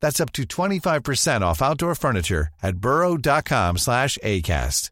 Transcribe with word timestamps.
That's 0.00 0.20
up 0.20 0.32
to 0.32 0.42
25% 0.44 1.42
off 1.42 1.62
outdoor 1.62 1.94
furniture 1.94 2.48
at 2.62 2.76
burrow.com 2.76 3.78
slash 3.78 4.18
ACAST. 4.22 4.90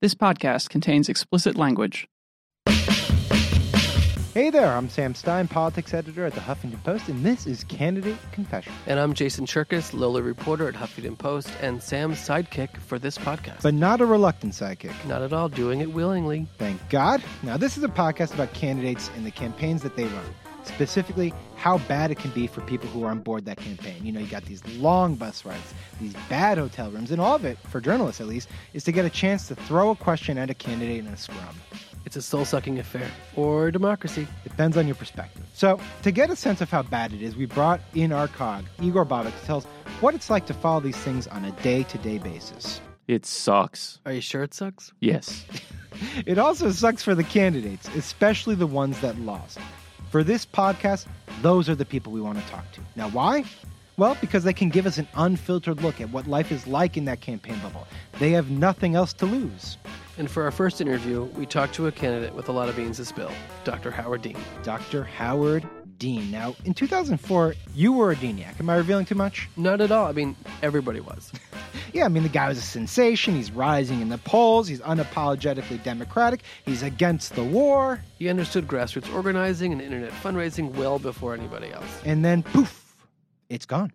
This 0.00 0.14
podcast 0.16 0.68
contains 0.68 1.08
explicit 1.08 1.56
language. 1.56 2.08
Hey 4.34 4.48
there, 4.48 4.72
I'm 4.72 4.88
Sam 4.88 5.14
Stein, 5.14 5.46
politics 5.46 5.92
editor 5.92 6.24
at 6.24 6.32
the 6.32 6.40
Huffington 6.40 6.82
Post, 6.82 7.08
and 7.08 7.22
this 7.22 7.46
is 7.46 7.64
Candidate 7.64 8.16
Confession. 8.32 8.72
And 8.86 8.98
I'm 8.98 9.12
Jason 9.12 9.44
Cherkis, 9.44 9.92
Lola 9.92 10.22
reporter 10.22 10.66
at 10.66 10.74
Huffington 10.74 11.18
Post, 11.18 11.50
and 11.60 11.82
Sam's 11.82 12.16
sidekick 12.16 12.78
for 12.78 12.98
this 12.98 13.18
podcast. 13.18 13.62
But 13.62 13.74
not 13.74 14.00
a 14.00 14.06
reluctant 14.06 14.54
sidekick. 14.54 14.94
Not 15.06 15.20
at 15.20 15.34
all, 15.34 15.50
doing 15.50 15.82
it 15.82 15.92
willingly. 15.92 16.48
Thank 16.56 16.80
God. 16.88 17.22
Now, 17.42 17.58
this 17.58 17.76
is 17.76 17.84
a 17.84 17.88
podcast 17.88 18.32
about 18.32 18.54
candidates 18.54 19.10
and 19.16 19.26
the 19.26 19.30
campaigns 19.30 19.82
that 19.82 19.96
they 19.96 20.04
run. 20.04 20.34
Specifically, 20.64 21.32
how 21.56 21.78
bad 21.78 22.10
it 22.10 22.18
can 22.18 22.30
be 22.30 22.46
for 22.46 22.60
people 22.62 22.88
who 22.88 23.04
are 23.04 23.10
on 23.10 23.20
board 23.20 23.44
that 23.44 23.58
campaign. 23.58 24.04
You 24.04 24.12
know, 24.12 24.20
you 24.20 24.26
got 24.26 24.44
these 24.44 24.64
long 24.76 25.14
bus 25.14 25.44
rides, 25.44 25.74
these 26.00 26.14
bad 26.28 26.58
hotel 26.58 26.90
rooms, 26.90 27.10
and 27.10 27.20
all 27.20 27.34
of 27.34 27.44
it, 27.44 27.58
for 27.68 27.80
journalists 27.80 28.20
at 28.20 28.26
least, 28.26 28.48
is 28.72 28.84
to 28.84 28.92
get 28.92 29.04
a 29.04 29.10
chance 29.10 29.48
to 29.48 29.54
throw 29.54 29.90
a 29.90 29.96
question 29.96 30.38
at 30.38 30.50
a 30.50 30.54
candidate 30.54 30.98
in 30.98 31.06
a 31.06 31.16
scrum. 31.16 31.56
It's 32.04 32.16
a 32.16 32.22
soul 32.22 32.44
sucking 32.44 32.78
affair. 32.78 33.08
Or 33.36 33.70
democracy. 33.70 34.26
Depends 34.44 34.76
on 34.76 34.86
your 34.86 34.96
perspective. 34.96 35.44
So, 35.54 35.78
to 36.02 36.10
get 36.10 36.30
a 36.30 36.36
sense 36.36 36.60
of 36.60 36.70
how 36.70 36.82
bad 36.82 37.12
it 37.12 37.22
is, 37.22 37.36
we 37.36 37.46
brought 37.46 37.80
in 37.94 38.12
our 38.12 38.28
cog, 38.28 38.64
Igor 38.80 39.06
Bobic, 39.06 39.38
to 39.38 39.46
tell 39.46 39.58
us 39.58 39.64
what 40.00 40.14
it's 40.14 40.28
like 40.28 40.46
to 40.46 40.54
follow 40.54 40.80
these 40.80 40.96
things 40.96 41.26
on 41.28 41.44
a 41.44 41.52
day 41.62 41.84
to 41.84 41.98
day 41.98 42.18
basis. 42.18 42.80
It 43.08 43.26
sucks. 43.26 44.00
Are 44.06 44.12
you 44.12 44.20
sure 44.20 44.42
it 44.42 44.54
sucks? 44.54 44.92
Yes. 45.00 45.44
It 46.24 46.38
also 46.38 46.70
sucks 46.70 47.02
for 47.02 47.14
the 47.14 47.22
candidates, 47.22 47.86
especially 47.94 48.54
the 48.54 48.66
ones 48.66 48.98
that 49.02 49.18
lost. 49.18 49.58
For 50.12 50.22
this 50.22 50.44
podcast, 50.44 51.06
those 51.40 51.70
are 51.70 51.74
the 51.74 51.86
people 51.86 52.12
we 52.12 52.20
want 52.20 52.38
to 52.38 52.46
talk 52.50 52.70
to. 52.72 52.82
Now, 52.96 53.08
why? 53.08 53.44
Well, 53.96 54.14
because 54.20 54.44
they 54.44 54.52
can 54.52 54.68
give 54.68 54.84
us 54.84 54.98
an 54.98 55.08
unfiltered 55.14 55.82
look 55.82 56.02
at 56.02 56.10
what 56.10 56.26
life 56.26 56.52
is 56.52 56.66
like 56.66 56.98
in 56.98 57.06
that 57.06 57.22
campaign 57.22 57.58
bubble. 57.60 57.86
They 58.18 58.30
have 58.32 58.50
nothing 58.50 58.94
else 58.94 59.14
to 59.14 59.24
lose. 59.24 59.78
And 60.18 60.30
for 60.30 60.42
our 60.42 60.50
first 60.50 60.82
interview, 60.82 61.22
we 61.34 61.46
talked 61.46 61.74
to 61.76 61.86
a 61.86 61.92
candidate 61.92 62.34
with 62.34 62.50
a 62.50 62.52
lot 62.52 62.68
of 62.68 62.76
beans 62.76 62.98
to 62.98 63.06
spill, 63.06 63.30
Dr. 63.64 63.90
Howard 63.90 64.20
Dean. 64.20 64.36
Dr. 64.62 65.02
Howard 65.02 65.66
Dean. 66.02 66.32
Now, 66.32 66.56
in 66.64 66.74
2004, 66.74 67.54
you 67.76 67.92
were 67.92 68.10
a 68.10 68.16
Deaniac. 68.16 68.58
Am 68.58 68.68
I 68.68 68.74
revealing 68.74 69.04
too 69.04 69.14
much? 69.14 69.48
Not 69.56 69.80
at 69.80 69.92
all. 69.92 70.06
I 70.06 70.12
mean, 70.12 70.34
everybody 70.60 70.98
was. 70.98 71.30
Yeah, 71.94 72.06
I 72.06 72.08
mean, 72.08 72.22
the 72.22 72.30
guy 72.30 72.48
was 72.48 72.56
a 72.56 72.62
sensation. 72.62 73.34
He's 73.34 73.50
rising 73.50 74.00
in 74.00 74.08
the 74.08 74.16
polls. 74.16 74.66
He's 74.66 74.80
unapologetically 74.80 75.82
democratic. 75.82 76.40
He's 76.64 76.82
against 76.82 77.34
the 77.34 77.44
war. 77.44 78.02
He 78.18 78.30
understood 78.30 78.66
grassroots 78.66 79.12
organizing 79.14 79.72
and 79.72 79.82
internet 79.82 80.10
fundraising 80.10 80.74
well 80.74 80.98
before 80.98 81.34
anybody 81.34 81.70
else. 81.70 81.84
And 82.06 82.24
then, 82.24 82.42
poof, 82.44 82.96
it's 83.50 83.66
gone. 83.66 83.92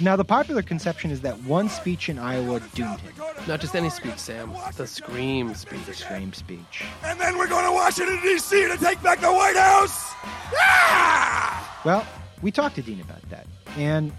Now, 0.00 0.16
the 0.16 0.24
popular 0.24 0.62
conception 0.62 1.10
is 1.10 1.20
that 1.20 1.40
one 1.44 1.68
speech 1.68 2.08
in 2.08 2.18
Iowa 2.18 2.60
doomed 2.74 3.00
him. 3.00 3.12
Not 3.46 3.60
just 3.60 3.74
any 3.76 3.88
speech, 3.88 4.18
Sam. 4.18 4.52
The 4.76 4.86
scream 4.86 5.54
speech. 5.54 5.86
The 5.86 5.94
Scream 5.94 6.32
speech. 6.32 6.84
And 7.04 7.20
then 7.20 7.38
we're 7.38 7.48
going 7.48 7.64
to 7.64 7.72
Washington, 7.72 8.18
D.C. 8.22 8.68
to 8.68 8.76
take 8.76 9.02
back 9.02 9.20
the 9.20 9.32
White 9.32 9.56
House! 9.56 10.12
Ah! 10.56 11.82
Well, 11.84 12.06
we 12.42 12.50
talked 12.50 12.74
to 12.76 12.82
Dean 12.82 13.00
about 13.00 13.22
that. 13.30 13.46
And 13.76 14.12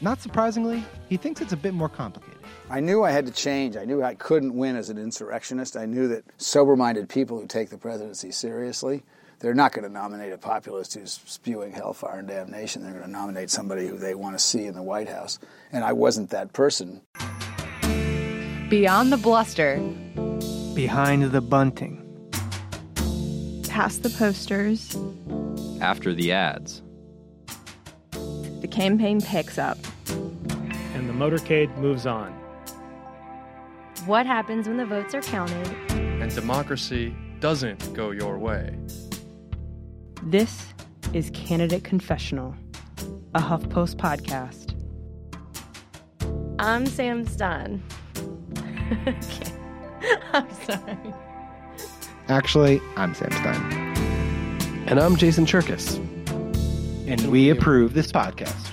not 0.00 0.20
surprisingly, 0.20 0.84
he 1.08 1.16
thinks 1.16 1.40
it's 1.40 1.52
a 1.52 1.56
bit 1.56 1.74
more 1.74 1.88
complicated. 1.88 2.40
I 2.68 2.80
knew 2.80 3.04
I 3.04 3.10
had 3.10 3.26
to 3.26 3.32
change. 3.32 3.76
I 3.76 3.84
knew 3.84 4.02
I 4.02 4.14
couldn't 4.14 4.54
win 4.56 4.76
as 4.76 4.90
an 4.90 4.98
insurrectionist. 4.98 5.76
I 5.76 5.86
knew 5.86 6.08
that 6.08 6.24
sober 6.38 6.76
minded 6.76 7.08
people 7.08 7.38
who 7.40 7.46
take 7.46 7.70
the 7.70 7.78
presidency 7.78 8.32
seriously, 8.32 9.04
they're 9.38 9.54
not 9.54 9.72
going 9.72 9.84
to 9.86 9.92
nominate 9.92 10.32
a 10.32 10.38
populist 10.38 10.94
who's 10.94 11.20
spewing 11.26 11.72
hellfire 11.72 12.18
and 12.20 12.28
damnation. 12.28 12.82
They're 12.82 12.92
going 12.92 13.04
to 13.04 13.10
nominate 13.10 13.50
somebody 13.50 13.86
who 13.86 13.98
they 13.98 14.14
want 14.14 14.36
to 14.38 14.42
see 14.42 14.64
in 14.64 14.74
the 14.74 14.82
White 14.82 15.08
House. 15.08 15.38
And 15.72 15.84
I 15.84 15.92
wasn't 15.92 16.30
that 16.30 16.52
person. 16.52 17.02
Beyond 18.68 19.12
the 19.12 19.16
bluster, 19.18 19.76
Behind 20.74 21.22
the 21.30 21.40
bunting. 21.40 22.02
past 23.68 24.02
the 24.02 24.10
posters, 24.10 24.96
after 25.80 26.12
the 26.14 26.32
ads. 26.32 26.82
the 28.12 28.68
campaign 28.70 29.20
picks 29.20 29.58
up. 29.58 29.78
and 30.08 31.08
the 31.08 31.12
motorcade 31.12 31.74
moves 31.78 32.06
on. 32.06 32.32
what 34.06 34.24
happens 34.26 34.66
when 34.66 34.76
the 34.78 34.86
votes 34.86 35.14
are 35.14 35.20
counted? 35.22 35.66
and 35.90 36.34
democracy 36.34 37.14
doesn't 37.40 37.92
go 37.94 38.10
your 38.10 38.38
way. 38.38 38.76
This 40.28 40.74
is 41.12 41.30
Candidate 41.30 41.84
Confessional, 41.84 42.52
a 43.36 43.40
HuffPost 43.40 43.94
podcast. 43.94 44.74
I'm 46.58 46.84
Sam 46.86 47.24
Stein. 47.28 47.80
Okay. 49.06 49.52
I'm 50.32 50.50
sorry. 50.64 51.14
Actually, 52.26 52.80
I'm 52.96 53.14
Sam 53.14 53.30
Stein. 53.30 53.72
And 54.88 54.98
I'm 54.98 55.14
Jason 55.14 55.46
Cherkis. 55.46 55.98
And 57.06 57.30
we 57.30 57.50
approve 57.50 57.94
this 57.94 58.10
podcast. 58.10 58.72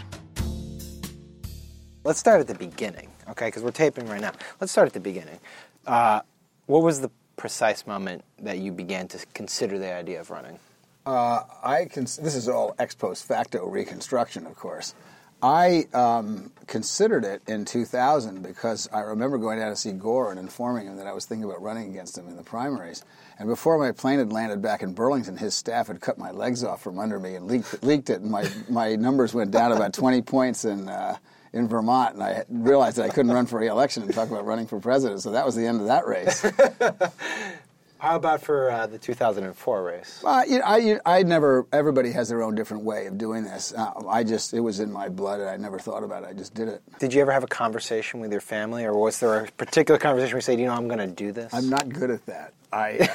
Let's 2.04 2.18
start 2.18 2.40
at 2.40 2.48
the 2.48 2.56
beginning, 2.56 3.12
okay? 3.30 3.50
Because 3.50 3.62
we're 3.62 3.70
taping 3.70 4.08
right 4.08 4.22
now. 4.22 4.32
Let's 4.60 4.72
start 4.72 4.88
at 4.88 4.94
the 4.94 5.00
beginning. 5.00 5.38
Uh, 5.86 6.22
what 6.66 6.82
was 6.82 7.02
the 7.02 7.12
precise 7.36 7.86
moment 7.86 8.24
that 8.40 8.58
you 8.58 8.72
began 8.72 9.08
to 9.10 9.24
consider 9.36 9.78
the 9.78 9.94
idea 9.94 10.20
of 10.20 10.32
running? 10.32 10.58
Uh, 11.06 11.44
I 11.62 11.86
cons- 11.86 12.18
this 12.18 12.36
is 12.36 12.48
all 12.48 12.76
ex 12.80 12.96
post 12.96 13.26
facto 13.26 13.68
reconstruction, 13.68 14.46
of 14.46 14.56
course. 14.56 14.96
I 15.42 15.88
um, 15.94 16.54
considered 16.68 17.26
it 17.26 17.42
in 17.48 17.66
2000 17.66 18.42
because 18.42 18.88
I 18.94 19.02
remember 19.02 19.38
going 19.38 19.60
down 19.60 19.72
to 19.72 19.76
see 19.76 19.92
Gore 19.92 20.32
and 20.32 20.40
informing 20.40 20.88
him 20.88 20.96
that 20.96 21.06
I 21.06 21.12
was 21.12 21.26
thinking 21.26 21.44
about 21.44 21.62
running 21.62 21.90
against 21.90 22.18
him 22.18 22.30
in 22.30 22.38
the 22.38 22.44
primaries. 22.44 23.04
And 23.38 23.50
before 23.50 23.78
my 23.78 23.92
plane 23.92 24.20
had 24.20 24.32
landed 24.32 24.62
back 24.62 24.84
in 24.84 24.94
Burlington, 24.94 25.36
his 25.36 25.54
staff 25.54 25.88
had 25.88 26.00
cut 26.00 26.18
my 26.18 26.32
legs 26.32 26.64
off 26.64 26.82
from 26.82 26.98
under 26.98 27.20
me 27.20 27.36
and 27.36 27.46
leaked, 27.46 27.84
leaked 27.84 28.10
it, 28.10 28.22
and 28.22 28.32
my, 28.32 28.50
my 28.70 28.96
numbers 28.96 29.34
went 29.34 29.52
down 29.52 29.74
about 29.74 29.92
20 29.92 30.22
points 30.22 30.64
in, 30.64 30.88
uh, 30.88 31.18
in 31.52 31.68
Vermont. 31.68 32.14
And 32.14 32.24
I 32.24 32.46
realized 32.48 32.96
that 32.96 33.04
I 33.04 33.10
couldn't 33.10 33.34
run 33.34 33.46
for 33.46 33.60
re 33.60 33.68
election 33.68 34.04
and 34.04 34.14
talk 34.14 34.30
about 34.30 34.46
running 34.46 34.68
for 34.68 34.80
president, 34.80 35.22
so 35.22 35.32
that 35.32 35.46
was 35.46 35.56
the 35.56 35.68
end 35.68 35.82
of 35.82 35.88
that 35.88 36.08
race. 36.08 36.42
How 38.04 38.18
about 38.18 38.42
for 38.42 38.70
uh, 38.70 38.86
the 38.86 38.98
2004 38.98 39.82
race? 39.82 40.20
Well, 40.22 40.46
you 40.46 40.60
know, 40.60 40.66
I, 40.66 41.00
I 41.06 41.24
never. 41.24 41.66
Everybody 41.72 42.12
has 42.12 42.28
their 42.28 42.44
own 42.44 42.54
different 42.54 42.84
way 42.84 43.06
of 43.06 43.18
doing 43.18 43.46
this. 43.46 43.74
Uh, 43.74 43.94
I 44.10 44.26
just, 44.26 44.54
it 44.54 44.60
was 44.60 44.82
in 44.82 44.92
my 44.92 45.08
blood, 45.08 45.40
and 45.40 45.50
I 45.50 45.56
never 45.56 45.80
thought 45.80 46.04
about 46.04 46.24
it. 46.24 46.26
I 46.28 46.34
just 46.34 46.54
did 46.54 46.68
it. 46.68 46.82
Did 47.00 47.14
you 47.14 47.22
ever 47.22 47.32
have 47.32 47.46
a 47.46 47.48
conversation 47.48 48.20
with 48.20 48.30
your 48.30 48.42
family, 48.42 48.84
or 48.84 48.94
was 48.94 49.22
there 49.22 49.46
a 49.46 49.52
particular 49.52 49.98
conversation 49.98 50.34
where 50.34 50.40
you 50.40 50.42
said, 50.42 50.60
"You 50.60 50.66
know, 50.66 50.74
I'm 50.74 50.90
going 50.90 51.00
to 51.00 51.08
do 51.08 51.32
this"? 51.32 51.54
I'm 51.54 51.70
not 51.70 51.88
good 51.88 52.12
at 52.12 52.26
that. 52.26 52.54
I, 52.74 53.10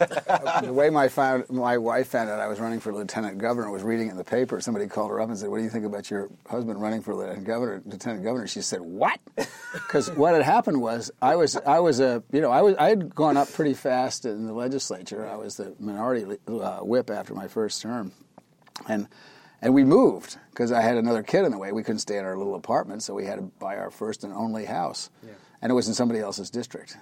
uh, 0.28 0.60
the 0.60 0.72
way 0.72 0.88
my 0.88 1.08
found 1.08 1.50
my 1.50 1.76
wife 1.78 2.08
found 2.08 2.30
out 2.30 2.38
I 2.38 2.46
was 2.46 2.60
running 2.60 2.80
for 2.80 2.94
lieutenant 2.94 3.38
governor 3.38 3.70
was 3.70 3.82
reading 3.82 4.08
it 4.08 4.12
in 4.12 4.16
the 4.16 4.24
paper. 4.24 4.60
Somebody 4.60 4.86
called 4.86 5.10
her 5.10 5.20
up 5.20 5.28
and 5.28 5.36
said, 5.36 5.48
"What 5.48 5.58
do 5.58 5.64
you 5.64 5.70
think 5.70 5.84
about 5.84 6.10
your 6.10 6.30
husband 6.48 6.80
running 6.80 7.02
for 7.02 7.14
lieutenant 7.14 7.44
governor?" 7.44 7.82
Lieutenant 7.84 8.22
governor. 8.22 8.46
She 8.46 8.62
said, 8.62 8.80
"What?" 8.80 9.20
Because 9.72 10.10
what 10.10 10.34
had 10.34 10.42
happened 10.42 10.80
was 10.80 11.12
I 11.22 11.36
was 11.36 11.56
I 11.56 11.78
was 11.80 12.00
a 12.00 12.22
you 12.32 12.40
know 12.40 12.50
I 12.50 12.62
was 12.62 12.76
I 12.76 12.88
had 12.88 13.14
gone 13.14 13.36
up 13.36 13.52
pretty 13.52 13.74
fast 13.74 14.24
in 14.24 14.46
the 14.46 14.52
legislature. 14.52 15.28
I 15.28 15.36
was 15.36 15.56
the 15.56 15.74
minority 15.78 16.38
uh, 16.48 16.78
whip 16.78 17.10
after 17.10 17.34
my 17.34 17.48
first 17.48 17.82
term, 17.82 18.12
and 18.88 19.08
and 19.62 19.74
we 19.74 19.84
moved 19.84 20.38
because 20.50 20.72
I 20.72 20.80
had 20.80 20.96
another 20.96 21.22
kid 21.22 21.44
in 21.44 21.52
the 21.52 21.58
way. 21.58 21.72
We 21.72 21.82
couldn't 21.82 22.00
stay 22.00 22.18
in 22.18 22.24
our 22.24 22.36
little 22.36 22.54
apartment, 22.54 23.02
so 23.02 23.14
we 23.14 23.26
had 23.26 23.36
to 23.36 23.42
buy 23.42 23.76
our 23.76 23.90
first 23.90 24.24
and 24.24 24.32
only 24.32 24.64
house, 24.64 25.10
yeah. 25.24 25.32
and 25.62 25.70
it 25.70 25.74
was 25.74 25.88
in 25.88 25.94
somebody 25.94 26.20
else's 26.20 26.50
district. 26.50 26.96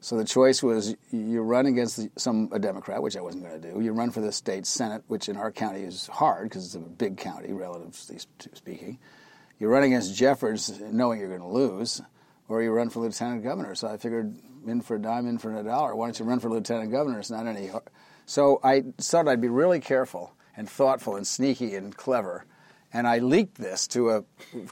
So 0.00 0.16
the 0.16 0.24
choice 0.24 0.62
was 0.62 0.94
you 1.10 1.42
run 1.42 1.66
against 1.66 2.00
some 2.18 2.50
a 2.52 2.58
Democrat, 2.58 3.02
which 3.02 3.16
I 3.16 3.20
wasn't 3.20 3.44
going 3.44 3.60
to 3.60 3.72
do. 3.72 3.80
You 3.80 3.92
run 3.92 4.10
for 4.10 4.20
the 4.20 4.30
state 4.30 4.64
senate, 4.64 5.02
which 5.08 5.28
in 5.28 5.36
our 5.36 5.50
county 5.50 5.80
is 5.80 6.06
hard 6.06 6.44
because 6.44 6.66
it's 6.66 6.74
a 6.76 6.78
big 6.78 7.16
county, 7.16 7.52
relatively 7.52 8.18
speaking. 8.54 8.98
You 9.58 9.68
run 9.68 9.82
against 9.82 10.14
Jeffords, 10.14 10.80
knowing 10.80 11.18
you're 11.18 11.28
going 11.28 11.40
to 11.40 11.48
lose, 11.48 12.00
or 12.48 12.62
you 12.62 12.70
run 12.70 12.90
for 12.90 13.00
lieutenant 13.00 13.42
governor. 13.42 13.74
So 13.74 13.88
I 13.88 13.96
figured, 13.96 14.36
in 14.66 14.80
for 14.82 14.96
a 14.96 15.02
dime, 15.02 15.26
in 15.26 15.38
for 15.38 15.56
a 15.58 15.64
dollar. 15.64 15.96
Why 15.96 16.06
don't 16.06 16.18
you 16.18 16.24
run 16.24 16.38
for 16.38 16.48
lieutenant 16.48 16.92
governor? 16.92 17.18
It's 17.18 17.30
not 17.30 17.46
any. 17.46 17.70
So 18.24 18.60
I 18.62 18.84
thought 18.98 19.26
I'd 19.26 19.40
be 19.40 19.48
really 19.48 19.80
careful 19.80 20.32
and 20.56 20.70
thoughtful 20.70 21.16
and 21.16 21.26
sneaky 21.26 21.74
and 21.74 21.96
clever 21.96 22.44
and 22.92 23.06
I 23.06 23.18
leaked 23.18 23.56
this 23.56 23.86
to 23.88 24.10
a 24.10 24.24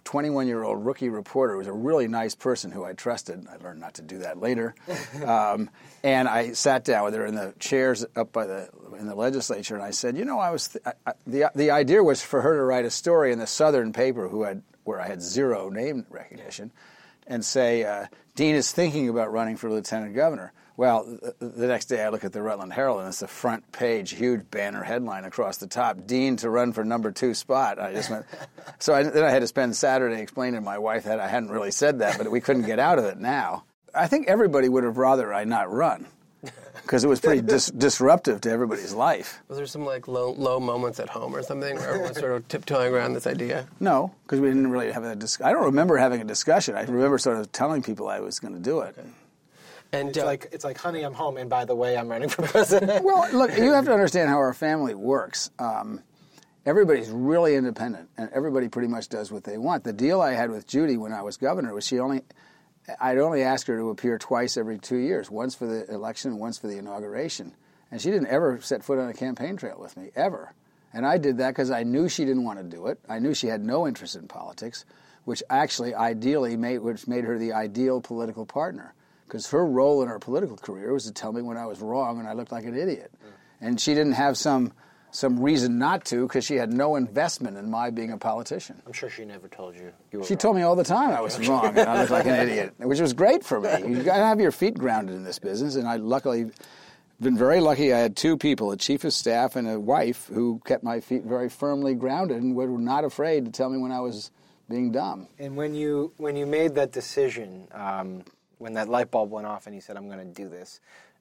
21 0.05 0.47
year 0.47 0.63
old 0.63 0.85
rookie 0.85 1.09
reporter 1.09 1.53
who 1.55 1.59
was 1.59 1.67
a 1.67 1.73
really 1.73 2.09
nice 2.09 2.35
person 2.35 2.71
who 2.71 2.85
I 2.85 2.95
trusted. 2.95 3.47
I 3.51 3.63
learned 3.63 3.81
not 3.81 3.95
to 3.95 4.03
do 4.03 4.19
that 4.19 4.41
later. 4.41 4.75
Um, 5.27 5.71
and 6.03 6.29
I 6.29 6.53
sat 6.53 6.85
down 6.85 7.05
with 7.05 7.15
her 7.15 7.27
in 7.27 7.35
the 7.35 7.55
chairs 7.59 8.05
up 8.15 8.33
by 8.33 8.47
the 8.47 8.69
in 8.99 9.07
the 9.07 9.15
legislature, 9.15 9.75
and 9.75 9.83
I 9.83 9.91
said, 9.91 10.17
you 10.17 10.25
know, 10.25 10.39
I 10.39 10.51
was 10.51 10.69
th- 10.69 10.85
I, 11.05 11.13
the 11.27 11.51
the 11.55 11.71
idea 11.71 12.03
was 12.03 12.23
for 12.23 12.43
her 12.43 12.57
to 12.57 12.63
write 12.63 12.85
a 12.85 12.91
story 12.91 13.33
in 13.33 13.39
the 13.39 13.47
Southern 13.47 13.93
paper, 13.93 14.29
who 14.29 14.45
had 14.45 14.63
where 14.85 15.01
I 15.01 15.09
had 15.09 15.21
zero 15.23 15.69
name 15.69 16.07
recognition, 16.11 16.71
and 17.27 17.45
say 17.45 17.85
uh, 17.85 18.07
Dean 18.37 18.55
is 18.55 18.71
thinking 18.71 19.09
about 19.09 19.33
running 19.33 19.57
for 19.57 19.71
lieutenant 19.71 20.15
governor. 20.15 20.53
Well, 20.77 21.19
the 21.39 21.67
next 21.67 21.87
day 21.87 22.03
I 22.05 22.11
look 22.11 22.25
at 22.25 22.33
the 22.33 22.43
Rutland 22.43 22.73
Herald 22.73 23.01
and 23.01 23.09
it's 23.09 23.23
a 23.23 23.29
front 23.29 23.73
page, 23.73 24.11
huge 24.13 24.51
banner 24.51 24.83
headline 24.83 25.25
across 25.25 25.57
the 25.57 25.67
top: 25.67 26.07
Dean 26.07 26.37
to 26.37 26.51
run 26.51 26.73
for 26.73 26.85
number 26.85 27.11
two 27.13 27.33
spot. 27.33 27.79
I 27.79 27.93
just 27.95 28.11
went. 28.11 28.27
so 28.79 28.95
I, 28.95 29.03
then 29.05 29.25
I 29.25 29.31
had 29.31 29.41
to 29.41 29.47
spend 29.47 29.75
Saturday 29.75 30.21
explaining 30.21 30.61
to 30.61 30.65
my 30.65 30.79
wife 30.79 31.05
that 31.05 31.19
I 31.19 31.29
hadn't 31.29 31.51
really 31.51 31.71
said 31.71 32.01
that, 32.01 32.19
but 32.19 32.31
we 32.31 32.41
couldn't 32.41 32.67
get 32.67 32.79
out 32.79 32.99
of 32.99 33.07
it 33.07 33.19
now. 33.19 33.65
I 33.95 34.07
think 34.07 34.29
everybody 34.29 34.69
would 34.69 34.85
have 34.85 34.99
rather 34.99 35.33
I 35.33 35.45
not 35.45 35.73
run 35.73 36.07
because 36.83 37.05
it 37.05 37.09
was 37.09 37.21
pretty 37.21 37.41
dis- 37.47 37.71
disruptive 37.71 38.43
to 38.43 38.51
everybody's 38.51 38.93
life. 38.93 39.41
Was 39.49 39.57
there 39.57 39.67
some 39.67 39.87
like 39.87 40.07
low, 40.09 40.33
low 40.33 40.61
moments 40.61 41.01
at 41.01 41.09
home 41.09 41.35
or 41.35 41.43
something 41.43 41.77
where 41.77 41.89
everyone 41.89 42.09
was 42.11 42.19
sort 42.19 42.33
of 42.33 42.47
tiptoeing 42.49 42.93
around 42.93 43.15
this 43.15 43.27
idea? 43.27 43.67
No, 43.81 44.15
because 44.25 44.41
we 44.41 44.49
didn't 44.49 44.71
really 44.71 44.93
have 44.93 45.05
a 45.05 45.17
discussion. 45.17 45.49
I 45.49 45.53
don't 45.53 45.65
remember 45.65 45.97
having 45.97 46.21
a 46.21 46.25
discussion. 46.25 46.77
I 46.77 46.83
remember 46.83 47.19
sort 47.19 47.39
of 47.39 47.51
telling 47.53 47.83
people 47.83 48.09
I 48.09 48.21
was 48.21 48.39
going 48.39 48.55
to 48.55 48.61
do 48.61 48.81
it. 48.81 48.95
Okay. 48.99 49.09
And 49.97 50.11
it's 50.11 50.19
uh, 50.19 50.25
like 50.25 50.49
it's 50.53 50.65
like, 50.65 50.79
honey, 50.79 51.03
I'm 51.03 51.15
home, 51.15 51.37
and 51.39 51.49
by 51.49 51.65
the 51.65 51.75
way, 51.75 51.97
I'm 51.97 52.09
running 52.09 52.29
for 52.29 52.43
president. 52.43 53.05
well, 53.05 53.29
look, 53.33 53.57
you 53.57 53.73
have 53.73 53.87
to 53.87 53.93
understand 53.93 54.29
how 54.29 54.37
our 54.37 54.53
family 54.53 54.95
works. 54.95 55.51
Um, 55.59 56.03
everybody's 56.67 57.09
really 57.09 57.55
independent, 57.55 58.11
and 58.19 58.31
everybody 58.33 58.69
pretty 58.69 58.89
much 58.89 59.09
does 59.09 59.33
what 59.33 59.45
they 59.45 59.57
want. 59.57 59.85
The 59.85 59.93
deal 59.93 60.21
I 60.21 60.33
had 60.33 60.51
with 60.51 60.67
Judy 60.67 60.97
when 60.97 61.13
I 61.13 61.23
was 61.23 61.37
governor 61.37 61.73
was 61.73 61.87
she 61.87 61.99
only, 61.99 62.23
I'd 63.01 63.19
only 63.19 63.43
ask 63.43 63.67
her 63.69 63.77
to 63.79 63.91
appear 63.91 64.19
twice 64.19 64.57
every 64.57 64.79
two 64.79 64.99
years, 64.99 65.31
once 65.31 65.55
for 65.55 65.67
the 65.67 65.91
election, 65.91 66.39
once 66.39 66.59
for 66.59 66.67
the 66.67 66.77
inauguration, 66.77 67.55
and 67.91 68.01
she 68.01 68.11
didn't 68.11 68.29
ever 68.29 68.61
set 68.61 68.85
foot 68.85 68.99
on 68.99 69.09
a 69.09 69.15
campaign 69.15 69.57
trail 69.57 69.79
with 69.81 69.97
me 69.97 70.11
ever. 70.15 70.53
And 70.93 71.07
I 71.07 71.19
did 71.19 71.39
that 71.39 71.51
because 71.51 71.71
I 71.71 71.83
knew 71.83 72.09
she 72.09 72.25
didn't 72.25 72.45
want 72.45 72.59
to 72.59 72.65
do 72.65 72.87
it. 72.87 72.99
I 73.09 73.19
knew 73.19 73.35
she 73.35 73.49
had 73.49 73.65
no 73.65 73.87
interest 73.87 74.17
in 74.17 74.29
politics, 74.29 74.85
which 75.25 75.43
actually 75.51 75.95
ideally 75.95 76.57
made 76.57 76.79
which 76.79 77.07
made 77.07 77.25
her 77.25 77.39
the 77.39 77.53
ideal 77.53 78.01
political 78.01 78.47
partner 78.47 78.95
because 79.27 79.51
her 79.51 79.65
role 79.65 80.03
in 80.03 80.09
her 80.09 80.19
political 80.19 80.57
career 80.57 80.93
was 80.93 81.05
to 81.05 81.13
tell 81.13 81.33
me 81.33 81.43
when 81.43 81.57
I 81.57 81.67
was 81.67 81.81
wrong 81.81 82.19
and 82.19 82.29
I 82.29 82.33
looked 82.33 82.53
like 82.53 82.65
an 82.65 82.77
idiot. 82.77 83.13
And 83.61 83.81
she 83.81 83.95
didn't 83.95 84.13
have 84.13 84.37
some 84.37 84.73
some 85.13 85.41
reason 85.41 85.79
not 85.79 86.05
to 86.05 86.27
because 86.27 86.45
she 86.45 86.57
had 86.57 86.71
no 86.71 86.97
investment 86.97 87.57
in 87.57 87.71
my 87.71 87.89
being 87.89 88.13
a 88.13 88.19
politician. 88.19 88.83
I'm 88.87 88.93
sure 88.93 89.09
she 89.09 89.25
never 89.25 89.49
told 89.49 89.75
you. 89.75 89.93
you 90.13 90.23
she 90.25 90.35
wrong. 90.35 90.39
told 90.39 90.57
me 90.57 90.63
all 90.63 90.77
the 90.77 90.85
time 90.85 91.11
I 91.11 91.21
was 91.23 91.39
wrong 91.49 91.69
and 91.79 91.89
I 91.89 92.01
looked 92.01 92.11
like 92.11 92.27
an 92.27 92.35
idiot, 92.35 92.75
which 92.79 93.01
was 93.01 93.15
great 93.15 93.43
for 93.43 93.61
me. 93.61 93.71
You 93.89 94.03
got 94.03 94.19
to 94.19 94.25
have 94.25 94.41
your 94.41 94.53
feet 94.53 94.77
grounded 94.77 95.15
in 95.15 95.25
this 95.25 95.39
business, 95.39 95.77
and 95.77 95.89
I 95.89 95.97
luckily 95.97 96.51
been 97.21 97.39
very 97.39 97.61
lucky. 97.61 97.95
I 97.95 97.99
had 97.99 98.15
two 98.17 98.37
people, 98.37 98.73
a 98.73 98.77
chief 98.77 99.05
of 99.05 99.13
staff 99.15 99.57
and 99.57 99.67
a 99.67 99.81
wife, 99.81 100.27
who 100.27 100.61
kept 100.67 100.85
my 100.85 101.01
feet 101.01 101.25
very 101.25 101.49
firmly 101.49 101.95
grounded 101.95 102.43
and 102.43 102.55
were 102.55 102.67
not 102.67 103.05
afraid 103.05 103.47
to 103.47 103.51
tell 103.51 103.71
me 103.71 103.79
when 103.79 103.93
I 103.93 104.01
was 104.01 104.31
being 104.69 104.93
dumb. 104.93 105.29
And 105.39 105.57
when 105.57 105.75
you 105.75 106.13
when 106.19 106.37
you 106.37 106.45
made 106.45 106.75
that 106.75 106.93
decision, 106.93 107.69
um, 107.73 108.25
when 108.59 108.75
that 108.75 108.89
light 108.89 109.11
bulb 109.11 109.31
went 109.31 109.47
off 109.47 109.67
and 109.67 109.75
you 109.75 109.81
said, 109.81 109.97
I'm 109.97 110.09
going 110.09 110.19
to 110.19 110.25
do 110.43 110.49
this, 110.49 110.81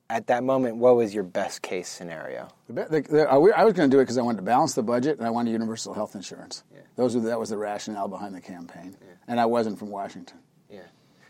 at 0.10 0.28
that 0.28 0.44
moment, 0.44 0.78
what 0.78 0.96
was 0.96 1.14
your 1.14 1.24
best 1.24 1.62
case 1.62 1.88
scenario? 1.90 2.48
The, 2.70 2.86
the, 2.86 3.02
the, 3.02 3.30
I 3.30 3.64
was 3.64 3.74
going 3.74 3.90
to 3.90 3.96
do 3.96 4.00
it 4.00 4.04
because 4.04 4.18
I 4.18 4.22
wanted 4.22 4.38
to 4.38 4.44
balance 4.44 4.76
the 4.76 4.84
budget 4.84 5.18
and 5.18 5.26
I 5.26 5.32
wanted 5.32 5.52
universal 5.52 5.94
health 5.94 6.16
insurance. 6.16 6.64
Yeah. 6.74 6.82
Those 6.96 7.16
were, 7.16 7.22
that 7.24 7.40
was 7.40 7.50
the 7.50 7.58
rationale 7.58 8.08
behind 8.08 8.36
the 8.36 8.42
campaign. 8.42 8.96
Yeah. 9.02 9.14
And 9.28 9.40
I 9.40 9.48
wasn't 9.48 9.80
from 9.80 9.90
Washington. 9.90 10.38
Yeah. 10.70 10.82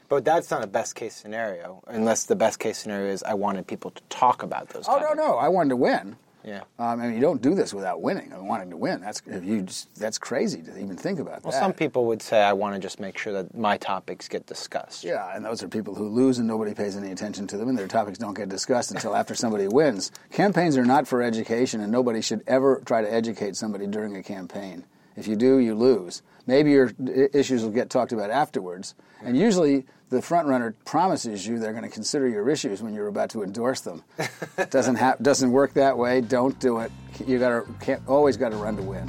But 0.10 0.26
that's 0.26 0.52
not 0.52 0.64
a 0.64 0.68
best 0.68 0.96
case 0.96 1.16
scenario, 1.16 1.82
unless 1.88 2.26
the 2.26 2.36
best 2.36 2.60
case 2.60 2.78
scenario 2.78 3.12
is 3.12 3.24
I 3.24 3.34
wanted 3.34 3.66
people 3.66 3.92
to 3.92 4.02
talk 4.10 4.44
about 4.44 4.70
those. 4.70 4.86
Oh, 4.88 5.00
topics. 5.00 5.16
no, 5.16 5.28
no. 5.32 5.38
I 5.38 5.48
wanted 5.48 5.70
to 5.70 5.78
win. 5.78 6.18
Yeah. 6.46 6.62
Um, 6.78 7.02
I 7.02 7.08
mean, 7.08 7.16
you 7.16 7.22
don't 7.22 7.42
do 7.42 7.56
this 7.56 7.74
without 7.74 8.02
winning. 8.02 8.32
I 8.32 8.38
mean, 8.38 8.46
wanting 8.46 8.70
to 8.70 8.78
win. 8.78 9.02
That's 9.02 9.22
if 9.26 9.44
you 9.44 9.64
just, 9.64 9.94
that's 9.96 10.20
crazy 10.20 10.62
to 10.62 10.80
even 10.80 10.96
think 10.96 11.20
about 11.20 11.44
well, 11.44 11.52
that. 11.52 11.60
some 11.60 11.74
people 11.74 12.06
would 12.06 12.22
say 12.22 12.42
I 12.42 12.54
want 12.54 12.76
to 12.76 12.80
just 12.80 13.00
make 13.00 13.18
sure 13.18 13.34
that 13.34 13.56
my 13.56 13.78
topics 13.78 14.28
get 14.28 14.46
discussed. 14.46 15.04
Yeah, 15.04 15.36
and 15.36 15.44
those 15.44 15.64
are 15.64 15.68
people 15.68 15.96
who 15.96 16.08
lose 16.08 16.38
and 16.38 16.48
nobody 16.48 16.76
pays 16.76 16.96
any 16.96 17.12
attention 17.12 17.48
to 17.48 17.58
them, 17.58 17.68
and 17.70 17.78
their 17.78 17.88
topics 17.88 18.20
don't 18.20 18.36
get 18.36 18.48
discussed 18.48 18.92
until 18.92 19.16
after 19.16 19.34
somebody 19.34 19.68
wins. 19.68 20.12
Campaigns 20.32 20.78
are 20.78 20.86
not 20.86 21.08
for 21.08 21.24
education, 21.24 21.82
and 21.82 21.92
nobody 21.92 22.22
should 22.22 22.44
ever 22.46 22.82
try 22.86 23.02
to 23.02 23.12
educate 23.12 23.56
somebody 23.56 23.88
during 23.88 24.16
a 24.16 24.22
campaign. 24.22 24.86
If 25.16 25.28
you 25.28 25.36
do, 25.36 25.58
you 25.58 25.74
lose. 25.74 26.22
Maybe 26.46 26.72
your 26.72 26.92
issues 27.34 27.64
will 27.64 27.72
get 27.72 27.90
talked 27.90 28.12
about 28.12 28.30
afterwards, 28.30 28.94
and 29.24 29.36
usually 29.36 29.86
the 30.10 30.22
front 30.22 30.48
runner 30.48 30.76
promises 30.86 31.46
you 31.46 31.58
they're 31.60 31.72
going 31.72 31.84
to 31.84 31.90
consider 31.90 32.28
your 32.28 32.50
issues 32.50 32.82
when 32.82 32.94
you're 32.94 33.08
about 33.08 33.30
to 33.32 33.44
endorse 33.44 33.82
them. 33.82 34.04
doesn't 34.70 34.96
ha- 34.96 35.16
doesn't 35.22 35.52
work 35.52 35.74
that 35.74 35.98
way. 35.98 36.22
Don't 36.22 36.60
do 36.60 36.80
it. 36.80 36.92
You 37.26 37.40
got 37.40 37.66
to 37.82 38.02
always 38.08 38.38
got 38.38 38.50
to 38.50 38.58
run 38.58 38.76
to 38.78 38.84
win. 38.84 39.08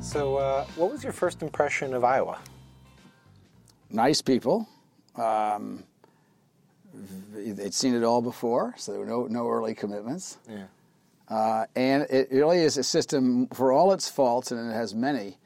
So, 0.00 0.36
uh, 0.36 0.66
what 0.76 0.92
was 0.92 1.02
your 1.02 1.14
first 1.14 1.40
impression 1.40 1.94
of 1.94 2.04
Iowa? 2.04 2.38
Nice 3.88 4.20
people. 4.20 4.68
Um, 5.16 5.84
they'd 7.34 7.72
seen 7.72 7.94
it 7.94 8.04
all 8.04 8.20
before, 8.20 8.74
so 8.76 8.92
there 8.92 9.00
were 9.00 9.06
no 9.06 9.26
no 9.26 9.48
early 9.48 9.74
commitments. 9.74 10.36
Yeah. 10.48 10.64
Uh, 11.28 11.64
and 11.76 12.02
it 12.10 12.28
really 12.30 12.58
is 12.58 12.76
a 12.76 12.82
system, 12.82 13.46
for 13.54 13.72
all 13.72 13.92
its 13.92 14.06
faults, 14.06 14.50
and 14.50 14.70
it 14.70 14.74
has 14.74 14.94
many, 14.94 15.38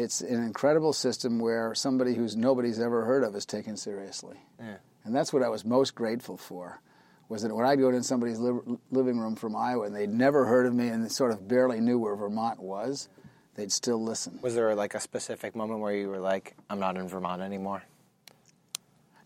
it's 0.00 0.20
an 0.20 0.42
incredible 0.42 0.92
system 0.92 1.38
where 1.38 1.74
somebody 1.74 2.14
who's 2.14 2.36
nobody's 2.36 2.80
ever 2.80 3.04
heard 3.04 3.22
of 3.22 3.34
is 3.34 3.46
taken 3.46 3.76
seriously. 3.76 4.36
Yeah. 4.58 4.76
And 5.04 5.14
that's 5.14 5.32
what 5.32 5.42
I 5.42 5.48
was 5.48 5.64
most 5.64 5.94
grateful 5.94 6.36
for, 6.36 6.80
was 7.28 7.42
that 7.42 7.54
when 7.54 7.66
I'd 7.66 7.78
go 7.78 7.88
in 7.90 8.02
somebody's 8.02 8.38
li- 8.38 8.78
living 8.90 9.18
room 9.18 9.36
from 9.36 9.54
Iowa 9.54 9.86
and 9.86 9.94
they'd 9.94 10.10
never 10.10 10.46
heard 10.46 10.66
of 10.66 10.74
me 10.74 10.88
and 10.88 11.10
sort 11.10 11.32
of 11.32 11.46
barely 11.46 11.80
knew 11.80 11.98
where 11.98 12.16
Vermont 12.16 12.60
was, 12.60 13.08
they'd 13.54 13.72
still 13.72 14.02
listen. 14.02 14.38
Was 14.42 14.54
there 14.54 14.74
like 14.74 14.94
a 14.94 15.00
specific 15.00 15.54
moment 15.54 15.80
where 15.80 15.94
you 15.94 16.08
were 16.08 16.18
like, 16.18 16.54
I'm 16.68 16.80
not 16.80 16.96
in 16.96 17.08
Vermont 17.08 17.42
anymore? 17.42 17.82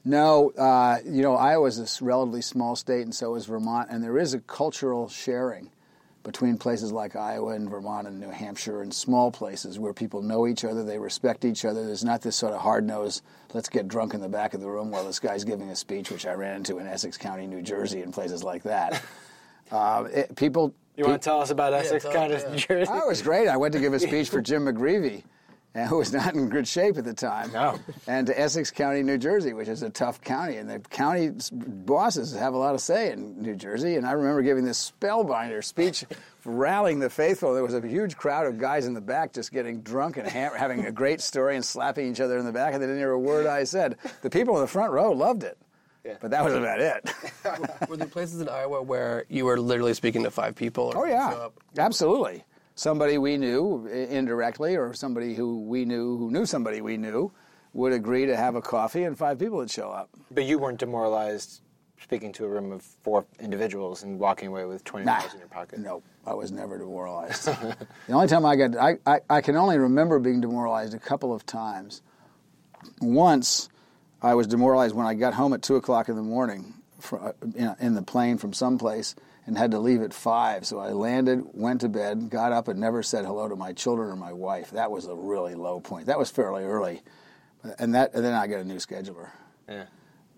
No, 0.05 0.51
uh, 0.51 0.99
you 1.07 1.23
know, 1.23 1.35
Iowa's 1.35 1.79
a 1.79 2.05
relatively 2.05 2.43
small 2.43 2.77
state, 2.77 3.03
and 3.03 3.15
so 3.15 3.37
is 3.37 3.47
Vermont, 3.47 3.89
and 3.91 4.05
there 4.05 4.19
is 4.19 4.35
a 4.35 4.39
cultural 4.41 5.09
sharing 5.09 5.71
between 6.25 6.57
places 6.57 6.91
like 6.91 7.15
Iowa 7.15 7.53
and 7.53 7.71
Vermont 7.71 8.09
and 8.09 8.19
New 8.19 8.31
Hampshire 8.31 8.83
and 8.83 8.93
small 8.93 9.31
places 9.31 9.79
where 9.79 9.93
people 9.93 10.23
know 10.23 10.47
each 10.47 10.65
other, 10.65 10.83
they 10.83 10.99
respect 10.99 11.45
each 11.45 11.65
other. 11.65 11.87
There's 11.87 12.03
not 12.03 12.23
this 12.23 12.35
sort 12.35 12.55
of 12.55 12.61
hard 12.61 12.85
nosed, 12.85 13.23
let's 13.53 13.69
get 13.69 13.87
drunk 13.87 14.15
in 14.15 14.21
the 14.21 14.29
back 14.29 14.55
of 14.55 14.61
the 14.61 14.69
room 14.69 14.91
while 14.91 15.05
this 15.05 15.21
guy's 15.21 15.45
giving 15.45 15.69
a 15.69 15.77
speech, 15.77 16.11
which 16.11 16.27
I 16.27 16.33
ran 16.33 16.57
into 16.57 16.79
in 16.79 16.87
Essex 16.87 17.17
County, 17.17 17.47
New 17.47 17.63
Jersey, 17.63 18.01
and 18.01 18.13
places 18.13 18.43
like 18.43 18.65
that. 18.65 19.03
uh, 19.71 20.09
it, 20.13 20.35
people. 20.35 20.75
You 20.97 21.05
want 21.05 21.21
to 21.21 21.25
tell 21.25 21.41
us 21.41 21.51
about 21.51 21.75
Essex 21.75 22.05
yeah, 22.05 22.13
County, 22.13 22.51
New 22.51 22.57
Jersey? 22.57 22.91
Oh, 22.93 23.01
it 23.01 23.09
was 23.09 23.21
great. 23.21 23.49
I 23.49 23.57
went 23.57 23.75
to 23.75 23.81
give 23.81 23.93
a 23.93 24.01
speech 24.01 24.31
for 24.31 24.41
Jim 24.41 24.65
McGreevey 24.67 25.25
and 25.75 25.89
who 25.89 25.99
was 25.99 26.13
not 26.13 26.35
in 26.35 26.49
good 26.49 26.69
shape 26.69 26.97
at 26.97 27.05
the 27.05 27.13
time. 27.15 27.51
No. 27.53 27.79
And 28.07 28.29
to 28.29 28.41
Essex 28.41 28.71
County, 28.71 29.03
New 29.03 29.19
Jersey, 29.19 29.53
which 29.53 29.69
is 29.69 29.83
a 29.83 29.91
tough 29.91 30.21
county, 30.21 30.57
and 30.57 30.71
the 30.71 30.79
county 30.79 31.33
bosses 31.53 32.33
have 32.35 32.55
a 32.55 32.57
lot 32.57 32.75
of 32.75 32.81
say 32.81 33.11
in 33.11 33.43
New 33.43 33.57
Jersey. 33.57 33.97
And 33.97 34.07
I 34.07 34.13
remember 34.13 34.43
giving 34.43 34.65
this 34.65 34.93
spellbinder 34.93 35.65
speech, 35.65 36.05
rallying 36.45 37.01
the 37.01 37.11
faithful. 37.11 37.55
There 37.55 37.65
was 37.65 37.75
a 37.75 37.87
huge 37.87 38.17
crowd 38.17 38.47
of 38.47 38.59
guys 38.59 38.87
in 38.87 38.95
the 38.95 39.01
back 39.01 39.33
just 39.33 39.53
getting 39.53 39.81
drunk 39.83 40.17
and 40.17 40.29
ha- 40.29 40.55
having 40.57 40.87
a 40.87 40.93
great 40.93 41.21
story 41.21 41.57
and 41.57 41.65
slapping 41.65 42.11
each 42.11 42.21
other 42.21 42.39
in 42.39 42.45
the 42.45 42.53
back, 42.53 42.75
and 42.75 42.83
they 42.83 42.87
didn't 42.87 43.01
hear 43.01 43.11
a 43.11 43.19
word 43.19 43.47
I 43.47 43.65
said. 43.65 43.97
The 44.23 44.31
people 44.31 44.55
in 44.55 44.61
the 44.61 44.69
front 44.69 44.93
row 44.93 45.11
loved 45.11 45.43
it. 45.43 45.59
Yeah. 46.05 46.17
But 46.21 46.33
that 46.33 46.45
was 46.45 46.53
about 46.53 46.81
it. 46.81 47.11
were 47.89 47.97
there 47.97 48.07
places 48.07 48.41
in 48.41 48.49
Iowa 48.49 48.83
where 48.83 49.25
you 49.31 49.47
were 49.47 49.59
literally 49.59 49.95
speaking 49.95 50.23
to 50.25 50.31
five 50.31 50.55
people? 50.55 50.93
Oh 50.95 51.07
yeah, 51.07 51.49
absolutely. 51.79 52.45
Somebody 52.75 53.19
we 53.19 53.37
knew 53.37 53.87
indirectly, 53.87 54.77
or 54.77 54.95
somebody 54.95 55.35
who 55.35 55.63
we 55.63 55.85
knew 55.85 56.17
who 56.17 56.31
knew 56.31 56.45
somebody 56.45 56.81
we 56.81 56.97
knew, 56.97 57.33
would 57.73 57.93
agree 57.93 58.27
to 58.27 58.37
have 58.37 58.57
a 58.57 58.63
coffee, 58.63 59.05
and 59.05 59.17
five 59.17 59.39
people 59.39 59.59
would 59.59 59.71
show 59.71 59.91
up. 59.91 60.11
But 60.31 60.45
you 60.45 60.59
weren't 60.59 60.79
demoralized 60.79 61.61
speaking 62.03 62.33
to 62.33 62.45
a 62.45 62.49
room 62.49 62.73
of 62.73 62.83
four 62.83 63.25
individuals 63.41 64.03
and 64.03 64.19
walking 64.19 64.49
away 64.49 64.65
with 64.65 64.83
twenty 64.85 65.07
dollars 65.07 65.33
in 65.33 65.39
your 65.39 65.49
pocket. 65.49 65.79
No, 65.79 66.03
I 66.27 66.35
was 66.35 66.51
never 66.51 66.77
demoralized. 66.79 67.45
the 67.47 68.13
only 68.13 68.27
time 68.27 68.45
I 68.45 68.57
got, 68.57 68.77
I, 68.77 68.99
I, 69.07 69.21
I 69.31 69.41
can 69.41 69.57
only 69.57 69.79
remember 69.79 70.19
being 70.19 70.41
demoralized 70.41 70.95
a 70.95 70.99
couple 70.99 71.33
of 71.33 71.47
times. 71.47 72.03
Once, 73.01 73.69
I 74.21 74.35
was 74.35 74.47
demoralized 74.47 74.95
when 74.95 75.07
I 75.07 75.15
got 75.15 75.35
home 75.35 75.53
at 75.55 75.63
two 75.63 75.77
o'clock 75.77 76.09
in 76.09 76.17
the 76.17 76.23
morning, 76.23 76.75
from, 76.99 77.25
uh, 77.25 77.33
in, 77.55 77.77
in 77.81 77.95
the 77.95 78.03
plane 78.03 78.37
from 78.37 78.53
someplace 78.53 79.15
and 79.47 79.59
had 79.59 79.71
to 79.73 79.79
leave 79.79 80.03
at 80.03 80.15
five. 80.15 80.67
So 80.67 80.79
I 80.79 80.91
landed, 80.93 81.45
went 81.53 81.83
to 81.83 81.89
bed, 81.89 82.31
got 82.31 82.53
up, 82.53 82.69
and 82.69 82.81
never 82.81 83.03
said 83.03 83.25
hello 83.25 83.49
to 83.49 83.57
my 83.57 83.73
children 83.73 84.11
or 84.11 84.17
my 84.17 84.33
wife. 84.33 84.71
That 84.71 84.91
was 84.91 85.07
a 85.07 85.15
really 85.15 85.55
low 85.55 85.81
point. 85.81 86.07
That 86.07 86.19
was 86.19 86.31
fairly 86.31 86.65
early, 86.65 87.03
and 87.79 87.95
that 87.95 88.15
and 88.15 88.25
then 88.25 88.35
I 88.35 88.47
got 88.47 88.61
a 88.61 88.65
new 88.65 88.77
scheduler. 88.77 89.31
Yeah. 89.69 89.85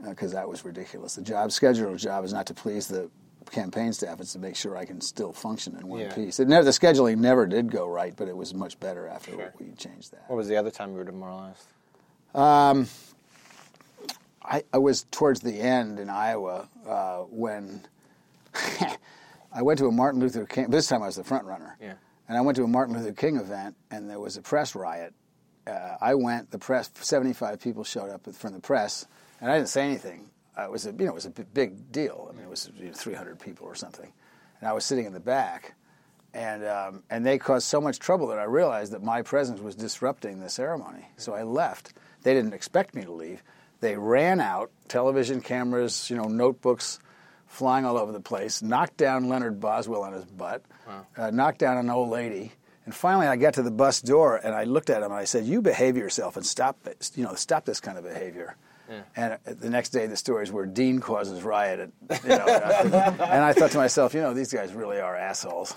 Because 0.05 0.35
uh, 0.35 0.37
that 0.41 0.49
was 0.49 0.65
ridiculous. 0.65 1.15
The 1.15 1.23
job 1.23 1.51
scheduler's 1.51 2.03
job 2.03 2.25
is 2.25 2.33
not 2.33 2.47
to 2.47 2.55
please 2.55 2.87
the 2.87 3.11
campaign 3.51 3.93
staff; 3.93 4.21
it's 4.21 4.33
to 4.35 4.39
make 4.39 4.57
sure 4.57 4.77
I 4.77 4.85
can 4.85 5.01
still 5.01 5.33
function 5.33 5.77
in 5.77 5.87
one 5.87 6.01
Yeah. 6.01 6.15
piece. 6.15 6.39
It 6.41 6.49
never, 6.49 6.65
the 6.65 6.71
scheduling 6.73 7.19
never 7.19 7.47
did 7.47 7.71
go 7.71 7.89
right, 7.89 8.15
but 8.15 8.29
it 8.29 8.37
was 8.37 8.53
much 8.53 8.79
better 8.81 9.07
after 9.07 9.53
we 9.59 9.71
changed 9.73 10.13
that. 10.13 10.25
What 10.29 10.37
was 10.37 10.49
the 10.49 10.57
other 10.57 10.71
time 10.71 10.91
you 10.91 10.97
were 10.97 11.05
demoralized? 11.05 11.65
Um, 12.35 12.89
I, 14.43 14.65
I 14.73 14.79
was 14.79 15.05
towards 15.11 15.41
the 15.41 15.59
end 15.61 15.99
in 15.99 16.11
Iowa 16.11 16.69
uh, 16.87 17.19
when 17.31 17.87
I 19.53 19.63
went 19.63 19.79
to 19.79 19.87
a 19.87 19.93
Martin 19.93 20.21
Luther 20.21 20.45
King. 20.45 20.71
This 20.71 20.87
time 20.87 21.03
I 21.03 21.07
was 21.07 21.17
the 21.17 21.25
front 21.25 21.45
runner. 21.45 21.77
Yeah. 21.81 21.95
And 22.29 22.37
I 22.37 22.41
went 22.41 22.57
to 22.57 22.65
a 22.65 22.69
Martin 22.69 22.97
Luther 22.97 23.13
King 23.13 23.37
event, 23.37 23.77
and 23.91 24.11
there 24.11 24.21
was 24.21 24.37
a 24.37 24.43
press 24.43 24.75
riot. 24.75 25.15
Uh, 25.67 25.97
I 26.01 26.15
went. 26.15 26.51
The 26.51 26.59
press, 26.59 26.91
seventy-five 26.95 27.61
people 27.61 27.85
showed 27.85 28.11
up 28.11 28.27
from 28.35 28.53
the 28.53 28.61
press, 28.61 29.07
and 29.41 29.51
I 29.51 29.57
didn't 29.57 29.69
say 29.69 29.83
anything. 29.83 30.31
Uh, 30.59 30.65
it 30.65 30.71
was 30.71 30.87
a, 30.87 30.91
you 30.91 31.05
know, 31.05 31.13
it 31.13 31.15
was 31.15 31.27
a 31.27 31.31
big 31.31 31.93
deal. 31.93 32.29
I 32.31 32.35
mean, 32.35 32.45
it 32.45 32.51
was 32.51 32.71
you 32.79 32.87
know, 32.87 32.93
three 32.93 33.15
hundred 33.15 33.39
people 33.39 33.67
or 33.67 33.75
something, 33.75 34.13
and 34.61 34.69
I 34.69 34.73
was 34.73 34.85
sitting 34.85 35.07
in 35.07 35.13
the 35.13 35.21
back, 35.21 35.75
and 36.35 36.65
um, 36.65 37.03
and 37.11 37.25
they 37.25 37.39
caused 37.39 37.67
so 37.67 37.81
much 37.81 37.99
trouble 37.99 38.27
that 38.29 38.39
I 38.39 38.45
realized 38.45 38.93
that 38.93 39.03
my 39.03 39.23
presence 39.23 39.61
was 39.61 39.75
disrupting 39.75 40.41
the 40.41 40.49
ceremony. 40.49 41.07
So 41.17 41.35
I 41.35 41.43
left. 41.45 41.95
They 42.23 42.35
didn't 42.35 42.55
expect 42.55 42.95
me 42.95 43.03
to 43.03 43.13
leave. 43.13 43.43
They 43.81 43.97
ran 43.97 44.41
out, 44.41 44.71
television 44.89 45.41
cameras, 45.41 46.11
you 46.11 46.17
know, 46.17 46.25
notebooks 46.25 46.99
flying 47.47 47.85
all 47.85 47.97
over 47.97 48.13
the 48.13 48.21
place, 48.21 48.63
knocked 48.63 48.97
down 48.97 49.29
Leonard 49.29 49.61
Boswell 49.61 50.03
on 50.03 50.13
his 50.13 50.25
butt, 50.25 50.63
uh, 51.17 51.31
knocked 51.31 51.59
down 51.59 51.79
an 51.79 51.91
old 51.91 52.11
lady. 52.11 52.53
And 52.85 52.95
finally, 52.95 53.27
I 53.27 53.37
got 53.37 53.55
to 53.55 53.63
the 53.63 53.71
bus 53.71 54.01
door, 54.01 54.37
and 54.37 54.55
I 54.55 54.65
looked 54.65 54.91
at 54.91 54.99
him, 54.99 55.11
and 55.11 55.15
I 55.15 55.25
said, 55.25 55.45
"You 55.45 55.61
behave 55.61 55.97
yourself 55.97 56.37
and 56.37 56.47
stop, 56.47 56.77
it. 56.87 57.11
you 57.17 57.25
know, 57.25 57.35
stop 57.35 57.65
this 57.65 57.81
kind 57.81 57.99
of 57.99 58.05
behavior." 58.05 58.57
And 59.17 59.33
uh, 59.33 59.37
the 59.47 59.69
next 59.69 59.89
day, 59.91 60.07
the 60.07 60.17
stories 60.17 60.53
were 60.53 60.65
Dean 60.67 61.01
causes 61.01 61.43
riot, 61.43 61.81
at, 62.09 62.23
you 62.23 62.29
know, 62.29 62.47
and 62.47 63.45
I 63.45 63.53
thought 63.53 63.73
to 63.73 63.79
myself, 63.79 64.15
you 64.15 64.21
know, 64.21 64.33
these 64.33 64.53
guys 64.53 64.73
really 64.73 65.01
are 65.01 65.17
assholes. 65.17 65.75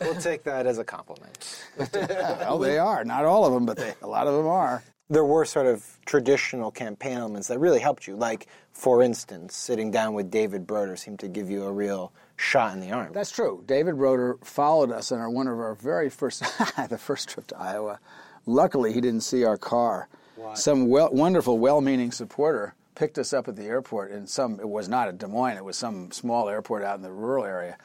we'll 0.00 0.14
take 0.14 0.44
that 0.44 0.66
as 0.66 0.78
a 0.78 0.84
compliment. 0.84 1.64
well, 1.92 2.58
they 2.58 2.78
are. 2.78 3.04
Not 3.04 3.24
all 3.24 3.44
of 3.44 3.52
them, 3.52 3.66
but 3.66 3.76
they, 3.76 3.92
a 4.02 4.06
lot 4.06 4.28
of 4.28 4.34
them 4.34 4.46
are. 4.46 4.84
There 5.08 5.24
were 5.24 5.44
sort 5.44 5.66
of 5.66 5.84
traditional 6.04 6.70
campaign 6.70 7.18
elements 7.18 7.46
that 7.48 7.60
really 7.60 7.78
helped 7.78 8.08
you. 8.08 8.16
Like, 8.16 8.48
for 8.72 9.02
instance, 9.02 9.54
sitting 9.54 9.90
down 9.90 10.14
with 10.14 10.30
David 10.30 10.66
Broder 10.66 10.96
seemed 10.96 11.20
to 11.20 11.28
give 11.28 11.48
you 11.48 11.64
a 11.64 11.72
real 11.72 12.12
shot 12.36 12.74
in 12.74 12.80
the 12.80 12.90
arm. 12.90 13.12
That's 13.12 13.30
true. 13.30 13.62
David 13.66 13.96
Broder 13.96 14.38
followed 14.42 14.90
us 14.90 15.12
on 15.12 15.20
our, 15.20 15.30
one 15.30 15.46
of 15.46 15.58
our 15.58 15.74
very 15.74 16.10
first, 16.10 16.40
the 16.88 16.98
first 16.98 17.28
trip 17.28 17.46
to 17.48 17.56
Iowa. 17.56 18.00
Luckily, 18.46 18.92
he 18.92 19.00
didn't 19.00 19.22
see 19.22 19.44
our 19.44 19.56
car. 19.56 20.08
Some 20.54 20.88
well, 20.88 21.10
wonderful, 21.12 21.58
well-meaning 21.58 22.12
supporter 22.12 22.74
picked 22.94 23.18
us 23.18 23.32
up 23.32 23.48
at 23.48 23.56
the 23.56 23.64
airport 23.64 24.10
in 24.10 24.26
some. 24.26 24.60
It 24.60 24.68
was 24.68 24.88
not 24.88 25.08
at 25.08 25.18
Des 25.18 25.26
Moines. 25.26 25.56
It 25.56 25.64
was 25.64 25.76
some 25.76 26.10
small 26.10 26.48
airport 26.48 26.82
out 26.82 26.96
in 26.96 27.02
the 27.02 27.12
rural 27.12 27.44
area, 27.44 27.78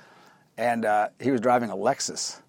and 0.58 0.86
uh, 0.86 1.10
he 1.20 1.32
was 1.32 1.40
driving 1.40 1.70
a 1.70 1.76
Lexus. 1.76 2.42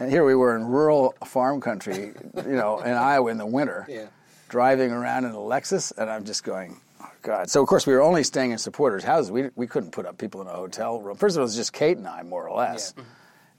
And 0.00 0.10
here 0.10 0.24
we 0.24 0.34
were 0.34 0.54
in 0.56 0.64
rural 0.66 1.14
farm 1.24 1.60
country, 1.60 2.12
you 2.36 2.42
know, 2.52 2.80
in 2.80 2.92
Iowa 3.10 3.30
in 3.30 3.38
the 3.38 3.46
winter, 3.46 3.86
Yeah. 3.88 4.06
driving 4.48 4.92
around 4.92 5.24
in 5.24 5.32
a 5.32 5.36
Lexus, 5.36 5.92
and 5.96 6.08
I'm 6.08 6.24
just 6.24 6.44
going, 6.44 6.80
oh 7.02 7.10
God. 7.22 7.50
So 7.50 7.60
of 7.62 7.68
course 7.68 7.86
we 7.86 7.92
were 7.94 8.02
only 8.02 8.22
staying 8.22 8.52
in 8.52 8.58
supporters' 8.58 9.04
houses. 9.04 9.30
We 9.30 9.50
we 9.56 9.66
couldn't 9.66 9.90
put 9.90 10.06
up 10.06 10.18
people 10.18 10.40
in 10.40 10.46
a 10.46 10.52
hotel 10.52 11.00
room. 11.00 11.16
First 11.16 11.34
of 11.36 11.40
all, 11.40 11.42
it 11.44 11.46
was 11.46 11.56
just 11.56 11.72
Kate 11.72 11.96
and 11.98 12.06
I, 12.06 12.22
more 12.22 12.48
or 12.48 12.56
less, 12.56 12.94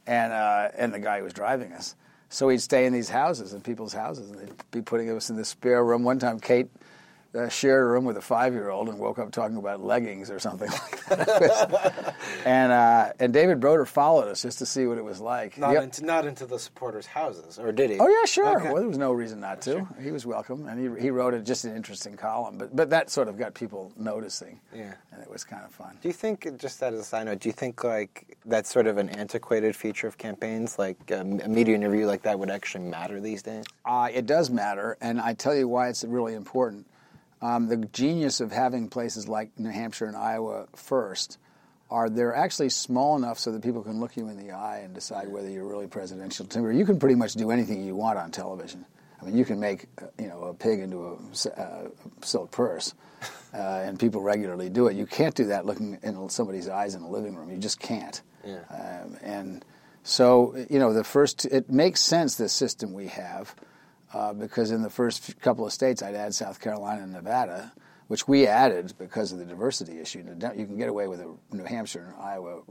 and 0.08 0.31
uh, 0.34 0.69
and 0.77 0.93
the 0.93 1.00
guy 1.00 1.17
who 1.17 1.24
was 1.25 1.34
driving 1.34 1.74
us. 1.74 1.96
So 2.29 2.48
we'd 2.48 2.62
stay 2.62 2.86
in 2.86 2.93
these 2.93 3.10
houses, 3.10 3.53
in 3.53 3.62
people's 3.62 3.91
houses, 3.93 4.29
and 4.29 4.39
they'd 4.39 4.53
be 4.72 4.81
putting 4.84 5.10
us 5.10 5.29
in 5.31 5.36
this 5.36 5.50
spare 5.50 5.84
room. 5.84 6.03
One 6.03 6.19
time, 6.19 6.39
Kate 6.39 6.69
uh, 7.36 7.48
shared 7.50 7.83
a 7.83 7.86
room 7.86 8.05
with 8.05 8.17
a 8.17 8.21
five-year-old 8.21 8.89
and 8.89 8.98
woke 9.00 9.19
up 9.19 9.31
talking 9.31 9.57
about 9.57 9.83
leggings 9.83 10.31
or 10.31 10.39
something 10.39 10.69
like 10.91 11.05
that. 11.07 12.15
and 12.45 12.71
uh, 12.71 13.12
and 13.19 13.33
David 13.33 13.59
Broder 13.59 13.86
followed 13.86 14.27
us 14.27 14.41
just 14.41 14.59
to 14.59 14.65
see 14.65 14.86
what 14.88 14.98
it 14.98 15.03
was 15.03 15.19
like. 15.19 15.57
Not, 15.57 15.74
Yep. 15.74 15.83
into, 15.83 16.05
not 16.05 16.25
into 16.25 16.45
the 16.45 16.57
supporters' 16.59 17.05
houses, 17.05 17.59
or 17.59 17.71
did 17.71 17.89
he? 17.91 18.00
Oh 18.00 18.07
yeah, 18.07 18.25
sure. 18.25 18.57
Okay. 18.57 18.67
Well, 18.71 18.77
there 18.77 18.88
was 18.88 18.98
no 18.98 19.12
reason 19.12 19.39
not 19.39 19.62
to. 19.63 19.88
He 20.01 20.12
was 20.12 20.25
welcome, 20.25 20.67
and 20.67 20.98
he 20.98 21.01
he 21.03 21.09
wrote 21.12 21.33
it 21.33 21.43
just 21.45 21.65
an 21.65 21.75
interesting 21.75 22.15
column. 22.17 22.57
But 22.57 22.75
but 22.75 22.89
that 22.89 23.09
sort 23.09 23.27
of 23.27 23.38
got 23.38 23.53
people 23.53 23.91
noticing, 23.98 24.59
Yeah. 24.74 24.93
and 25.12 25.21
it 25.21 25.29
was 25.29 25.43
kind 25.43 25.63
of 25.65 25.71
fun. 25.71 25.98
Do 26.01 26.07
you 26.07 26.13
think, 26.13 26.48
just 26.57 26.81
as 26.81 26.93
a 26.95 27.03
side 27.03 27.25
note, 27.25 27.39
do 27.39 27.50
you 27.50 27.53
think 27.53 27.83
like 27.83 28.38
that's 28.45 28.71
sort 28.71 28.88
of 28.88 28.98
an 28.98 29.09
antiquated 29.09 29.75
feature 29.75 30.07
of 30.07 30.17
campaigns? 30.17 30.79
Like 30.79 30.98
um, 31.12 31.39
a 31.43 31.48
media 31.48 31.75
interview 31.75 32.05
like 32.07 32.24
that 32.24 32.39
would 32.39 32.50
actually 32.50 32.86
matter 32.86 33.19
these 33.19 33.43
days? 33.43 33.65
Uh, 33.86 34.09
it 34.12 34.25
does 34.25 34.50
matter, 34.50 34.98
and 35.01 35.19
I 35.21 35.33
tell 35.33 35.55
you 35.55 35.67
why 35.67 35.89
it's 35.89 36.03
really 36.03 36.33
important. 36.33 36.86
Um, 37.41 37.67
the 37.67 37.77
genius 37.77 38.41
of 38.41 38.51
having 38.51 38.89
places 38.89 39.27
like 39.27 39.58
New 39.58 39.69
Hampshire 39.69 40.05
and 40.05 40.15
Iowa 40.15 40.67
first 40.75 41.38
are 41.89 42.10
they're 42.10 42.36
actually 42.36 42.69
small 42.69 43.17
enough 43.17 43.39
so 43.39 43.51
that 43.51 43.63
people 43.63 43.81
can 43.81 44.00
look 44.00 44.15
you 44.15 44.27
in 44.27 44.38
the 44.38 44.51
eye 44.51 44.79
and 44.79 44.93
decide 44.93 45.27
whether 45.27 45.50
you're 45.50 45.67
really 45.67 45.88
presidential. 45.88 46.46
Timber, 46.46 46.72
you 46.72 46.86
can 46.86 47.00
pretty 47.00 47.15
much 47.15 47.34
do 47.34 47.50
anything 47.50 47.84
you 47.84 47.96
want 47.96 48.19
on 48.19 48.31
television. 48.31 48.86
I 49.22 49.25
mean, 49.25 49.36
you 49.36 49.46
can 49.46 49.60
make 49.60 49.88
uh, 50.01 50.05
you 50.17 50.27
know 50.27 50.43
a 50.43 50.53
pig 50.53 50.79
into 50.79 51.05
a 51.05 51.50
uh, 51.60 51.88
silk 52.22 52.51
purse, 52.51 52.93
uh, 53.53 53.58
and 53.58 54.00
people 54.00 54.22
regularly 54.22 54.69
do 54.69 54.88
it. 54.88 54.96
You 54.96 55.05
can't 55.05 55.36
do 55.36 55.46
that 55.46 55.65
looking 55.65 55.98
in 56.03 56.29
somebody's 56.29 56.69
eyes 56.69 56.96
in 56.96 57.01
a 57.01 57.10
living 57.10 57.36
room. 57.36 57.50
You 57.50 57.58
just 57.58 57.79
can't. 57.79 58.22
Yeah. 58.46 58.60
Um, 58.69 59.17
and 59.22 59.65
so, 60.03 60.55
you 60.69 60.79
know, 60.79 60.93
the 60.93 61.03
first, 61.03 61.46
it 61.46 61.69
makes 61.69 62.01
sense, 62.01 62.36
this 62.36 62.53
system 62.53 62.93
we 62.93 63.08
have, 63.08 63.53
uh, 64.13 64.33
because 64.33 64.71
in 64.71 64.81
the 64.81 64.89
first 64.89 65.39
couple 65.41 65.65
of 65.65 65.73
states, 65.73 66.01
I'd 66.01 66.15
add 66.15 66.33
South 66.33 66.59
Carolina 66.59 67.03
and 67.03 67.13
Nevada, 67.13 67.71
which 68.07 68.27
we 68.27 68.47
added 68.47 68.93
because 68.97 69.31
of 69.31 69.39
the 69.39 69.45
diversity 69.45 69.99
issue. 69.99 70.19
You 70.19 70.65
can 70.65 70.77
get 70.77 70.89
away 70.89 71.07
with 71.07 71.19
a 71.21 71.31
New 71.51 71.63
Hampshire 71.65 72.13
and 72.15 72.23
Iowa 72.23 72.61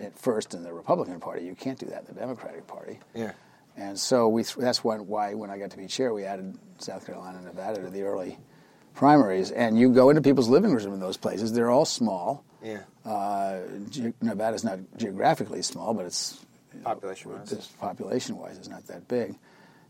at 0.00 0.18
first 0.18 0.54
in 0.54 0.62
the 0.62 0.72
Republican 0.72 1.18
Party. 1.20 1.44
You 1.44 1.54
can't 1.54 1.78
do 1.78 1.86
that 1.86 2.00
in 2.08 2.14
the 2.14 2.20
Democratic 2.20 2.66
Party. 2.66 3.00
Yeah. 3.14 3.32
And 3.76 3.98
so 3.98 4.28
we, 4.28 4.44
that's 4.44 4.84
why, 4.84 4.98
why 4.98 5.34
when 5.34 5.50
I 5.50 5.58
got 5.58 5.70
to 5.72 5.76
be 5.76 5.86
chair, 5.88 6.14
we 6.14 6.24
added 6.24 6.56
South 6.78 7.04
Carolina 7.04 7.38
and 7.38 7.46
Nevada 7.46 7.82
to 7.82 7.90
the 7.90 8.02
early 8.02 8.38
primaries. 8.94 9.50
And 9.50 9.76
you 9.76 9.90
go 9.92 10.10
into 10.10 10.22
people's 10.22 10.48
living 10.48 10.70
rooms 10.70 10.84
in 10.84 11.00
those 11.00 11.16
places, 11.16 11.52
they're 11.52 11.70
all 11.70 11.84
small. 11.84 12.44
Yeah. 12.62 12.82
Uh, 13.04 13.62
ge- 13.90 14.14
Nevada's 14.22 14.62
not 14.62 14.78
geographically 14.96 15.62
small, 15.62 15.92
but 15.92 16.06
it's 16.06 16.38
Population 16.82 17.30
wise. 17.32 17.68
population 17.80 18.36
wise, 18.36 18.58
it's 18.58 18.68
not 18.68 18.86
that 18.86 19.06
big. 19.06 19.34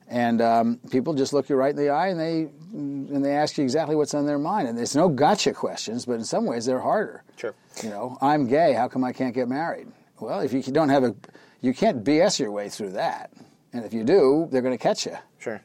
And 0.08 0.42
um, 0.42 0.80
people 0.90 1.14
just 1.14 1.32
look 1.32 1.48
you 1.48 1.56
right 1.56 1.70
in 1.70 1.76
the 1.76 1.88
eye 1.88 2.08
and 2.08 2.20
they 2.20 2.48
and 2.72 3.24
they 3.24 3.32
ask 3.32 3.56
you 3.56 3.64
exactly 3.64 3.96
what's 3.96 4.14
on 4.14 4.26
their 4.26 4.38
mind. 4.38 4.68
And 4.68 4.76
there's 4.76 4.96
no 4.96 5.08
gotcha 5.08 5.52
questions, 5.52 6.04
but 6.06 6.14
in 6.14 6.24
some 6.24 6.44
ways 6.44 6.66
they're 6.66 6.80
harder. 6.80 7.22
Sure. 7.36 7.54
You 7.82 7.90
know, 7.90 8.18
I'm 8.20 8.46
gay. 8.46 8.72
How 8.72 8.88
come 8.88 9.04
I 9.04 9.12
can't 9.12 9.34
get 9.34 9.48
married? 9.48 9.88
Well, 10.20 10.40
if 10.40 10.52
you 10.52 10.62
don't 10.62 10.90
have 10.90 11.04
a, 11.04 11.14
you 11.60 11.72
can't 11.72 12.04
BS 12.04 12.38
your 12.38 12.50
way 12.50 12.68
through 12.68 12.90
that. 12.92 13.30
And 13.72 13.84
if 13.84 13.92
you 13.92 14.04
do, 14.04 14.48
they're 14.50 14.62
going 14.62 14.76
to 14.76 14.82
catch 14.82 15.06
you. 15.06 15.16
Sure. 15.38 15.60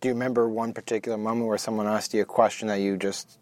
Do 0.00 0.08
you 0.08 0.14
remember 0.14 0.48
one 0.48 0.72
particular 0.72 1.18
moment 1.18 1.46
where 1.46 1.58
someone 1.58 1.86
asked 1.86 2.14
you 2.14 2.22
a 2.22 2.26
question 2.26 2.68
that 2.68 2.80
you 2.80 2.96
just 2.96 3.38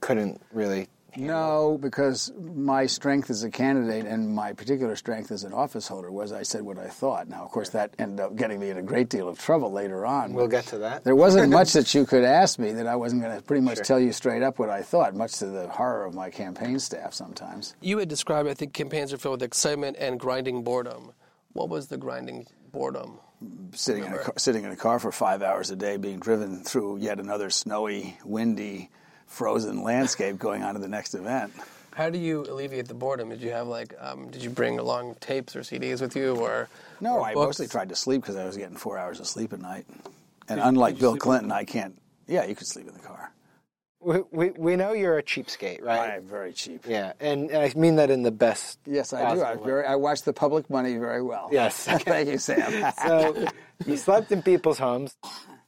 couldn't 0.00 0.40
really 0.52 0.88
No, 1.16 1.78
because 1.80 2.32
my 2.38 2.86
strength 2.86 3.28
as 3.30 3.42
a 3.44 3.50
candidate 3.50 4.06
and 4.06 4.34
my 4.34 4.52
particular 4.52 4.96
strength 4.96 5.30
as 5.30 5.44
an 5.44 5.52
office 5.52 5.86
holder 5.88 6.10
was 6.10 6.32
I 6.32 6.42
said 6.42 6.62
what 6.62 6.78
I 6.78 6.88
thought. 6.88 7.28
Now, 7.28 7.44
of 7.44 7.50
course, 7.50 7.70
that 7.70 7.94
ended 7.98 8.20
up 8.20 8.34
getting 8.36 8.58
me 8.58 8.70
in 8.70 8.78
a 8.78 8.82
great 8.82 9.08
deal 9.08 9.28
of 9.28 9.38
trouble 9.38 9.70
later 9.70 10.06
on. 10.06 10.32
We'll 10.32 10.48
get 10.48 10.66
to 10.68 10.78
that. 10.78 11.04
There 11.04 11.14
wasn't 11.16 11.52
much 11.52 11.72
that 11.74 11.94
you 11.94 12.06
could 12.06 12.24
ask 12.24 12.58
me 12.58 12.72
that 12.72 12.86
I 12.86 12.96
wasn't 12.96 13.22
going 13.22 13.36
to 13.36 13.42
pretty 13.42 13.60
much 13.62 13.76
Sure. 13.78 13.84
tell 13.84 14.00
you 14.00 14.12
straight 14.12 14.42
up 14.42 14.58
what 14.58 14.70
I 14.70 14.82
thought, 14.82 15.14
much 15.14 15.34
to 15.38 15.46
the 15.46 15.68
horror 15.68 16.04
of 16.04 16.14
my 16.14 16.30
campaign 16.30 16.78
staff 16.78 17.12
sometimes. 17.14 17.74
You 17.80 17.98
had 17.98 18.08
described, 18.08 18.48
I 18.48 18.54
think, 18.54 18.72
campaigns 18.72 19.12
are 19.12 19.18
filled 19.18 19.40
with 19.40 19.42
excitement 19.46 19.96
and 19.98 20.18
grinding 20.18 20.62
boredom. 20.64 21.12
What 21.52 21.68
was 21.68 21.88
the 21.88 21.98
grinding 21.98 22.46
boredom? 22.72 23.18
Sitting 23.74 24.04
in, 24.04 24.12
a 24.12 24.18
car, 24.18 24.34
sitting 24.38 24.64
in 24.64 24.70
a 24.70 24.76
car 24.76 24.98
for 24.98 25.10
five 25.10 25.42
hours 25.42 25.70
a 25.70 25.76
day, 25.76 25.96
being 25.96 26.20
driven 26.20 26.62
through 26.62 26.98
yet 26.98 27.18
another 27.18 27.50
snowy, 27.50 28.16
windy, 28.24 28.88
frozen 29.32 29.82
landscape 29.82 30.38
going 30.38 30.62
on 30.62 30.74
to 30.74 30.80
the 30.80 30.88
next 30.88 31.14
event. 31.14 31.52
How 31.94 32.10
do 32.10 32.18
you 32.18 32.42
alleviate 32.42 32.88
the 32.88 32.94
boredom? 32.94 33.30
Did 33.30 33.42
you 33.42 33.50
have 33.50 33.66
like, 33.66 33.94
um, 34.00 34.30
did 34.30 34.42
you 34.42 34.50
bring 34.50 34.78
along 34.78 35.16
tapes 35.20 35.56
or 35.56 35.60
CDs 35.60 36.00
with 36.00 36.16
you, 36.16 36.36
or 36.36 36.68
No, 37.00 37.16
or 37.16 37.26
I 37.26 37.34
books? 37.34 37.46
mostly 37.58 37.66
tried 37.66 37.88
to 37.90 37.96
sleep 37.96 38.22
because 38.22 38.36
I 38.36 38.44
was 38.44 38.56
getting 38.56 38.76
four 38.76 38.98
hours 38.98 39.20
of 39.20 39.26
sleep 39.26 39.52
at 39.52 39.60
night. 39.60 39.84
And 40.48 40.60
unlike 40.60 40.98
Bill 40.98 41.16
Clinton, 41.16 41.52
I 41.52 41.64
can't. 41.64 41.98
Yeah, 42.26 42.44
you 42.44 42.54
could 42.54 42.66
sleep 42.66 42.88
in 42.88 42.94
the 42.94 43.00
car. 43.00 43.32
We, 44.00 44.20
we, 44.32 44.50
we 44.50 44.76
know 44.76 44.92
you're 44.92 45.18
a 45.18 45.22
cheapskate, 45.22 45.82
right? 45.82 46.14
I'm 46.14 46.24
very 46.24 46.52
cheap. 46.52 46.86
Yeah, 46.88 47.12
and 47.20 47.54
I 47.54 47.72
mean 47.76 47.96
that 47.96 48.10
in 48.10 48.22
the 48.22 48.32
best. 48.32 48.78
Yes, 48.84 49.12
I 49.12 49.34
do. 49.34 49.42
I, 49.42 49.44
possible 49.44 49.64
very, 49.64 49.86
I 49.86 49.94
watch 49.94 50.22
the 50.22 50.32
public 50.32 50.68
money 50.68 50.96
very 50.96 51.22
well. 51.22 51.50
Yes. 51.52 51.84
Thank 51.86 52.28
you, 52.28 52.38
Sam. 52.38 52.92
so 53.06 53.46
you 53.86 53.96
slept 53.96 54.32
in 54.32 54.42
people's 54.42 54.78
homes. 54.78 55.14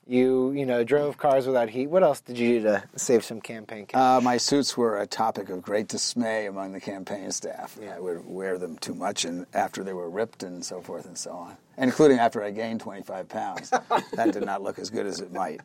You 0.06 0.52
you 0.52 0.66
know 0.66 0.84
drove 0.84 1.16
cars 1.16 1.46
without 1.46 1.70
heat. 1.70 1.87
What 1.87 2.02
else 2.02 2.20
did 2.20 2.38
you 2.38 2.61
do 2.61 2.62
to 2.64 2.84
save 2.96 3.25
some 3.25 3.40
campaign 3.40 3.87
cash? 3.87 3.99
Uh, 3.99 4.20
my 4.20 4.37
suits 4.37 4.76
were 4.76 4.99
a 4.99 5.06
topic 5.06 5.49
of 5.49 5.62
great 5.62 5.88
dismay 5.88 6.46
among 6.46 6.73
the 6.73 6.80
campaign 6.80 7.30
staff. 7.30 7.78
Yeah. 7.80 7.96
I 7.96 8.00
would 8.00 8.26
wear 8.26 8.58
them 8.58 8.76
too 8.76 8.94
much, 8.94 9.25
and 9.25 9.46
after 9.54 9.82
they 9.82 9.94
were 9.94 10.11
ripped 10.11 10.42
and 10.42 10.62
so 10.62 10.82
forth 10.82 11.06
and 11.06 11.16
so 11.16 11.30
on, 11.30 11.56
including 11.78 12.18
after 12.18 12.42
I 12.42 12.50
gained 12.50 12.80
25 12.80 13.28
pounds. 13.28 13.70
that 14.12 14.32
did 14.32 14.44
not 14.44 14.62
look 14.62 14.78
as 14.78 14.90
good 14.90 15.06
as 15.06 15.20
it 15.20 15.32
might. 15.32 15.62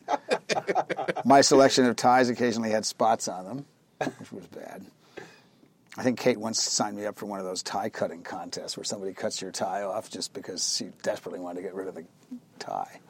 My 1.26 1.42
selection 1.42 1.86
of 1.86 1.98
ties 1.98 2.30
occasionally 2.30 2.72
had 2.72 2.86
spots 2.86 3.28
on 3.28 3.46
them, 3.46 3.66
which 4.20 4.32
was 4.32 4.46
bad. 4.48 4.86
I 5.98 6.04
think 6.04 6.18
Kate 6.18 6.40
once 6.40 6.64
signed 6.64 6.96
me 6.96 7.06
up 7.06 7.18
for 7.18 7.26
one 7.26 7.40
of 7.40 7.46
those 7.46 7.62
tie 7.62 7.90
cutting 7.90 8.24
contests 8.24 8.78
where 8.78 8.86
somebody 8.86 9.14
cuts 9.14 9.42
your 9.42 9.52
tie 9.52 9.82
off 9.84 10.10
just 10.10 10.34
because 10.34 10.78
she 10.78 10.92
desperately 11.02 11.42
wanted 11.42 11.58
to 11.58 11.62
get 11.64 11.74
rid 11.74 11.90
of 11.90 11.96
the 11.96 12.06
tie. 12.58 13.02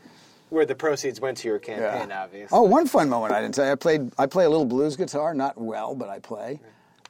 Where 0.50 0.66
the 0.66 0.76
proceeds 0.76 1.20
went 1.22 1.38
to 1.40 1.48
your 1.48 1.60
campaign, 1.60 2.12
obviously. 2.12 2.58
Oh, 2.58 2.64
one 2.64 2.88
fun 2.88 3.10
moment 3.10 3.34
I 3.34 3.42
didn't 3.42 3.56
tell 3.56 3.66
you. 3.66 3.72
I 3.72 3.76
played. 3.76 4.12
I 4.18 4.26
play 4.26 4.46
a 4.46 4.50
little 4.50 4.66
blues 4.66 4.96
guitar, 4.96 5.34
not 5.34 5.60
well, 5.60 5.96
but 5.96 6.10
I 6.10 6.20
play. 6.20 6.60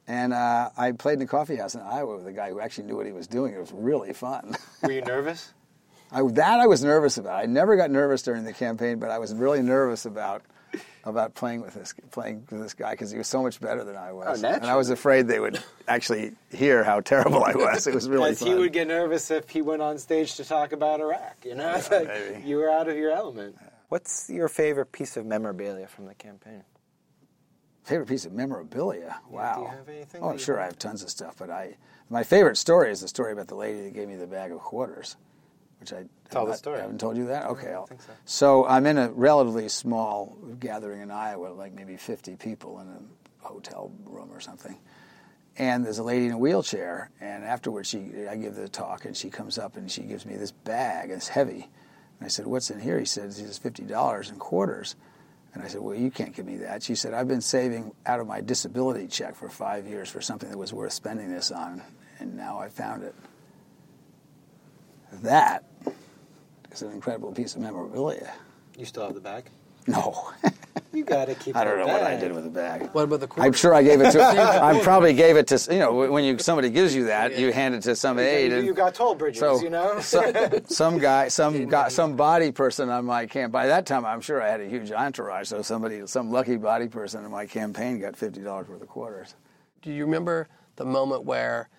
And 0.08 0.34
uh, 0.34 0.72
I 0.76 0.92
played 0.92 1.20
in 1.20 1.22
a 1.22 1.28
coffee 1.28 1.56
house 1.56 1.76
in 1.76 1.82
Iowa 1.82 2.18
with 2.18 2.28
a 2.28 2.32
guy 2.32 2.50
who 2.50 2.60
actually 2.60 2.86
knew 2.86 2.96
what 2.96 3.06
he 3.06 3.12
was 3.12 3.28
doing. 3.28 3.54
It 3.54 3.60
was 3.60 3.72
really 3.72 4.12
fun. 4.12 4.56
Were 4.84 4.92
you 4.92 5.02
nervous? 5.02 5.54
I, 6.12 6.24
that 6.24 6.60
I 6.60 6.66
was 6.66 6.84
nervous 6.84 7.18
about. 7.18 7.40
I 7.40 7.46
never 7.46 7.76
got 7.76 7.92
nervous 7.92 8.24
during 8.24 8.44
the 8.44 8.54
campaign, 8.54 8.98
but 8.98 9.12
I 9.12 9.20
was 9.20 9.34
really 9.36 9.62
nervous 9.62 10.06
about 10.06 10.42
about 11.06 11.34
playing 11.36 11.62
with 11.62 11.74
this 11.74 11.94
playing 12.12 12.46
with 12.50 12.62
this 12.62 12.74
guy 12.74 12.92
because 12.92 13.12
he 13.12 13.18
was 13.18 13.28
so 13.28 13.42
much 13.42 13.60
better 13.60 13.84
than 13.84 13.96
I 13.96 14.12
was. 14.12 14.44
Oh, 14.44 14.48
and 14.48 14.66
I 14.66 14.76
was 14.76 14.90
afraid 14.90 15.28
they 15.28 15.40
would 15.40 15.62
actually 15.88 16.34
hear 16.52 16.84
how 16.84 17.02
terrible 17.02 17.44
I 17.44 17.54
was. 17.54 17.88
It 17.88 17.94
was 17.96 18.08
really 18.10 18.36
fun. 18.36 18.48
he 18.48 18.54
would 18.56 18.74
get 18.74 18.88
nervous 18.88 19.32
if 19.32 19.50
he 19.50 19.62
went 19.62 19.82
on 19.82 19.98
stage 19.98 20.36
to 20.36 20.46
talk 20.46 20.72
about 20.72 21.00
Iraq. 21.02 21.38
You 21.46 21.56
know, 21.56 21.74
It's 21.76 21.90
like 21.90 22.08
maybe. 22.08 22.48
you 22.48 22.58
were 22.58 22.70
out 22.70 22.88
of 22.88 22.96
your 22.98 23.12
element. 23.12 23.58
What's 23.90 24.30
your 24.30 24.48
favorite 24.50 24.92
piece 24.92 25.18
of 25.18 25.26
memorabilia 25.26 25.88
from 25.88 26.06
the 26.06 26.14
campaign? 26.14 26.64
Favorite 27.84 28.08
piece 28.08 28.26
of 28.26 28.34
memorabilia? 28.34 29.20
Wow. 29.30 29.56
do 29.56 29.62
you 29.62 29.68
have 29.70 29.90
anything 29.90 30.22
Oh, 30.24 30.38
sure, 30.38 30.60
I 30.60 30.66
have 30.66 30.78
tons 30.78 31.02
of 31.02 31.10
stuff, 31.10 31.36
but 31.40 31.50
I 31.50 31.78
my 32.12 32.24
favorite 32.24 32.58
story 32.58 32.92
is 32.92 33.02
the 33.02 33.08
story 33.08 33.32
about 33.32 33.48
the 33.48 33.56
lady 33.56 33.82
that 33.84 33.94
gave 33.94 34.08
me 34.08 34.16
the 34.16 34.28
bag 34.28 34.52
of 34.52 34.60
quarters, 34.60 35.16
which 35.80 35.94
I 35.94 36.06
Tell 36.30 36.46
the 36.46 36.54
story. 36.54 36.78
I 36.78 36.82
haven't 36.82 37.00
told 37.00 37.18
you 37.18 37.28
that. 37.28 37.48
Okay, 37.48 37.74
I 37.74 37.86
think 37.86 38.02
so. 38.02 38.12
so 38.26 38.66
I'm 38.68 38.86
in 38.86 38.98
a 38.98 39.10
relatively 39.10 39.68
small 39.70 40.38
gathering 40.60 41.02
in 41.02 41.10
Iowa, 41.10 41.48
like 41.48 41.74
maybe 41.74 41.98
50 41.98 42.36
people 42.36 42.80
in 42.80 42.88
a 42.88 43.48
hotel 43.48 43.92
room 44.06 44.30
or 44.32 44.40
something. 44.40 44.78
And 45.58 45.84
there's 45.84 45.98
a 45.98 46.04
lady 46.04 46.28
in 46.28 46.32
a 46.32 46.38
wheelchair, 46.38 47.10
and 47.20 47.44
afterwards 47.44 47.90
she, 47.90 48.28
I 48.30 48.36
give 48.36 48.56
the 48.56 48.70
talk, 48.70 49.06
and 49.06 49.18
she 49.18 49.30
comes 49.30 49.58
up 49.58 49.76
and 49.76 49.92
she 49.92 50.04
gives 50.04 50.26
me 50.26 50.36
this 50.36 50.52
bag. 50.52 51.10
It's 51.10 51.28
heavy, 51.28 51.68
and 52.20 52.26
I 52.26 52.28
said, 52.28 52.46
"What's 52.46 52.70
in 52.70 52.80
here?" 52.80 53.00
He 53.00 53.06
said, 53.06 53.26
"It's 53.26 53.58
fifty 53.58 53.84
dollars 53.84 54.30
in 54.30 54.38
quarters." 54.38 54.96
And 55.54 55.64
I 55.64 55.68
said, 55.68 55.82
Well, 55.82 55.96
you 55.96 56.12
can't 56.12 56.36
give 56.36 56.46
me 56.46 56.58
that. 56.58 56.84
She 56.84 56.94
said, 56.94 57.14
I've 57.14 57.28
been 57.28 57.42
saving 57.42 57.92
out 58.06 58.20
of 58.20 58.28
my 58.28 58.40
disability 58.40 59.08
check 59.08 59.36
for 59.36 59.50
five 59.50 59.88
years 59.88 60.08
for 60.08 60.22
something 60.22 60.48
that 60.50 60.58
was 60.58 60.74
worth 60.74 60.94
spending 60.94 61.32
this 61.32 61.52
on, 61.52 61.82
and 62.20 62.38
now 62.38 62.60
I 62.60 62.70
found 62.70 63.04
it. 63.04 63.16
That 65.12 65.64
is 66.72 66.82
an 66.82 66.92
incredible 66.92 67.32
piece 67.32 67.56
of 67.56 67.62
memorabilia. 67.62 68.32
You 68.78 68.86
still 68.86 69.06
have 69.06 69.16
the 69.16 69.22
bag? 69.22 69.50
No. 69.88 70.32
You 70.92 71.04
got 71.04 71.26
to 71.26 71.36
keep. 71.36 71.56
It. 71.56 71.60
I 71.60 71.64
don't 71.66 71.78
the 71.78 71.86
know 71.86 71.94
what 71.94 72.04
I 72.04 72.16
did 72.16 72.34
with 72.34 72.44
the 72.46 72.50
bag. 72.50 72.90
What 72.94 73.04
about 73.04 73.20
the 73.20 73.28
quarters? 73.28 73.46
I'm 73.46 73.54
sure 73.54 73.76
I 73.76 73.84
gave 73.84 74.02
it 74.02 74.12
to. 74.12 74.24
I 74.64 74.80
probably 74.82 75.14
gave 75.14 75.38
it 75.38 75.46
to. 75.48 75.74
You 75.74 75.80
know, 75.80 75.94
when 75.94 76.24
you 76.24 76.40
somebody 76.40 76.72
gives 76.72 76.96
you 76.96 77.06
that, 77.06 77.38
you 77.38 77.52
hand 77.52 77.76
it 77.76 77.84
to 77.84 77.96
some 77.96 78.18
aide. 78.18 78.52
You, 78.52 78.58
and 78.58 78.66
you 78.66 78.74
got 78.74 78.96
toll 78.96 79.14
bridges, 79.14 79.40
so, 79.40 79.62
you 79.62 79.70
know. 79.70 80.00
some, 80.00 80.34
some 80.68 80.98
guy, 80.98 81.28
some 81.28 81.68
guy, 81.68 81.90
some 81.90 82.16
body 82.16 82.52
person 82.52 82.90
on 82.90 83.06
my 83.06 83.28
camp. 83.28 83.52
By 83.52 83.68
that 83.68 83.86
time, 83.86 84.04
I'm 84.04 84.20
sure 84.20 84.42
I 84.42 84.50
had 84.50 84.62
a 84.62 84.68
huge 84.68 84.92
entourage. 84.92 85.48
So 85.48 85.62
somebody, 85.62 86.08
some 86.08 86.32
lucky 86.32 86.58
body 86.58 86.88
person 86.88 87.24
in 87.24 87.30
my 87.30 87.46
campaign 87.46 88.00
got 88.00 88.16
fifty 88.16 88.42
dollars 88.42 88.68
worth 88.68 88.82
of 88.82 88.88
quarters. 88.88 89.36
Do 89.84 89.92
you 89.92 90.06
remember 90.06 90.48
the 90.76 90.86
moment 90.86 91.24
where 91.24 91.70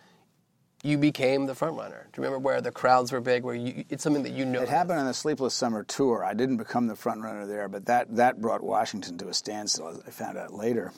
you 0.83 0.99
became 0.99 1.47
the 1.47 1.55
front 1.55 1.77
runner? 1.77 2.07
Do 2.12 2.21
you 2.21 2.25
remember 2.25 2.38
where 2.38 2.61
the 2.61 2.73
crowds 2.73 3.12
were 3.12 3.21
big? 3.21 3.43
Where 3.43 3.55
you, 3.55 3.85
it's 3.90 4.03
something 4.03 4.23
that 4.23 4.33
you 4.33 4.45
know. 4.45 4.62
It 4.62 4.69
happened 4.69 4.99
on 4.99 5.07
the 5.07 5.14
Sleepless 5.14 5.55
Summer 5.55 5.85
tour. 5.85 6.25
I 6.25 6.35
didn't 6.35 6.57
become 6.57 6.87
the 6.87 6.97
front 6.97 7.23
runner 7.23 7.47
there, 7.47 7.69
but 7.69 7.87
that 7.87 8.16
that 8.16 8.40
brought 8.40 8.62
Washington 8.62 9.19
to 9.19 9.29
a 9.29 9.35
standstill. 9.35 9.88
As 9.88 10.03
I 10.07 10.11
found 10.11 10.38
out 10.38 10.55
later, 10.55 10.93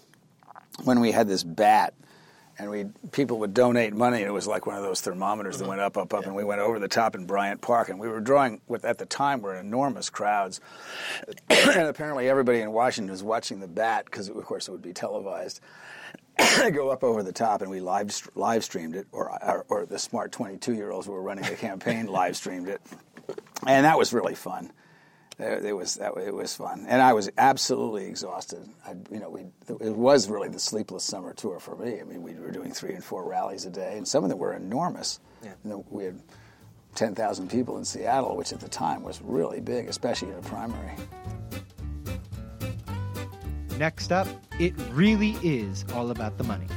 when 0.85 1.01
we 1.01 1.11
had 1.11 1.29
this 1.29 1.43
bat, 1.43 1.95
and 2.59 2.71
we 2.71 2.85
people 3.11 3.41
would 3.41 3.55
donate 3.55 3.93
money, 3.93 4.19
and 4.19 4.27
it 4.27 4.33
was 4.33 4.47
like 4.47 4.67
one 4.67 4.77
of 4.77 4.83
those 4.83 5.01
thermometers 5.01 5.59
that 5.59 5.65
mm-hmm. 5.65 5.71
went 5.71 5.81
up, 5.81 5.97
up, 5.97 6.15
up, 6.15 6.27
and 6.27 6.35
we 6.35 6.45
went 6.45 6.61
over 6.61 6.79
the 6.79 6.89
top 6.89 7.15
in 7.15 7.27
Bryant 7.27 7.61
Park, 7.61 7.89
and 7.89 7.99
we 7.99 8.09
were 8.09 8.21
drawing 8.21 8.61
what 8.67 8.85
at 8.85 8.99
the 8.99 9.07
time 9.07 9.43
were 9.43 9.57
enormous 9.57 10.11
crowds, 10.11 10.61
and 11.51 11.89
apparently 11.89 12.29
everybody 12.29 12.61
in 12.61 12.71
Washington 12.73 13.11
was 13.11 13.23
watching 13.23 13.61
the 13.61 13.69
bat 13.69 14.05
because 14.05 14.29
of 14.29 14.45
course 14.45 14.69
it 14.69 14.71
would 14.71 14.83
be 14.83 14.93
televised. 14.93 15.61
go 16.73 16.91
up 16.91 17.05
over 17.05 17.23
the 17.23 17.33
top, 17.33 17.63
and 17.63 17.71
we 17.71 17.81
live 17.81 18.31
live 18.35 18.65
streamed 18.65 18.97
it, 18.97 19.07
or 19.13 19.31
or, 19.45 19.67
or 19.69 19.87
the 19.87 19.99
smart 19.99 20.33
22 20.33 20.75
year 20.75 20.91
olds 20.91 21.07
who 21.07 21.13
were 21.13 21.23
running 21.23 21.45
the 21.45 21.57
campaign 21.57 22.07
live 22.09 22.37
streamed 22.37 22.69
it, 22.69 22.81
and 23.67 23.85
that 23.85 23.99
was 23.99 24.13
really 24.13 24.35
fun. 24.35 24.73
It 25.39 25.65
it 25.65 25.73
was 25.73 25.97
that 25.97 26.17
it 26.17 26.35
was 26.35 26.55
fun, 26.55 26.87
and 26.89 27.03
I 27.03 27.13
was 27.13 27.31
absolutely 27.39 28.07
exhausted. 28.07 28.69
I, 28.87 28.95
you 29.11 29.21
know, 29.21 29.31
we 29.31 29.43
it 29.69 29.95
was 29.95 30.29
really 30.29 30.49
the 30.49 30.61
sleepless 30.61 31.05
summer 31.05 31.33
tour 31.35 31.59
for 31.59 31.77
me. 31.77 32.01
I 32.01 32.05
mean, 32.05 32.23
we 32.23 32.35
were 32.35 32.51
doing 32.51 32.73
three 32.73 32.95
and 32.95 33.05
four 33.05 33.29
rallies 33.29 33.65
a 33.65 33.71
day, 33.71 33.97
and 33.97 34.07
some 34.07 34.25
of 34.25 34.31
them 34.31 34.39
were 34.39 34.55
enormous. 34.55 35.21
Yeah. 35.43 35.55
You 35.65 35.71
know, 35.71 35.87
we 35.91 36.05
had 36.05 36.21
10,000 36.95 37.51
people 37.51 37.79
in 37.79 37.85
Seattle, 37.85 38.37
which 38.37 38.53
at 38.53 38.61
the 38.61 38.69
time 38.69 39.03
was 39.03 39.21
really 39.23 39.61
big, 39.61 39.89
especially 39.89 40.29
in 40.29 40.37
a 40.37 40.43
primary. 40.43 40.95
Next 43.83 44.13
up, 44.13 44.29
it 44.61 44.75
really 44.93 45.33
is 45.43 45.85
all 45.93 46.13
about 46.13 46.39
the 46.39 46.45
money. 46.45 46.69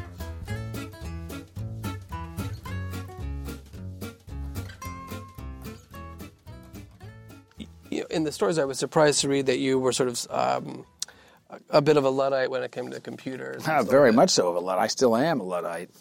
you 7.91 7.99
know, 7.99 8.07
in 8.09 8.23
the 8.23 8.31
stories, 8.31 8.57
I 8.57 8.65
was 8.65 8.79
surprised 8.79 9.21
to 9.21 9.29
read 9.29 9.45
that 9.45 9.59
you 9.59 9.77
were 9.77 9.91
sort 9.91 10.09
of 10.09 10.27
um, 10.31 10.83
a, 11.51 11.77
a 11.77 11.81
bit 11.83 11.97
of 11.97 12.05
a 12.05 12.09
luddite 12.09 12.49
when 12.49 12.63
it 12.63 12.71
came 12.71 12.89
to 12.89 12.99
computers. 12.99 13.67
Ah, 13.67 13.83
very 13.83 14.11
much 14.11 14.31
so 14.31 14.49
of 14.49 14.55
a 14.55 14.59
Luddite. 14.59 14.85
I 14.85 14.87
still 14.87 15.15
am 15.15 15.39
a 15.41 15.43
Luddite. 15.43 15.91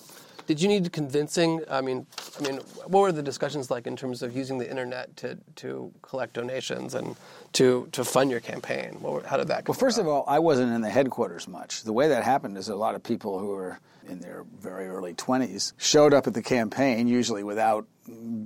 That. 0.46 0.52
Did 0.52 0.62
you 0.62 0.68
need 0.68 0.92
convincing? 0.92 1.62
I 1.70 1.80
mean, 1.80 2.06
I 2.38 2.42
mean, 2.42 2.56
what 2.86 3.00
were 3.00 3.12
the 3.12 3.22
discussions 3.22 3.70
like 3.70 3.86
in 3.86 3.96
terms 3.96 4.22
of 4.22 4.36
using 4.36 4.58
the 4.58 4.68
internet 4.68 5.16
to, 5.18 5.38
to 5.56 5.92
collect 6.02 6.34
donations 6.34 6.94
and 6.94 7.16
to, 7.54 7.88
to 7.92 8.04
fund 8.04 8.30
your 8.30 8.40
campaign? 8.40 8.96
What 9.00 9.12
were, 9.12 9.22
how 9.22 9.36
did 9.36 9.48
that 9.48 9.64
go? 9.64 9.72
Well, 9.72 9.78
first 9.78 9.98
of 9.98 10.06
all, 10.06 10.24
I 10.26 10.38
wasn't 10.38 10.72
in 10.72 10.80
the 10.80 10.90
headquarters 10.90 11.48
much. 11.48 11.82
The 11.82 11.92
way 11.92 12.08
that 12.08 12.24
happened 12.24 12.56
is 12.58 12.68
a 12.68 12.76
lot 12.76 12.94
of 12.94 13.02
people 13.02 13.38
who 13.38 13.48
were 13.48 13.78
in 14.08 14.18
their 14.20 14.44
very 14.60 14.86
early 14.86 15.14
20s 15.14 15.72
showed 15.78 16.12
up 16.12 16.26
at 16.26 16.34
the 16.34 16.42
campaign, 16.42 17.06
usually 17.08 17.42
without 17.42 17.86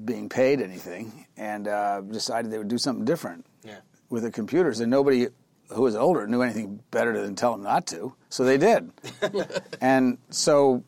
being 0.05 0.29
paid 0.29 0.61
anything, 0.61 1.27
and 1.37 1.67
uh, 1.67 2.01
decided 2.01 2.51
they 2.53 2.59
would 2.59 2.69
do 2.69 2.79
something 2.79 3.05
different 3.05 3.45
Yeah. 3.65 3.79
with 4.09 4.23
the 4.23 4.31
computers. 4.31 4.79
And 4.79 4.89
nobody 4.91 5.27
who 5.71 5.83
was 5.83 5.97
older 5.97 6.29
knew 6.29 6.43
anything 6.43 6.81
better 6.93 7.21
than 7.21 7.35
tell 7.35 7.53
them 7.53 7.63
not 7.65 7.87
to, 7.89 8.15
so 8.31 8.45
they 8.45 8.57
did. 8.57 8.91
and 9.81 10.19
so, 10.31 10.85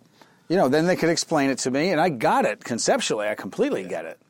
you 0.51 0.57
know, 0.57 0.69
then 0.69 0.87
they 0.87 0.97
could 0.97 1.09
explain 1.11 1.49
it 1.49 1.59
to 1.59 1.71
me, 1.71 1.91
and 1.91 2.01
I 2.01 2.09
got 2.09 2.45
it 2.45 2.65
conceptually. 2.65 3.29
I 3.29 3.37
completely 3.37 3.85
get 3.85 4.05
it. 4.05 4.21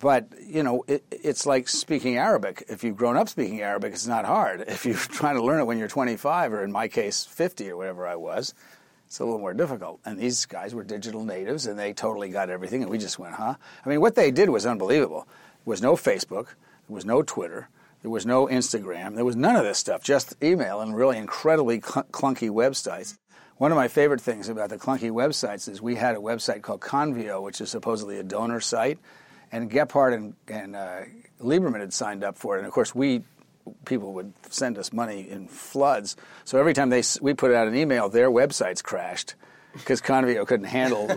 But 0.00 0.26
you 0.44 0.64
know, 0.64 0.84
it, 0.88 1.04
it's 1.12 1.46
like 1.46 1.68
speaking 1.68 2.16
Arabic. 2.16 2.64
If 2.68 2.82
you've 2.82 2.96
grown 2.96 3.16
up 3.16 3.28
speaking 3.28 3.60
Arabic, 3.60 3.92
it's 3.92 4.08
not 4.08 4.24
hard. 4.24 4.62
If 4.66 4.84
you're 4.84 4.96
trying 4.96 5.36
to 5.36 5.44
learn 5.44 5.60
it 5.60 5.64
when 5.64 5.78
you're 5.78 5.86
25, 5.86 6.52
or 6.52 6.64
in 6.64 6.72
my 6.72 6.88
case, 6.88 7.24
50 7.24 7.70
or 7.70 7.76
whatever 7.76 8.08
I 8.08 8.16
was, 8.16 8.54
It's 9.06 9.20
a 9.20 9.24
little 9.24 9.38
more 9.38 9.54
difficult. 9.54 10.00
And 10.04 10.18
these 10.18 10.46
guys 10.46 10.74
were 10.74 10.82
digital 10.82 11.24
natives, 11.24 11.66
and 11.66 11.78
they 11.78 11.92
totally 11.92 12.30
got 12.30 12.50
everything. 12.50 12.82
And 12.82 12.90
we 12.90 12.98
just 12.98 13.20
went, 13.20 13.34
huh? 13.34 13.54
I 13.86 13.88
mean, 13.88 14.00
what 14.00 14.16
they 14.16 14.32
did 14.32 14.50
was 14.50 14.66
unbelievable. 14.66 15.28
There 15.64 15.70
was 15.70 15.80
no 15.80 15.94
Facebook, 15.94 16.46
there 16.88 16.96
was 16.96 17.04
no 17.04 17.22
Twitter, 17.22 17.68
there 18.02 18.10
was 18.10 18.26
no 18.26 18.48
Instagram, 18.48 19.14
there 19.14 19.24
was 19.24 19.36
none 19.36 19.54
of 19.54 19.62
this 19.62 19.78
stuff. 19.78 20.02
Just 20.02 20.34
email 20.42 20.80
and 20.80 20.96
really 20.96 21.18
incredibly 21.18 21.80
cl- 21.80 22.06
clunky 22.10 22.50
websites. 22.50 23.16
One 23.62 23.70
of 23.70 23.76
my 23.76 23.86
favorite 23.86 24.20
things 24.20 24.48
about 24.48 24.70
the 24.70 24.76
clunky 24.76 25.12
websites 25.12 25.68
is 25.68 25.80
we 25.80 25.94
had 25.94 26.16
a 26.16 26.18
website 26.18 26.62
called 26.62 26.80
Convio, 26.80 27.40
which 27.40 27.60
is 27.60 27.70
supposedly 27.70 28.18
a 28.18 28.24
donor 28.24 28.58
site, 28.58 28.98
and 29.52 29.70
Gephardt 29.70 30.14
and, 30.14 30.34
and 30.48 30.74
uh, 30.74 31.02
Lieberman 31.38 31.78
had 31.78 31.92
signed 31.92 32.24
up 32.24 32.36
for 32.36 32.56
it. 32.56 32.58
And 32.58 32.66
of 32.66 32.72
course, 32.72 32.92
we 32.92 33.22
people 33.84 34.14
would 34.14 34.32
send 34.50 34.78
us 34.78 34.92
money 34.92 35.30
in 35.30 35.46
floods. 35.46 36.16
So 36.44 36.58
every 36.58 36.74
time 36.74 36.90
they 36.90 37.04
we 37.20 37.34
put 37.34 37.52
out 37.52 37.68
an 37.68 37.76
email, 37.76 38.08
their 38.08 38.32
websites 38.32 38.82
crashed 38.82 39.36
because 39.74 40.00
Convio 40.00 40.44
couldn't 40.44 40.66
handle 40.66 41.08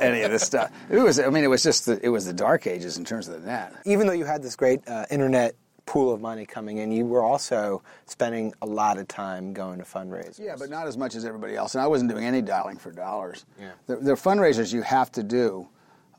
any 0.00 0.22
of 0.22 0.32
this 0.32 0.42
stuff. 0.42 0.72
It 0.90 0.98
was, 0.98 1.20
I 1.20 1.30
mean, 1.30 1.44
it 1.44 1.50
was 1.50 1.62
just 1.62 1.86
the, 1.86 2.04
it 2.04 2.08
was 2.08 2.24
the 2.24 2.32
dark 2.32 2.66
ages 2.66 2.98
in 2.98 3.04
terms 3.04 3.28
of 3.28 3.40
the 3.40 3.46
net. 3.46 3.72
Even 3.84 4.08
though 4.08 4.12
you 4.12 4.24
had 4.24 4.42
this 4.42 4.56
great 4.56 4.80
uh, 4.88 5.06
internet 5.08 5.54
pool 5.86 6.12
of 6.12 6.20
money 6.20 6.44
coming 6.44 6.78
in, 6.78 6.92
you 6.92 7.06
were 7.06 7.22
also 7.22 7.82
spending 8.06 8.52
a 8.60 8.66
lot 8.66 8.98
of 8.98 9.08
time 9.08 9.52
going 9.52 9.78
to 9.78 9.84
fundraisers. 9.84 10.38
Yeah, 10.38 10.56
but 10.58 10.68
not 10.68 10.86
as 10.86 10.96
much 10.98 11.14
as 11.14 11.24
everybody 11.24 11.56
else. 11.56 11.74
And 11.74 11.82
I 11.82 11.86
wasn't 11.86 12.10
doing 12.10 12.24
any 12.24 12.42
dialing 12.42 12.76
for 12.76 12.90
dollars. 12.90 13.46
Yeah. 13.58 13.70
The, 13.86 13.96
the 13.96 14.12
fundraisers 14.12 14.72
you 14.72 14.82
have 14.82 15.10
to 15.12 15.22
do. 15.22 15.68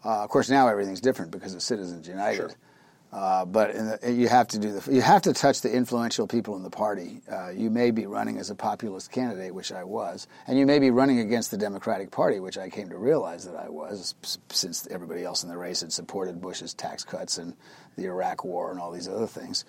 Uh, 0.03 0.23
of 0.23 0.30
course, 0.30 0.49
now 0.49 0.67
everything's 0.67 1.01
different 1.01 1.32
because 1.32 1.53
of 1.53 1.62
Citizens 1.62 2.08
United. 2.08 2.38
Sure. 2.38 2.51
Uh, 3.17 3.45
but 3.45 3.73
the, 3.73 4.13
you 4.13 4.27
have 4.27 4.47
to 4.47 4.60
do 4.60 4.71
the 4.71 4.93
you 4.93 5.01
have 5.01 5.23
to 5.23 5.34
touch 5.34 5.62
the 5.62 5.73
influential 5.73 6.27
people 6.27 6.56
in 6.56 6.62
the 6.62 6.69
party. 6.69 7.19
Uh, 7.32 7.49
you 7.49 7.71
may 7.71 7.89
be 7.89 8.06
running 8.06 8.38
as 8.38 8.51
a 8.51 8.56
populist 8.56 9.12
candidate, 9.12 9.56
which 9.56 9.71
I 9.71 9.84
was, 9.84 10.27
and 10.45 10.60
you 10.60 10.67
may 10.67 10.77
be 10.77 10.91
running 10.91 11.19
against 11.19 11.49
the 11.49 11.58
Democratic 11.58 12.12
Party, 12.12 12.39
which 12.39 12.60
I 12.60 12.69
came 12.69 12.89
to 12.89 12.97
realize 12.97 13.43
that 13.45 13.56
I 13.56 13.69
was, 13.69 14.13
since 14.49 14.86
everybody 14.91 15.23
else 15.23 15.41
in 15.41 15.49
the 15.49 15.58
race 15.58 15.82
had 15.82 15.91
supported 15.91 16.39
Bush's 16.39 16.75
tax 16.75 17.03
cuts 17.03 17.39
and 17.39 17.56
the 17.95 18.06
Iraq 18.06 18.43
War 18.43 18.69
and 18.69 18.80
all 18.80 18.91
these 18.91 19.08
other 19.08 19.25
things. 19.25 19.65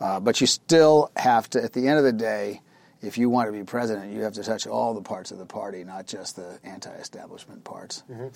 Uh, 0.00 0.18
but 0.18 0.40
you 0.40 0.48
still 0.48 1.12
have 1.14 1.48
to, 1.50 1.62
at 1.62 1.74
the 1.74 1.86
end 1.86 1.98
of 1.98 2.04
the 2.04 2.12
day, 2.12 2.62
if 3.00 3.16
you 3.16 3.30
want 3.30 3.46
to 3.46 3.52
be 3.52 3.62
president, 3.62 4.12
you 4.12 4.22
have 4.22 4.32
to 4.32 4.42
touch 4.42 4.66
all 4.66 4.92
the 4.92 5.02
parts 5.02 5.30
of 5.30 5.38
the 5.38 5.46
party, 5.46 5.84
not 5.84 6.08
just 6.08 6.34
the 6.34 6.58
anti-establishment 6.64 7.62
parts. 7.62 8.02
Mm-hmm. 8.10 8.26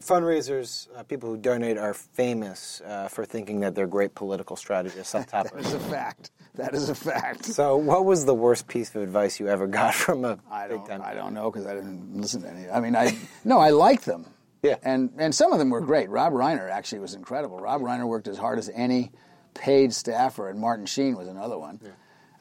Fundraisers, 0.00 0.88
uh, 0.96 1.02
people 1.02 1.28
who 1.30 1.36
donate, 1.36 1.76
are 1.76 1.94
famous 1.94 2.80
uh, 2.86 3.08
for 3.08 3.24
thinking 3.24 3.60
that 3.60 3.74
they're 3.74 3.86
great 3.86 4.14
political 4.14 4.56
strategists 4.56 5.14
on 5.14 5.24
top 5.24 5.50
that 5.52 5.60
is 5.60 5.72
a 5.72 5.80
fact. 5.80 6.30
That 6.54 6.74
is 6.74 6.88
a 6.88 6.94
fact. 6.94 7.44
So, 7.44 7.76
what 7.76 8.04
was 8.04 8.24
the 8.24 8.34
worst 8.34 8.66
piece 8.68 8.94
of 8.94 9.02
advice 9.02 9.38
you 9.40 9.48
ever 9.48 9.66
got 9.66 9.94
from 10.04 10.24
a 10.24 10.38
I 10.50 10.68
big 10.68 10.84
don't? 10.86 11.02
I 11.02 11.14
don't 11.14 11.34
know 11.34 11.50
because 11.50 11.66
I 11.66 11.74
didn't 11.74 12.16
listen 12.16 12.42
to 12.42 12.48
any. 12.48 12.68
I 12.68 12.80
mean, 12.80 12.96
I 12.96 13.16
no, 13.44 13.58
I 13.58 13.70
like 13.70 14.02
them. 14.02 14.26
Yeah. 14.62 14.76
And 14.82 15.10
and 15.18 15.34
some 15.34 15.52
of 15.52 15.58
them 15.58 15.70
were 15.70 15.80
great. 15.80 16.08
Rob 16.10 16.32
Reiner 16.32 16.68
actually 16.70 17.00
was 17.00 17.14
incredible. 17.14 17.58
Rob 17.58 17.80
Reiner 17.80 18.06
worked 18.06 18.28
as 18.28 18.38
hard 18.38 18.58
as 18.58 18.70
any 18.74 19.12
paid 19.54 19.92
staffer, 19.92 20.48
and 20.48 20.58
Martin 20.58 20.86
Sheen 20.86 21.16
was 21.16 21.28
another 21.28 21.58
one. 21.58 21.80
Yeah. 21.82 21.90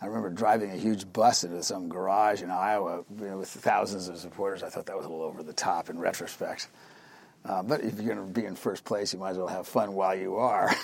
I 0.01 0.05
remember 0.05 0.29
driving 0.29 0.71
a 0.71 0.75
huge 0.75 1.11
bus 1.11 1.43
into 1.43 1.63
some 1.63 1.89
garage 1.89 2.43
in 2.43 2.51
Iowa 2.51 3.03
you 3.19 3.25
know, 3.25 3.37
with 3.39 3.49
thousands 3.49 4.07
of 4.07 4.17
supporters. 4.17 4.61
I 4.61 4.69
thought 4.69 4.85
that 4.85 4.95
was 4.95 5.05
a 5.05 5.09
little 5.09 5.25
over 5.25 5.41
the 5.41 5.53
top 5.53 5.89
in 5.89 5.97
retrospect. 5.97 6.67
Uh, 7.47 7.63
but 7.63 7.81
if 7.81 7.95
you're 7.95 8.13
going 8.13 8.27
to 8.27 8.33
be 8.33 8.45
in 8.45 8.55
first 8.55 8.83
place, 8.83 9.13
you 9.13 9.19
might 9.19 9.31
as 9.31 9.37
well 9.37 9.47
have 9.47 9.67
fun 9.67 9.93
while 9.93 10.15
you 10.15 10.35
are. 10.35 10.75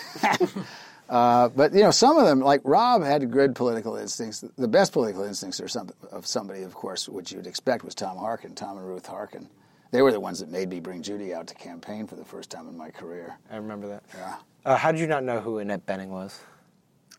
uh, 1.10 1.50
but 1.50 1.74
you 1.74 1.82
know, 1.82 1.92
some 1.92 2.18
of 2.18 2.26
them, 2.26 2.40
like 2.40 2.62
Rob, 2.64 3.04
had 3.04 3.30
good 3.32 3.56
political 3.56 3.98
instincts. 3.98 4.44
The 4.58 4.68
best 4.68 4.94
political 4.94 5.24
instincts 5.24 5.60
are 5.60 5.68
some, 5.68 5.90
of 6.12 6.26
somebody, 6.26 6.64
of 6.64 6.74
course, 6.74 7.10
which 7.10 7.32
you'd 7.32 7.48
expect 7.48 7.84
was 7.84 7.96
Tom 7.96 8.18
Harkin, 8.18 8.56
Tom 8.56 8.78
and 8.78 8.88
Ruth 8.88 9.06
Harkin. 9.06 9.50
They 9.92 10.02
were 10.02 10.12
the 10.12 10.20
ones 10.20 10.40
that 10.40 10.50
made 10.50 10.70
me 10.70 10.80
bring 10.80 11.04
Judy 11.04 11.34
out 11.34 11.48
to 11.48 11.54
campaign 11.56 12.08
for 12.08 12.16
the 12.16 12.26
first 12.26 12.50
time 12.50 12.68
in 12.68 12.78
my 12.78 12.90
career. 12.90 13.38
I 13.52 13.58
remember 13.58 13.90
that. 13.90 14.04
Yeah. 14.16 14.36
Uh, 14.66 14.76
how 14.78 14.92
did 14.92 15.02
you 15.02 15.08
not 15.08 15.24
know 15.24 15.40
who 15.40 15.60
Annette 15.60 15.86
Bening 15.86 16.08
was? 16.08 16.40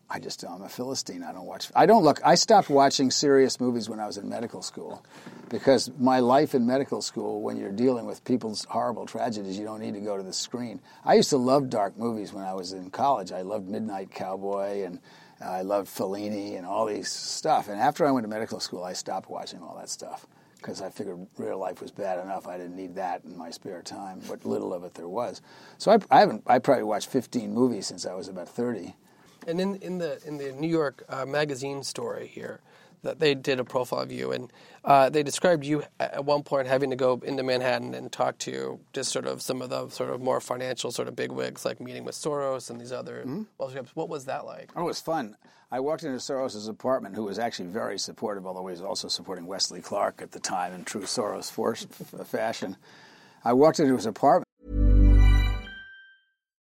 I 0.09 0.19
just 0.19 0.43
I'm 0.43 0.61
a 0.61 0.69
philistine. 0.69 1.23
I 1.23 1.33
don't 1.33 1.45
watch. 1.45 1.71
I 1.75 1.85
don't 1.85 2.03
look. 2.03 2.21
I 2.23 2.35
stopped 2.35 2.69
watching 2.69 3.09
serious 3.09 3.59
movies 3.59 3.89
when 3.89 3.99
I 3.99 4.05
was 4.05 4.17
in 4.17 4.29
medical 4.29 4.61
school, 4.61 5.03
because 5.49 5.89
my 5.97 6.19
life 6.19 6.53
in 6.53 6.65
medical 6.65 7.01
school, 7.01 7.41
when 7.41 7.57
you're 7.57 7.71
dealing 7.71 8.05
with 8.05 8.23
people's 8.23 8.65
horrible 8.65 9.07
tragedies, 9.07 9.57
you 9.57 9.65
don't 9.65 9.79
need 9.79 9.95
to 9.95 10.01
go 10.01 10.15
to 10.15 10.23
the 10.23 10.33
screen. 10.33 10.79
I 11.03 11.15
used 11.15 11.31
to 11.31 11.37
love 11.37 11.69
dark 11.69 11.97
movies 11.97 12.33
when 12.33 12.43
I 12.43 12.53
was 12.53 12.71
in 12.71 12.91
college. 12.91 13.31
I 13.31 13.41
loved 13.41 13.67
Midnight 13.67 14.11
Cowboy 14.11 14.83
and 14.83 14.99
uh, 15.41 15.49
I 15.49 15.61
loved 15.63 15.89
Fellini 15.89 16.55
and 16.55 16.67
all 16.67 16.85
these 16.85 17.11
stuff. 17.11 17.67
And 17.67 17.79
after 17.79 18.05
I 18.05 18.11
went 18.11 18.25
to 18.25 18.29
medical 18.29 18.59
school, 18.59 18.83
I 18.83 18.93
stopped 18.93 19.29
watching 19.29 19.61
all 19.61 19.75
that 19.77 19.89
stuff 19.89 20.27
because 20.57 20.81
I 20.81 20.89
figured 20.89 21.25
real 21.37 21.57
life 21.57 21.81
was 21.81 21.91
bad 21.91 22.19
enough. 22.19 22.47
I 22.47 22.57
didn't 22.57 22.75
need 22.75 22.95
that 22.95 23.23
in 23.23 23.37
my 23.37 23.49
spare 23.49 23.81
time, 23.81 24.21
what 24.27 24.45
little 24.45 24.73
of 24.73 24.83
it 24.83 24.93
there 24.93 25.07
was. 25.07 25.41
So 25.79 25.91
I, 25.91 25.97
I 26.09 26.19
haven't. 26.19 26.43
I 26.45 26.59
probably 26.59 26.83
watched 26.83 27.09
15 27.09 27.53
movies 27.53 27.87
since 27.87 28.05
I 28.05 28.13
was 28.13 28.27
about 28.27 28.49
30. 28.49 28.95
And 29.47 29.59
in, 29.61 29.75
in 29.77 29.97
the 29.97 30.19
in 30.25 30.37
the 30.37 30.51
New 30.51 30.67
York 30.67 31.03
uh, 31.09 31.25
Magazine 31.25 31.83
story 31.83 32.27
here, 32.27 32.61
that 33.05 33.19
they 33.19 33.33
did 33.33 33.59
a 33.59 33.63
profile 33.63 34.01
of 34.01 34.11
you, 34.11 34.31
and 34.31 34.51
uh, 34.83 35.09
they 35.09 35.23
described 35.23 35.63
you 35.63 35.83
at 35.99 36.25
one 36.25 36.43
point 36.43 36.67
having 36.67 36.89
to 36.89 36.95
go 36.95 37.21
into 37.23 37.43
Manhattan 37.43 37.93
and 37.93 38.11
talk 38.11 38.37
to 38.39 38.79
just 38.93 39.11
sort 39.11 39.25
of 39.25 39.41
some 39.41 39.61
of 39.61 39.69
the 39.69 39.89
sort 39.89 40.09
of 40.09 40.21
more 40.21 40.41
financial 40.41 40.91
sort 40.91 41.07
of 41.07 41.15
bigwigs, 41.15 41.63
like 41.63 41.79
meeting 41.79 42.03
with 42.03 42.15
Soros 42.15 42.69
and 42.69 42.81
these 42.81 42.91
other. 42.91 43.23
Mm-hmm. 43.25 43.79
What 43.93 44.09
was 44.09 44.25
that 44.25 44.45
like? 44.45 44.71
Oh, 44.75 44.81
it 44.81 44.85
was 44.85 44.99
fun. 44.99 45.37
I 45.71 45.79
walked 45.79 46.03
into 46.03 46.17
Soros' 46.17 46.69
apartment, 46.69 47.15
who 47.15 47.23
was 47.23 47.39
actually 47.39 47.69
very 47.69 47.97
supportive, 47.97 48.45
although 48.45 48.65
he 48.67 48.71
was 48.71 48.81
also 48.81 49.07
supporting 49.07 49.45
Wesley 49.47 49.81
Clark 49.81 50.21
at 50.21 50.31
the 50.31 50.39
time 50.39 50.73
in 50.73 50.83
true 50.83 51.01
Soros 51.01 51.51
force, 51.51 51.85
fashion. 52.25 52.77
I 53.43 53.53
walked 53.53 53.79
into 53.79 53.95
his 53.95 54.05
apartment. 54.05 54.44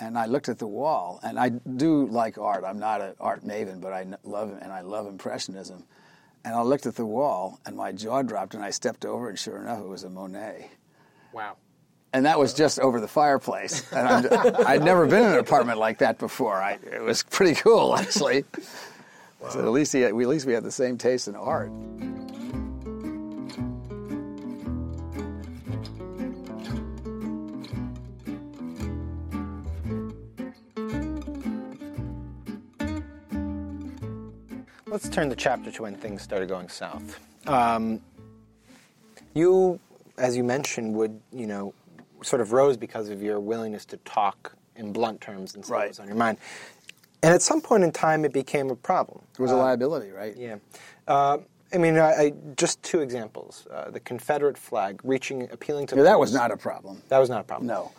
And 0.00 0.18
I 0.18 0.26
looked 0.26 0.48
at 0.48 0.58
the 0.58 0.66
wall, 0.66 1.20
and 1.22 1.38
I 1.38 1.50
do 1.50 2.06
like 2.06 2.38
art. 2.38 2.64
I'm 2.64 2.78
not 2.78 3.00
an 3.00 3.14
art 3.20 3.44
maven, 3.44 3.80
but 3.80 3.92
I 3.92 4.06
love 4.24 4.56
and 4.60 4.72
I 4.72 4.80
love 4.80 5.06
impressionism. 5.06 5.84
And 6.44 6.54
I 6.54 6.62
looked 6.62 6.86
at 6.86 6.96
the 6.96 7.06
wall, 7.06 7.60
and 7.64 7.76
my 7.76 7.92
jaw 7.92 8.22
dropped, 8.22 8.54
and 8.54 8.64
I 8.64 8.70
stepped 8.70 9.04
over, 9.04 9.28
and 9.28 9.38
sure 9.38 9.58
enough, 9.58 9.80
it 9.80 9.86
was 9.86 10.02
a 10.02 10.10
Monet. 10.10 10.70
Wow. 11.32 11.56
And 12.12 12.26
that 12.26 12.38
was 12.38 12.52
just 12.52 12.78
over 12.80 13.00
the 13.00 13.08
fireplace. 13.08 13.90
And 13.92 14.08
I'm, 14.08 14.56
I'd 14.66 14.82
never 14.82 15.06
been 15.06 15.24
in 15.24 15.32
an 15.32 15.38
apartment 15.38 15.78
like 15.78 15.98
that 15.98 16.18
before. 16.18 16.56
I, 16.56 16.78
it 16.90 17.00
was 17.00 17.22
pretty 17.22 17.54
cool, 17.54 17.96
actually. 17.98 18.44
Wow. 19.40 19.48
So 19.50 19.60
at 19.60 19.68
least, 19.68 19.92
had, 19.92 20.12
we, 20.12 20.24
at 20.24 20.28
least 20.28 20.46
we 20.46 20.52
had 20.52 20.64
the 20.64 20.72
same 20.72 20.98
taste 20.98 21.28
in 21.28 21.36
art. 21.36 21.70
Let's 34.92 35.08
turn 35.08 35.30
the 35.30 35.36
chapter 35.36 35.70
to 35.70 35.82
when 35.84 35.94
things 35.94 36.20
started 36.20 36.50
going 36.50 36.68
south. 36.68 37.18
Um, 37.46 38.02
you, 39.32 39.80
as 40.18 40.36
you 40.36 40.44
mentioned, 40.44 40.94
would 40.96 41.18
you 41.32 41.46
know 41.46 41.72
sort 42.22 42.42
of 42.42 42.52
rose 42.52 42.76
because 42.76 43.08
of 43.08 43.22
your 43.22 43.40
willingness 43.40 43.86
to 43.86 43.96
talk 43.96 44.54
in 44.76 44.92
blunt 44.92 45.22
terms 45.22 45.54
and 45.54 45.64
say 45.64 45.72
right. 45.72 45.78
what 45.78 45.88
was 45.88 45.98
on 45.98 46.08
your 46.08 46.16
mind. 46.16 46.36
And 47.22 47.32
at 47.32 47.40
some 47.40 47.62
point 47.62 47.84
in 47.84 47.90
time, 47.90 48.26
it 48.26 48.34
became 48.34 48.68
a 48.68 48.76
problem. 48.76 49.22
It 49.32 49.40
was 49.40 49.50
uh, 49.50 49.56
a 49.56 49.56
liability, 49.56 50.10
right? 50.10 50.36
Yeah. 50.36 50.56
Uh, 51.08 51.38
I 51.72 51.78
mean, 51.78 51.96
I, 51.96 52.12
I, 52.12 52.32
just 52.58 52.82
two 52.82 53.00
examples: 53.00 53.66
uh, 53.72 53.90
the 53.90 54.00
Confederate 54.00 54.58
flag 54.58 55.00
reaching, 55.04 55.50
appealing 55.50 55.86
to. 55.86 55.96
Yeah, 55.96 56.02
that 56.02 56.20
was 56.20 56.34
not 56.34 56.50
a 56.50 56.56
problem. 56.58 57.00
That 57.08 57.18
was 57.18 57.30
not 57.30 57.40
a 57.40 57.44
problem. 57.44 57.66
No. 57.66 57.92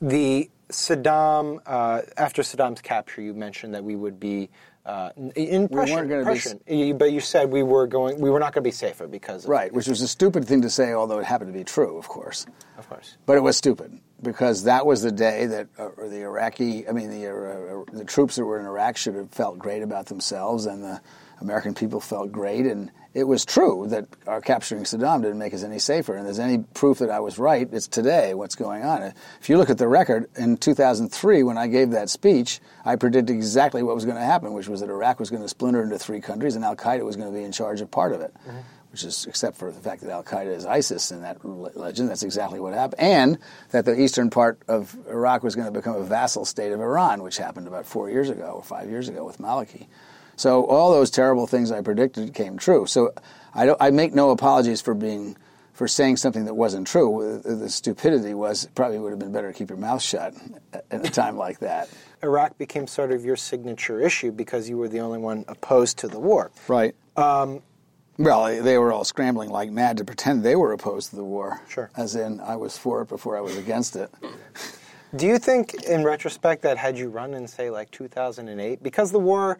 The 0.00 0.48
Saddam, 0.70 1.60
uh, 1.66 2.02
after 2.16 2.42
Saddam's 2.42 2.82
capture, 2.82 3.20
you 3.20 3.34
mentioned 3.34 3.74
that 3.74 3.82
we 3.82 3.96
would 3.96 4.20
be 4.20 4.48
uh, 4.86 5.10
in 5.34 5.66
We 5.68 5.76
weren't 5.76 6.08
gonna 6.08 6.32
be 6.32 6.92
but 6.92 7.10
you 7.10 7.20
said 7.20 7.50
we 7.50 7.64
were 7.64 7.88
going, 7.88 8.20
we 8.20 8.30
were 8.30 8.38
not 8.38 8.54
going 8.54 8.62
to 8.62 8.68
be 8.68 8.72
safer 8.72 9.08
because 9.08 9.44
of 9.44 9.50
Right, 9.50 9.72
which 9.72 9.88
was 9.88 10.00
a 10.00 10.06
stupid 10.06 10.44
thing 10.44 10.62
to 10.62 10.70
say, 10.70 10.92
although 10.92 11.18
it 11.18 11.24
happened 11.24 11.52
to 11.52 11.58
be 11.58 11.64
true, 11.64 11.98
of 11.98 12.08
course. 12.08 12.46
Of 12.78 12.88
course. 12.88 13.16
But 13.26 13.36
it 13.36 13.40
was 13.40 13.56
stupid 13.56 13.98
because 14.22 14.62
that 14.64 14.86
was 14.86 15.02
the 15.02 15.10
day 15.10 15.46
that 15.46 15.68
uh, 15.76 15.88
the 15.96 16.22
Iraqi, 16.22 16.88
I 16.88 16.92
mean, 16.92 17.10
the 17.10 17.26
uh, 17.26 17.84
the 17.92 18.04
troops 18.04 18.36
that 18.36 18.44
were 18.44 18.60
in 18.60 18.66
Iraq 18.66 18.96
should 18.96 19.16
have 19.16 19.30
felt 19.32 19.58
great 19.58 19.82
about 19.82 20.06
themselves, 20.06 20.66
and 20.66 20.84
the 20.84 21.00
American 21.40 21.74
people 21.74 22.00
felt 22.00 22.30
great. 22.30 22.64
And 22.64 22.92
it 23.16 23.26
was 23.26 23.46
true 23.46 23.86
that 23.88 24.06
our 24.26 24.42
capturing 24.42 24.82
Saddam 24.84 25.22
didn't 25.22 25.38
make 25.38 25.54
us 25.54 25.64
any 25.64 25.78
safer. 25.78 26.14
And 26.14 26.26
there's 26.26 26.38
any 26.38 26.58
proof 26.74 26.98
that 26.98 27.08
I 27.08 27.18
was 27.18 27.38
right, 27.38 27.66
it's 27.72 27.88
today 27.88 28.34
what's 28.34 28.54
going 28.54 28.84
on. 28.84 29.14
If 29.40 29.48
you 29.48 29.56
look 29.56 29.70
at 29.70 29.78
the 29.78 29.88
record 29.88 30.28
in 30.36 30.58
2003, 30.58 31.42
when 31.42 31.56
I 31.56 31.66
gave 31.66 31.92
that 31.92 32.10
speech, 32.10 32.60
I 32.84 32.96
predicted 32.96 33.34
exactly 33.34 33.82
what 33.82 33.94
was 33.94 34.04
going 34.04 34.18
to 34.18 34.22
happen, 34.22 34.52
which 34.52 34.68
was 34.68 34.80
that 34.80 34.90
Iraq 34.90 35.18
was 35.18 35.30
going 35.30 35.40
to 35.40 35.48
splinter 35.48 35.82
into 35.82 35.98
three 35.98 36.20
countries, 36.20 36.56
and 36.56 36.64
Al 36.64 36.76
Qaeda 36.76 37.06
was 37.06 37.16
going 37.16 37.32
to 37.32 37.36
be 37.36 37.42
in 37.42 37.52
charge 37.52 37.80
of 37.80 37.90
part 37.90 38.12
of 38.12 38.20
it 38.20 38.34
mm-hmm. 38.46 38.58
which 38.90 39.02
is 39.02 39.24
except 39.26 39.56
for 39.56 39.72
the 39.72 39.80
fact 39.80 40.02
that 40.02 40.10
Al 40.10 40.22
Qaeda 40.22 40.54
is 40.54 40.66
ISIS 40.66 41.10
in 41.10 41.22
that 41.22 41.42
legend. 41.42 42.10
That's 42.10 42.22
exactly 42.22 42.60
what 42.60 42.74
happened, 42.74 43.00
and 43.00 43.38
that 43.70 43.86
the 43.86 43.98
eastern 43.98 44.28
part 44.28 44.60
of 44.68 44.94
Iraq 45.08 45.42
was 45.42 45.54
going 45.54 45.72
to 45.72 45.72
become 45.72 45.96
a 45.96 46.04
vassal 46.04 46.44
state 46.44 46.72
of 46.72 46.80
Iran, 46.80 47.22
which 47.22 47.38
happened 47.38 47.66
about 47.66 47.86
four 47.86 48.10
years 48.10 48.28
ago 48.28 48.52
or 48.56 48.62
five 48.62 48.90
years 48.90 49.08
ago 49.08 49.24
with 49.24 49.38
Maliki. 49.38 49.86
So 50.36 50.64
all 50.66 50.92
those 50.92 51.10
terrible 51.10 51.46
things 51.46 51.72
I 51.72 51.80
predicted 51.80 52.34
came 52.34 52.58
true. 52.58 52.86
So 52.86 53.12
I, 53.54 53.66
don't, 53.66 53.80
I 53.80 53.90
make 53.90 54.14
no 54.14 54.30
apologies 54.30 54.80
for 54.80 54.94
being 54.94 55.36
for 55.72 55.86
saying 55.86 56.16
something 56.16 56.46
that 56.46 56.54
wasn't 56.54 56.86
true. 56.86 57.40
The, 57.44 57.54
the 57.54 57.68
stupidity 57.68 58.32
was 58.32 58.66
probably 58.74 58.98
would 58.98 59.10
have 59.10 59.18
been 59.18 59.32
better 59.32 59.52
to 59.52 59.58
keep 59.58 59.68
your 59.68 59.78
mouth 59.78 60.00
shut 60.00 60.34
at 60.72 61.06
a 61.06 61.10
time 61.10 61.36
like 61.36 61.58
that. 61.58 61.90
Iraq 62.22 62.56
became 62.56 62.86
sort 62.86 63.12
of 63.12 63.26
your 63.26 63.36
signature 63.36 64.00
issue 64.00 64.32
because 64.32 64.70
you 64.70 64.78
were 64.78 64.88
the 64.88 65.00
only 65.00 65.18
one 65.18 65.44
opposed 65.48 65.98
to 65.98 66.08
the 66.08 66.18
war. 66.18 66.50
Right. 66.66 66.94
Um, 67.16 67.60
Well, 68.18 68.62
they 68.62 68.78
were 68.78 68.90
all 68.90 69.04
scrambling 69.04 69.50
like 69.50 69.70
mad 69.70 69.98
to 69.98 70.04
pretend 70.04 70.42
they 70.42 70.56
were 70.56 70.72
opposed 70.72 71.10
to 71.10 71.16
the 71.16 71.24
war. 71.24 71.60
Sure. 71.68 71.90
As 71.94 72.16
in, 72.16 72.40
I 72.40 72.56
was 72.56 72.78
for 72.78 73.02
it 73.02 73.08
before 73.08 73.36
I 73.36 73.42
was 73.42 73.58
against 73.58 73.96
it. 73.96 74.10
Do 75.14 75.26
you 75.26 75.38
think, 75.38 75.74
in 75.84 76.04
retrospect, 76.04 76.62
that 76.62 76.78
had 76.78 76.96
you 76.98 77.10
run 77.10 77.34
in, 77.34 77.46
say, 77.46 77.68
like 77.70 77.90
2008, 77.90 78.82
because 78.82 79.12
the 79.12 79.18
war 79.20 79.58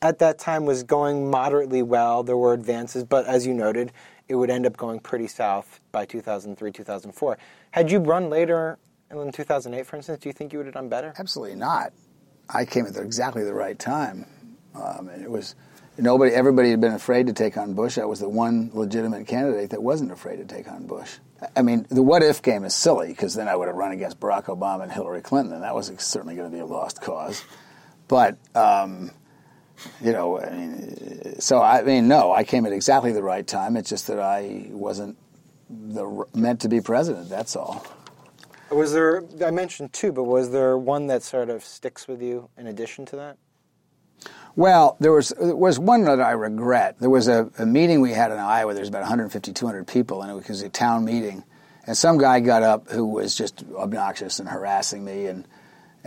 at 0.00 0.18
that 0.18 0.38
time 0.38 0.64
was 0.64 0.82
going 0.82 1.30
moderately 1.30 1.82
well, 1.82 2.22
there 2.22 2.36
were 2.36 2.52
advances, 2.52 3.04
but 3.04 3.26
as 3.26 3.46
you 3.46 3.54
noted, 3.54 3.92
it 4.28 4.34
would 4.34 4.50
end 4.50 4.66
up 4.66 4.76
going 4.76 5.00
pretty 5.00 5.26
south 5.26 5.80
by 5.90 6.04
2003, 6.04 6.70
2004. 6.70 7.38
Had 7.70 7.90
you 7.90 7.98
run 7.98 8.30
later 8.30 8.78
in 9.10 9.32
2008, 9.32 9.86
for 9.86 9.96
instance, 9.96 10.18
do 10.20 10.28
you 10.28 10.32
think 10.32 10.52
you 10.52 10.58
would 10.58 10.66
have 10.66 10.74
done 10.74 10.88
better? 10.88 11.14
Absolutely 11.18 11.56
not. 11.56 11.92
I 12.48 12.64
came 12.64 12.86
at 12.86 12.94
the, 12.94 13.02
exactly 13.02 13.44
the 13.44 13.54
right 13.54 13.78
time. 13.78 14.26
Um, 14.74 15.08
and 15.08 15.22
it 15.22 15.30
was 15.30 15.54
nobody, 15.96 16.32
everybody 16.32 16.70
had 16.70 16.80
been 16.80 16.92
afraid 16.92 17.26
to 17.26 17.32
take 17.32 17.56
on 17.56 17.74
Bush. 17.74 17.98
I 17.98 18.04
was 18.04 18.20
the 18.20 18.28
one 18.28 18.70
legitimate 18.72 19.26
candidate 19.26 19.70
that 19.70 19.82
wasn't 19.82 20.12
afraid 20.12 20.36
to 20.36 20.44
take 20.44 20.68
on 20.68 20.86
Bush. 20.86 21.16
I 21.56 21.62
mean, 21.62 21.86
the 21.88 22.02
what 22.02 22.22
if 22.22 22.42
game 22.42 22.64
is 22.64 22.74
silly 22.74 23.08
because 23.08 23.34
then 23.34 23.48
I 23.48 23.56
would 23.56 23.68
have 23.68 23.76
run 23.76 23.92
against 23.92 24.18
Barack 24.18 24.44
Obama 24.44 24.82
and 24.82 24.92
Hillary 24.92 25.22
Clinton, 25.22 25.54
and 25.54 25.62
that 25.62 25.74
was 25.74 25.92
certainly 25.98 26.34
going 26.34 26.50
to 26.50 26.54
be 26.54 26.60
a 26.60 26.66
lost 26.66 27.00
cause. 27.00 27.44
But 28.08 28.38
um, 28.54 29.12
you 30.00 30.12
know, 30.12 30.40
I 30.40 30.50
mean, 30.50 31.40
so 31.40 31.60
I 31.62 31.82
mean, 31.82 32.08
no, 32.08 32.32
I 32.32 32.44
came 32.44 32.66
at 32.66 32.72
exactly 32.72 33.12
the 33.12 33.22
right 33.22 33.46
time. 33.46 33.76
It's 33.76 33.90
just 33.90 34.06
that 34.08 34.18
I 34.18 34.66
wasn't 34.70 35.16
the 35.70 36.24
meant 36.34 36.60
to 36.62 36.68
be 36.68 36.80
president. 36.80 37.28
That's 37.28 37.56
all. 37.56 37.84
Was 38.70 38.92
there, 38.92 39.24
I 39.44 39.50
mentioned 39.50 39.94
two, 39.94 40.12
but 40.12 40.24
was 40.24 40.50
there 40.50 40.76
one 40.76 41.06
that 41.06 41.22
sort 41.22 41.48
of 41.48 41.64
sticks 41.64 42.06
with 42.06 42.20
you 42.20 42.50
in 42.58 42.66
addition 42.66 43.06
to 43.06 43.16
that? 43.16 43.38
Well, 44.56 44.96
there 44.98 45.12
was 45.12 45.28
there 45.40 45.54
was 45.54 45.78
one 45.78 46.04
that 46.04 46.20
I 46.20 46.32
regret. 46.32 46.96
There 46.98 47.08
was 47.08 47.28
a, 47.28 47.48
a 47.58 47.64
meeting 47.64 48.00
we 48.00 48.10
had 48.10 48.32
in 48.32 48.38
Iowa. 48.38 48.74
There's 48.74 48.88
about 48.88 49.02
150, 49.02 49.52
200 49.52 49.86
people, 49.86 50.22
and 50.22 50.30
it 50.30 50.48
was 50.48 50.62
a 50.62 50.68
town 50.68 51.04
meeting. 51.04 51.44
And 51.86 51.96
some 51.96 52.18
guy 52.18 52.40
got 52.40 52.62
up 52.62 52.90
who 52.90 53.06
was 53.06 53.36
just 53.36 53.64
obnoxious 53.76 54.40
and 54.40 54.48
harassing 54.48 55.04
me, 55.04 55.26
and 55.26 55.46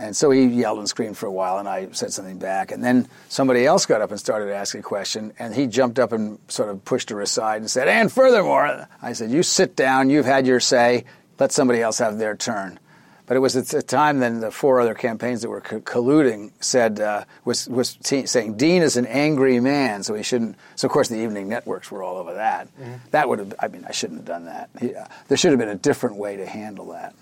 and 0.02 0.16
so 0.16 0.30
he 0.30 0.44
yelled 0.46 0.80
and 0.80 0.88
screamed 0.88 1.16
for 1.16 1.26
a 1.26 1.32
while, 1.32 1.58
and 1.58 1.68
I 1.68 1.88
said 1.92 2.12
something 2.12 2.38
back. 2.38 2.72
And 2.72 2.82
then 2.82 3.06
somebody 3.28 3.64
else 3.64 3.86
got 3.86 4.02
up 4.02 4.10
and 4.10 4.18
started 4.18 4.52
asking 4.52 4.80
a 4.80 4.82
question, 4.82 5.32
and 5.38 5.54
he 5.54 5.68
jumped 5.68 6.00
up 6.00 6.10
and 6.10 6.38
sort 6.48 6.70
of 6.70 6.84
pushed 6.84 7.10
her 7.10 7.20
aside 7.20 7.60
and 7.62 7.70
said, 7.70 7.86
"And 7.86 8.10
furthermore," 8.10 8.88
I 9.00 9.12
said, 9.12 9.30
"You 9.30 9.44
sit 9.44 9.76
down. 9.76 10.10
You've 10.10 10.26
had 10.26 10.46
your 10.46 10.58
say. 10.58 11.04
Let 11.38 11.52
somebody 11.52 11.80
else 11.80 11.98
have 11.98 12.18
their 12.18 12.36
turn." 12.36 12.80
But 13.26 13.36
it 13.36 13.40
was 13.40 13.56
at 13.56 13.66
the 13.66 13.82
time 13.82 14.18
then 14.18 14.40
the 14.40 14.50
four 14.50 14.80
other 14.80 14.94
campaigns 14.94 15.42
that 15.42 15.48
were 15.48 15.60
co- 15.60 15.80
colluding 15.80 16.50
said 16.60 16.98
uh, 16.98 17.24
was 17.44 17.68
was 17.68 17.94
t- 17.94 18.26
saying 18.26 18.56
Dean 18.56 18.82
is 18.82 18.96
an 18.96 19.06
angry 19.06 19.60
man, 19.60 20.02
so 20.02 20.14
he 20.14 20.24
shouldn't. 20.24 20.56
So 20.74 20.86
of 20.86 20.92
course 20.92 21.08
the 21.08 21.22
evening 21.22 21.48
networks 21.48 21.90
were 21.92 22.02
all 22.02 22.16
over 22.16 22.34
that. 22.34 22.68
That 23.12 23.28
would 23.28 23.38
have. 23.38 23.54
I 23.60 23.68
mean, 23.68 23.84
I 23.88 23.92
shouldn't 23.92 24.18
have 24.18 24.26
done 24.26 24.46
that. 24.46 24.68
He, 24.80 24.94
uh, 24.94 25.06
there 25.28 25.38
should 25.38 25.52
have 25.52 25.60
been 25.60 25.68
a 25.68 25.76
different 25.76 26.16
way 26.16 26.36
to 26.36 26.46
handle 26.46 26.88
that. 26.90 27.14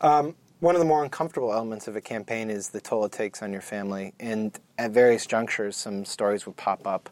Um, 0.00 0.34
one 0.62 0.76
of 0.76 0.78
the 0.78 0.84
more 0.86 1.02
uncomfortable 1.02 1.52
elements 1.52 1.88
of 1.88 1.96
a 1.96 2.00
campaign 2.00 2.48
is 2.48 2.68
the 2.68 2.80
toll 2.80 3.04
it 3.04 3.10
takes 3.10 3.42
on 3.42 3.52
your 3.52 3.60
family. 3.60 4.14
And 4.20 4.56
at 4.78 4.92
various 4.92 5.26
junctures, 5.26 5.76
some 5.76 6.04
stories 6.04 6.46
would 6.46 6.56
pop 6.56 6.86
up 6.86 7.10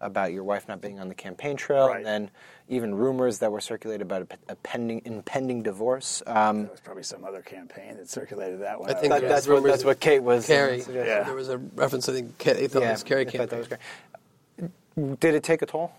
about 0.00 0.32
your 0.32 0.44
wife 0.44 0.66
not 0.66 0.80
being 0.80 0.98
on 0.98 1.10
the 1.10 1.14
campaign 1.14 1.56
trail, 1.58 1.92
and 1.92 2.06
then 2.06 2.30
even 2.70 2.94
rumors 2.94 3.38
that 3.40 3.52
were 3.52 3.60
circulated 3.60 4.00
about 4.00 4.26
a 4.48 4.56
pending 4.56 5.02
impending 5.04 5.62
divorce. 5.62 6.22
Um, 6.26 6.62
There 6.62 6.70
was 6.70 6.80
probably 6.80 7.02
some 7.02 7.22
other 7.22 7.42
campaign 7.42 7.98
that 7.98 8.08
circulated 8.08 8.60
that 8.62 8.80
one. 8.80 8.88
I 8.88 8.94
think 8.94 9.12
That- 9.12 9.20
there 9.20 9.28
that's 9.28 9.46
what- 9.46 9.62
that's 9.62 9.84
what 9.84 10.00
Kate 10.00 10.22
was, 10.22 10.44
uh, 10.48 10.54
Carrie. 10.54 10.80
suggesting. 10.80 11.26
There 11.26 11.34
was 11.34 11.50
a 11.50 11.58
reference. 11.58 12.08
I 12.08 12.14
think 12.14 12.38
Kate, 12.38 12.56
they 12.56 12.66
thought 12.66 12.82
it 12.82 12.90
was 12.90 13.02
Carrie 13.02 13.26
I 13.26 13.30
thought 13.30 13.50
that 13.50 13.58
was 13.58 13.68
great. 13.68 15.20
Did 15.20 15.34
it 15.34 15.42
take 15.42 15.60
a 15.60 15.66
toll? 15.66 15.92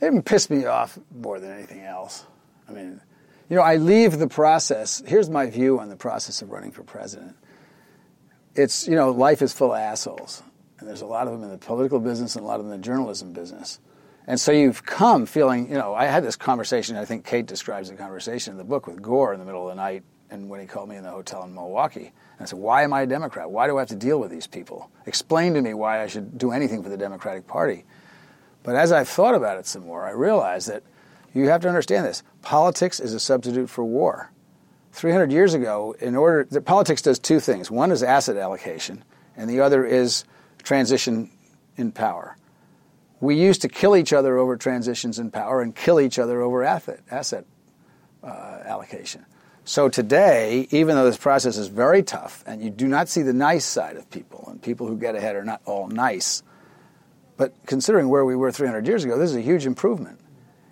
It 0.00 0.24
pissed 0.24 0.48
me 0.48 0.64
off 0.64 0.98
more 1.14 1.38
than 1.38 1.50
anything 1.50 1.82
else. 1.82 2.24
I 2.66 2.72
mean, 2.72 3.02
you 3.50 3.56
know, 3.56 3.62
I 3.62 3.76
leave 3.76 4.18
the 4.18 4.28
process. 4.28 5.02
Here's 5.04 5.28
my 5.28 5.50
view 5.50 5.80
on 5.80 5.88
the 5.88 5.96
process 5.96 6.40
of 6.40 6.50
running 6.50 6.70
for 6.70 6.84
president. 6.84 7.36
It's, 8.54 8.86
you 8.86 8.94
know, 8.94 9.10
life 9.10 9.42
is 9.42 9.52
full 9.52 9.72
of 9.72 9.80
assholes. 9.80 10.42
And 10.78 10.88
there's 10.88 11.02
a 11.02 11.06
lot 11.06 11.26
of 11.26 11.32
them 11.32 11.42
in 11.42 11.50
the 11.50 11.58
political 11.58 11.98
business 11.98 12.36
and 12.36 12.44
a 12.44 12.46
lot 12.46 12.60
of 12.60 12.64
them 12.64 12.72
in 12.72 12.80
the 12.80 12.84
journalism 12.84 13.32
business. 13.32 13.80
And 14.26 14.40
so 14.40 14.52
you've 14.52 14.84
come 14.84 15.26
feeling, 15.26 15.68
you 15.68 15.74
know, 15.76 15.94
I 15.94 16.06
had 16.06 16.22
this 16.22 16.36
conversation, 16.36 16.96
I 16.96 17.04
think 17.04 17.26
Kate 17.26 17.44
describes 17.44 17.88
the 17.88 17.96
conversation 17.96 18.52
in 18.52 18.58
the 18.58 18.64
book 18.64 18.86
with 18.86 19.02
Gore 19.02 19.34
in 19.34 19.40
the 19.40 19.44
middle 19.44 19.68
of 19.68 19.76
the 19.76 19.82
night 19.82 20.04
and 20.30 20.48
when 20.48 20.60
he 20.60 20.66
called 20.66 20.88
me 20.88 20.94
in 20.94 21.02
the 21.02 21.10
hotel 21.10 21.42
in 21.42 21.52
Milwaukee. 21.52 22.12
And 22.38 22.40
I 22.40 22.44
said, 22.44 22.60
why 22.60 22.84
am 22.84 22.92
I 22.92 23.02
a 23.02 23.06
Democrat? 23.06 23.50
Why 23.50 23.66
do 23.66 23.78
I 23.78 23.80
have 23.80 23.88
to 23.88 23.96
deal 23.96 24.20
with 24.20 24.30
these 24.30 24.46
people? 24.46 24.90
Explain 25.06 25.54
to 25.54 25.60
me 25.60 25.74
why 25.74 26.02
I 26.02 26.06
should 26.06 26.38
do 26.38 26.52
anything 26.52 26.84
for 26.84 26.88
the 26.88 26.96
Democratic 26.96 27.48
Party. 27.48 27.84
But 28.62 28.76
as 28.76 28.92
I've 28.92 29.08
thought 29.08 29.34
about 29.34 29.58
it 29.58 29.66
some 29.66 29.86
more, 29.86 30.06
I 30.06 30.12
realize 30.12 30.66
that 30.66 30.84
you 31.34 31.48
have 31.48 31.60
to 31.62 31.68
understand 31.68 32.06
this. 32.06 32.22
Politics 32.42 33.00
is 33.00 33.14
a 33.14 33.20
substitute 33.20 33.70
for 33.70 33.84
war. 33.84 34.30
300 34.92 35.30
years 35.30 35.54
ago, 35.54 35.94
in 36.00 36.16
order, 36.16 36.46
the, 36.50 36.60
politics 36.60 37.02
does 37.02 37.18
two 37.18 37.38
things. 37.38 37.70
One 37.70 37.92
is 37.92 38.02
asset 38.02 38.36
allocation, 38.36 39.04
and 39.36 39.48
the 39.48 39.60
other 39.60 39.84
is 39.84 40.24
transition 40.62 41.30
in 41.76 41.92
power. 41.92 42.36
We 43.20 43.36
used 43.36 43.62
to 43.62 43.68
kill 43.68 43.96
each 43.96 44.12
other 44.12 44.38
over 44.38 44.56
transitions 44.56 45.18
in 45.18 45.30
power 45.30 45.60
and 45.60 45.74
kill 45.74 46.00
each 46.00 46.18
other 46.18 46.40
over 46.40 46.64
asset, 46.64 47.00
asset 47.10 47.44
uh, 48.24 48.62
allocation. 48.64 49.24
So 49.64 49.88
today, 49.88 50.66
even 50.70 50.96
though 50.96 51.04
this 51.04 51.18
process 51.18 51.56
is 51.56 51.68
very 51.68 52.02
tough, 52.02 52.42
and 52.46 52.62
you 52.62 52.70
do 52.70 52.88
not 52.88 53.08
see 53.08 53.22
the 53.22 53.32
nice 53.32 53.64
side 53.64 53.96
of 53.96 54.10
people, 54.10 54.48
and 54.50 54.60
people 54.60 54.86
who 54.86 54.96
get 54.96 55.14
ahead 55.14 55.36
are 55.36 55.44
not 55.44 55.60
all 55.64 55.86
nice, 55.86 56.42
but 57.36 57.54
considering 57.66 58.08
where 58.08 58.24
we 58.24 58.34
were 58.34 58.50
300 58.50 58.86
years 58.86 59.04
ago, 59.04 59.16
this 59.16 59.30
is 59.30 59.36
a 59.36 59.40
huge 59.40 59.66
improvement. 59.66 60.19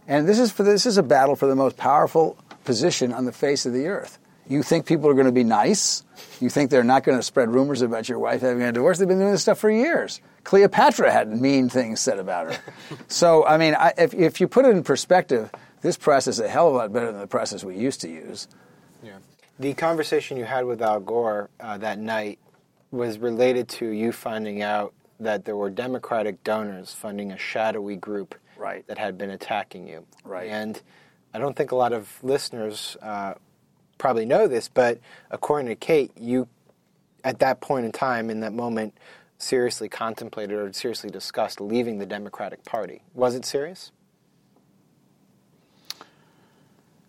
And 0.09 0.27
this 0.27 0.39
is, 0.39 0.51
for, 0.51 0.63
this 0.63 0.87
is 0.87 0.97
a 0.97 1.03
battle 1.03 1.37
for 1.37 1.47
the 1.47 1.55
most 1.55 1.77
powerful 1.77 2.39
position 2.65 3.13
on 3.13 3.27
the 3.27 3.33
face 3.33 3.67
of 3.67 3.75
the 3.75 3.87
earth. 3.87 4.19
You 4.49 4.63
think 4.63 4.87
people 4.87 5.11
are 5.11 5.15
going 5.15 5.27
to 5.27 5.33
be 5.33 5.45
nice? 5.45 6.03
You 6.41 6.49
think 6.49 6.71
they're 6.71 6.83
not 6.83 7.05
going 7.05 7.19
to 7.19 7.23
spread 7.23 7.51
rumors 7.51 7.83
about 7.83 8.09
your 8.09 8.19
wife 8.19 8.41
having 8.41 8.63
a 8.63 8.73
divorce? 8.73 8.99
They've 8.99 9.07
been 9.07 9.19
doing 9.19 9.31
this 9.31 9.43
stuff 9.43 9.59
for 9.59 9.71
years. 9.71 10.23
Cleopatra 10.45 11.13
had 11.13 11.29
mean 11.29 11.69
things 11.69 12.01
said 12.01 12.19
about 12.19 12.55
her. 12.55 12.61
so, 13.09 13.45
I 13.45 13.59
mean, 13.59 13.75
I, 13.75 13.93
if, 13.99 14.15
if 14.15 14.41
you 14.41 14.49
put 14.49 14.65
it 14.65 14.71
in 14.71 14.83
perspective, 14.83 15.51
this 15.83 15.99
process 15.99 16.37
is 16.37 16.41
a 16.41 16.49
hell 16.49 16.69
of 16.69 16.75
a 16.75 16.77
lot 16.79 16.93
better 16.93 17.13
than 17.13 17.21
the 17.21 17.27
process 17.27 17.63
we 17.63 17.77
used 17.77 18.01
to 18.01 18.09
use. 18.09 18.49
Yeah. 19.03 19.19
The 19.59 19.75
conversation 19.75 20.39
you 20.39 20.45
had 20.47 20.65
with 20.65 20.81
Al 20.81 21.01
Gore 21.01 21.51
uh, 21.61 21.77
that 21.79 21.99
night 21.99 22.39
was 22.91 23.19
related 23.19 23.69
to 23.69 23.87
you 23.87 24.13
finding 24.13 24.63
out 24.63 24.95
that 25.21 25.45
there 25.45 25.57
were 25.57 25.69
Democratic 25.69 26.43
donors 26.45 26.95
funding 26.95 27.33
a 27.33 27.37
shadowy 27.37 27.97
group 27.97 28.35
right. 28.59 28.87
that 28.87 28.99
had 28.99 29.17
been 29.17 29.31
attacking 29.31 29.89
you. 29.89 30.05
Right. 30.25 30.49
And 30.49 30.81
I 31.33 31.39
don't 31.39 31.57
think 31.57 31.73
a 31.73 31.77
lot 31.77 31.93
of 31.93 32.13
listeners 32.23 32.97
uh, 33.03 33.35
probably 33.97 34.25
know 34.27 34.47
this, 34.47 34.69
but 34.69 34.99
according 35.31 35.69
to 35.69 35.75
Kate, 35.75 36.11
you, 36.17 36.49
at 37.25 37.39
that 37.41 37.61
point 37.61 37.87
in 37.87 37.93
time, 37.93 38.31
in 38.31 38.41
that 38.41 38.53
moment, 38.53 38.95
seriously 39.39 39.89
contemplated 39.89 40.59
or 40.59 40.73
seriously 40.73 41.11
discussed 41.11 41.61
leaving 41.61 41.99
the 41.99 42.07
Democratic 42.07 42.65
Party. 42.65 43.03
Was 43.15 43.35
it 43.35 43.45
serious? 43.45 43.93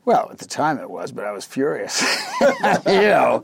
Well, 0.06 0.30
at 0.32 0.40
the 0.40 0.48
time 0.48 0.80
it 0.80 0.90
was, 0.90 1.12
but 1.12 1.26
I 1.26 1.32
was 1.32 1.46
furious. 1.46 2.02
you 2.42 2.48
know, 2.86 3.44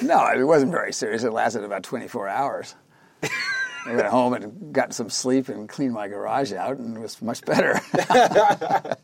no, 0.00 0.26
it 0.28 0.44
wasn't 0.44 0.72
very 0.72 0.92
serious. 0.92 1.24
It 1.24 1.32
lasted 1.32 1.64
about 1.64 1.82
24 1.82 2.28
hours. 2.28 2.74
I 3.86 3.94
went 3.94 4.08
home 4.08 4.34
and 4.34 4.72
got 4.72 4.92
some 4.92 5.10
sleep 5.10 5.48
and 5.48 5.68
cleaned 5.68 5.94
my 5.94 6.08
garage 6.08 6.52
out, 6.52 6.78
and 6.78 6.96
it 6.96 7.00
was 7.00 7.22
much 7.22 7.44
better. 7.44 7.80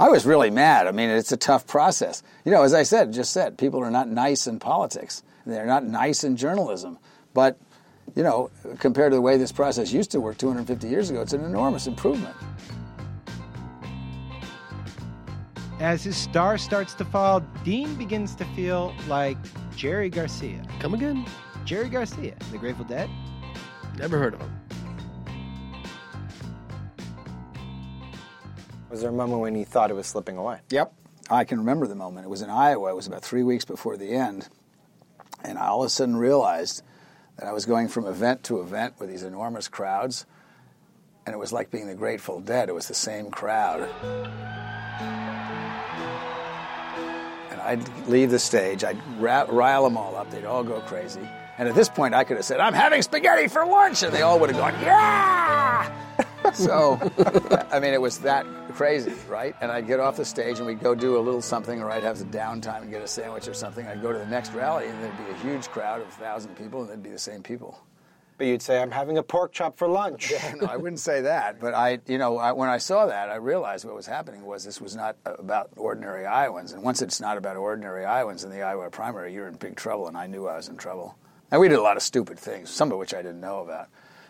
I 0.00 0.08
was 0.08 0.24
really 0.24 0.50
mad. 0.50 0.86
I 0.86 0.92
mean, 0.92 1.10
it's 1.10 1.32
a 1.32 1.36
tough 1.36 1.66
process. 1.66 2.22
You 2.44 2.52
know, 2.52 2.62
as 2.62 2.72
I 2.72 2.84
said, 2.84 3.12
just 3.12 3.32
said, 3.32 3.58
people 3.58 3.80
are 3.80 3.90
not 3.90 4.08
nice 4.08 4.46
in 4.46 4.60
politics. 4.60 5.24
They're 5.44 5.66
not 5.66 5.84
nice 5.84 6.22
in 6.22 6.36
journalism. 6.36 6.98
But, 7.34 7.58
you 8.14 8.22
know, 8.22 8.50
compared 8.78 9.10
to 9.10 9.16
the 9.16 9.20
way 9.20 9.36
this 9.36 9.50
process 9.50 9.92
used 9.92 10.12
to 10.12 10.20
work 10.20 10.38
250 10.38 10.86
years 10.86 11.10
ago, 11.10 11.20
it's 11.20 11.32
an 11.32 11.44
enormous 11.44 11.88
improvement. 11.88 12.36
As 15.80 16.04
his 16.04 16.16
star 16.16 16.58
starts 16.58 16.94
to 16.94 17.04
fall, 17.04 17.40
Dean 17.64 17.94
begins 17.96 18.34
to 18.36 18.44
feel 18.56 18.94
like 19.08 19.36
Jerry 19.76 20.10
Garcia. 20.10 20.62
Come 20.80 20.94
again? 20.94 21.24
Jerry 21.64 21.88
Garcia, 21.88 22.34
the 22.50 22.58
Grateful 22.58 22.84
Dead. 22.84 23.10
Never 23.98 24.18
heard 24.18 24.34
of 24.34 24.40
him. 24.40 24.60
Was 28.90 29.00
there 29.00 29.10
a 29.10 29.12
moment 29.12 29.40
when 29.40 29.54
you 29.54 29.64
thought 29.64 29.90
it 29.90 29.94
was 29.94 30.06
slipping 30.06 30.36
away? 30.36 30.60
Yep. 30.70 30.92
I 31.30 31.44
can 31.44 31.58
remember 31.58 31.86
the 31.86 31.94
moment. 31.94 32.24
It 32.26 32.30
was 32.30 32.42
in 32.42 32.48
Iowa. 32.48 32.90
It 32.90 32.96
was 32.96 33.06
about 33.06 33.22
three 33.22 33.42
weeks 33.42 33.64
before 33.64 33.96
the 33.96 34.12
end. 34.12 34.48
And 35.44 35.58
I 35.58 35.66
all 35.66 35.82
of 35.82 35.86
a 35.86 35.90
sudden 35.90 36.16
realized 36.16 36.82
that 37.36 37.46
I 37.46 37.52
was 37.52 37.66
going 37.66 37.88
from 37.88 38.06
event 38.06 38.44
to 38.44 38.60
event 38.60 38.94
with 38.98 39.10
these 39.10 39.22
enormous 39.22 39.68
crowds. 39.68 40.26
And 41.26 41.34
it 41.34 41.38
was 41.38 41.52
like 41.52 41.70
being 41.70 41.86
the 41.86 41.94
Grateful 41.94 42.40
Dead. 42.40 42.68
It 42.68 42.74
was 42.74 42.88
the 42.88 42.94
same 42.94 43.30
crowd. 43.30 43.88
And 47.50 47.60
I'd 47.60 48.08
leave 48.08 48.30
the 48.30 48.38
stage, 48.38 48.84
I'd 48.84 48.98
rile 49.18 49.84
them 49.84 49.96
all 49.98 50.16
up, 50.16 50.30
they'd 50.30 50.46
all 50.46 50.64
go 50.64 50.80
crazy. 50.80 51.28
And 51.58 51.68
at 51.68 51.74
this 51.74 51.88
point, 51.88 52.14
I 52.14 52.22
could 52.22 52.36
have 52.36 52.46
said, 52.46 52.60
I'm 52.60 52.72
having 52.72 53.02
spaghetti 53.02 53.48
for 53.48 53.66
lunch, 53.66 54.04
and 54.04 54.14
they 54.14 54.22
all 54.22 54.38
would 54.38 54.50
have 54.50 54.58
gone, 54.58 54.74
yeah! 54.80 55.92
so, 56.54 56.98
I 57.72 57.80
mean, 57.80 57.92
it 57.92 58.00
was 58.00 58.18
that 58.18 58.46
crazy, 58.74 59.12
right? 59.28 59.56
And 59.60 59.72
I'd 59.72 59.88
get 59.88 59.98
off 59.98 60.16
the 60.16 60.24
stage 60.24 60.58
and 60.58 60.66
we'd 60.66 60.80
go 60.80 60.94
do 60.94 61.18
a 61.18 61.20
little 61.20 61.42
something, 61.42 61.82
or 61.82 61.90
I'd 61.90 62.04
have 62.04 62.18
the 62.18 62.24
downtime 62.26 62.82
and 62.82 62.90
get 62.90 63.02
a 63.02 63.08
sandwich 63.08 63.48
or 63.48 63.54
something. 63.54 63.86
I'd 63.88 64.00
go 64.00 64.12
to 64.12 64.18
the 64.18 64.26
next 64.26 64.52
rally, 64.52 64.86
and 64.86 65.02
there'd 65.02 65.18
be 65.18 65.30
a 65.30 65.36
huge 65.38 65.68
crowd 65.68 66.00
of 66.00 66.06
a 66.06 66.12
thousand 66.12 66.56
people, 66.56 66.82
and 66.82 66.90
they'd 66.90 67.02
be 67.02 67.10
the 67.10 67.18
same 67.18 67.42
people. 67.42 67.80
But 68.38 68.46
you'd 68.46 68.62
say, 68.62 68.80
I'm 68.80 68.92
having 68.92 69.18
a 69.18 69.22
pork 69.24 69.52
chop 69.52 69.76
for 69.76 69.88
lunch. 69.88 70.30
Yeah, 70.38 70.54
no, 70.60 70.68
I 70.68 70.76
wouldn't 70.76 71.00
say 71.00 71.22
that. 71.22 71.58
But 71.58 71.74
I, 71.74 71.98
you 72.06 72.18
know, 72.18 72.38
I, 72.38 72.52
when 72.52 72.68
I 72.68 72.78
saw 72.78 73.06
that, 73.06 73.30
I 73.30 73.34
realized 73.34 73.84
what 73.84 73.96
was 73.96 74.06
happening 74.06 74.46
was 74.46 74.64
this 74.64 74.80
was 74.80 74.94
not 74.94 75.16
about 75.24 75.70
ordinary 75.76 76.24
Iowans. 76.24 76.72
And 76.72 76.84
once 76.84 77.02
it's 77.02 77.20
not 77.20 77.36
about 77.36 77.56
ordinary 77.56 78.04
Iowans 78.04 78.44
in 78.44 78.50
the 78.50 78.62
Iowa 78.62 78.88
primary, 78.90 79.34
you're 79.34 79.48
in 79.48 79.54
big 79.54 79.74
trouble. 79.74 80.06
And 80.06 80.16
I 80.16 80.28
knew 80.28 80.46
I 80.46 80.56
was 80.56 80.68
in 80.68 80.76
trouble. 80.76 81.16
And 81.50 81.60
we 81.60 81.68
did 81.68 81.78
a 81.78 81.82
lot 81.82 81.96
of 81.96 82.02
stupid 82.02 82.38
things, 82.38 82.70
some 82.70 82.92
of 82.92 82.98
which 82.98 83.14
I 83.14 83.18
didn't 83.18 83.40
know 83.40 83.60
about. 83.60 83.88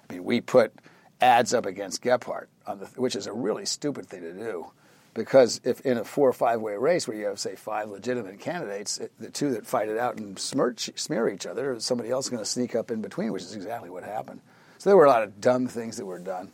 I 0.09 0.13
mean, 0.13 0.25
we 0.25 0.41
put 0.41 0.73
ads 1.21 1.53
up 1.53 1.67
against 1.67 2.03
Gephardt, 2.03 2.47
the, 2.67 2.87
which 2.97 3.17
is 3.17 3.27
a 3.27 3.33
really 3.33 3.67
stupid 3.67 4.07
thing 4.07 4.23
to 4.23 4.33
do. 4.33 4.71
Because 5.15 5.61
if 5.65 5.81
in 5.81 5.99
a 5.99 6.05
four 6.05 6.29
or 6.29 6.33
five 6.33 6.61
way 6.61 6.77
race 6.77 7.09
where 7.09 7.17
you 7.17 7.27
have, 7.27 7.41
say, 7.41 7.57
five 7.57 7.89
legitimate 7.89 8.39
candidates, 8.39 8.99
it, 8.99 9.11
the 9.19 9.31
two 9.31 9.51
that 9.53 9.67
fight 9.67 9.89
it 9.89 9.99
out 9.99 10.17
and 10.17 10.39
smirch, 10.39 10.91
smear 10.95 11.29
each 11.29 11.45
other, 11.45 11.81
somebody 11.81 12.11
else 12.11 12.27
is 12.27 12.31
going 12.31 12.43
to 12.43 12.49
sneak 12.49 12.77
up 12.77 12.91
in 12.91 13.03
between, 13.03 13.33
which 13.33 13.43
is 13.43 13.57
exactly 13.57 13.91
what 13.91 14.05
happened. 14.05 14.41
So 14.79 14.91
there 14.91 14.97
were 14.97 15.07
a 15.07 15.11
lot 15.11 15.25
of 15.25 15.41
dumb 15.41 15.67
things 15.67 15.97
that 15.97 16.07
were 16.07 16.21
done. 16.21 16.53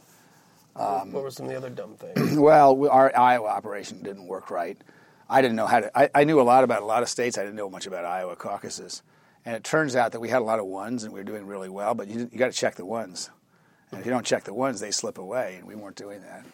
Um, 0.77 1.13
what 1.13 1.23
were 1.23 1.31
some 1.31 1.47
of 1.47 1.53
the 1.53 1.59
other 1.59 1.71
dumb 1.71 1.97
things? 1.97 2.37
well, 2.39 2.89
our 2.89 3.17
Iowa 3.17 3.49
operation 3.49 4.03
didn't 4.03 4.27
work 4.27 4.51
right. 4.51 4.79
I 5.29 5.41
didn't 5.41 5.57
know 5.57 5.67
how 5.67 5.81
to. 5.81 5.99
I, 5.99 6.11
I, 6.15 6.25
knew 6.25 6.41
a 6.41 6.43
lot 6.43 6.65
about 6.65 6.83
a 6.83 6.87
lot 6.87 7.03
of 7.03 7.09
states. 7.09 7.39
I 7.39 7.43
didn't 7.43 7.57
know 7.57 7.71
much 7.71 7.87
about 7.87 8.05
Iowa 8.05 8.37
caucuses, 8.37 9.03
and 9.45 9.55
it 9.55 9.65
turns 9.65 9.97
out 9.97 10.13
that 10.13 10.21
we 10.21 10.29
had 10.29 10.41
a 10.41 10.45
lot 10.45 10.59
of 10.59 10.67
ones 10.67 11.05
and 11.05 11.13
we 11.13 11.21
were 11.21 11.25
doing 11.25 11.47
really 11.47 11.69
well. 11.69 11.95
But 11.95 12.09
you, 12.09 12.29
you 12.33 12.39
got 12.39 12.53
to 12.53 12.59
check 12.59 12.77
the 12.77 12.87
ones, 12.87 13.31
and 13.91 14.01
if 14.01 14.07
you 14.07 14.13
don't 14.13 14.27
check 14.27 14.45
the 14.45 14.55
ones, 14.55 14.81
they 14.81 14.91
slip 14.91 15.19
away, 15.19 15.57
and 15.59 15.67
we 15.67 15.75
weren't 15.75 15.97
doing 15.97 16.23
that. 16.23 16.45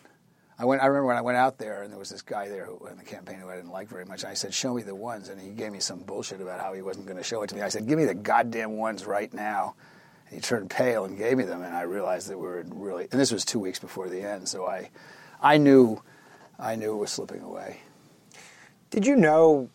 I 0.59 0.67
went. 0.67 0.83
I 0.83 0.87
remember 0.87 1.07
when 1.07 1.17
I 1.17 1.23
went 1.23 1.39
out 1.39 1.57
there, 1.57 1.83
and 1.83 1.91
there 1.91 1.99
was 1.99 2.11
this 2.11 2.21
guy 2.21 2.49
there 2.49 2.67
who, 2.67 2.87
in 2.87 2.99
the 2.99 3.05
campaign 3.05 3.39
who 3.39 3.49
I 3.49 3.57
didn't 3.57 3.71
like 3.71 3.89
very 3.89 4.05
much. 4.05 4.25
And 4.25 4.31
I 4.31 4.35
said, 4.35 4.53
"Show 4.53 4.75
me 4.75 4.83
the 4.83 4.95
ones," 4.95 5.31
and 5.31 5.41
he 5.41 5.49
gave 5.51 5.73
me 5.73 5.81
some 5.81 6.01
bullshit 6.01 6.43
about 6.43 6.61
how 6.61 6.75
he 6.75 6.83
wasn't 6.83 7.07
going 7.07 7.17
to 7.17 7.25
show 7.25 7.43
it 7.43 7.49
to 7.49 7.57
me. 7.57 7.63
I 7.63 7.71
said, 7.71 7.87
"Give 7.87 7.99
me 7.99 8.05
the 8.05 8.15
goddamn 8.15 8.77
ones 8.77 9.07
right 9.07 9.33
now." 9.33 9.75
And 10.27 10.35
he 10.35 10.41
turned 10.43 10.69
pale 10.69 11.07
and 11.07 11.17
gave 11.17 11.39
me 11.39 11.45
them, 11.45 11.63
and 11.63 11.75
I 11.75 11.83
realized 11.83 12.29
that 12.29 12.39
we 12.39 12.47
were 12.47 12.63
really. 12.69 13.09
And 13.11 13.19
this 13.19 13.33
was 13.33 13.47
two 13.47 13.59
weeks 13.59 13.79
before 13.79 14.11
the 14.11 14.21
end, 14.21 14.49
so 14.49 14.67
I, 14.67 14.91
I 15.41 15.57
knew, 15.57 16.03
I 16.59 16.77
knew 16.77 16.93
it 16.93 16.99
was 16.99 17.11
slipping 17.11 17.41
away. 17.41 17.81
Did 18.91 19.07
you 19.07 19.17
know 19.17 19.71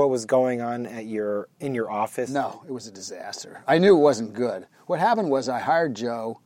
what 0.00 0.08
was 0.08 0.24
going 0.24 0.62
on 0.62 0.86
at 0.86 1.04
your 1.04 1.48
in 1.60 1.74
your 1.74 1.90
office? 1.90 2.30
No, 2.30 2.62
it 2.66 2.72
was 2.72 2.86
a 2.86 2.90
disaster. 2.90 3.62
I 3.68 3.76
knew 3.76 3.96
it 3.96 4.00
wasn't 4.00 4.32
good. 4.32 4.66
What 4.86 4.98
happened 4.98 5.30
was 5.30 5.48
I 5.48 5.58
hired 5.58 5.94
Joe 5.94 6.40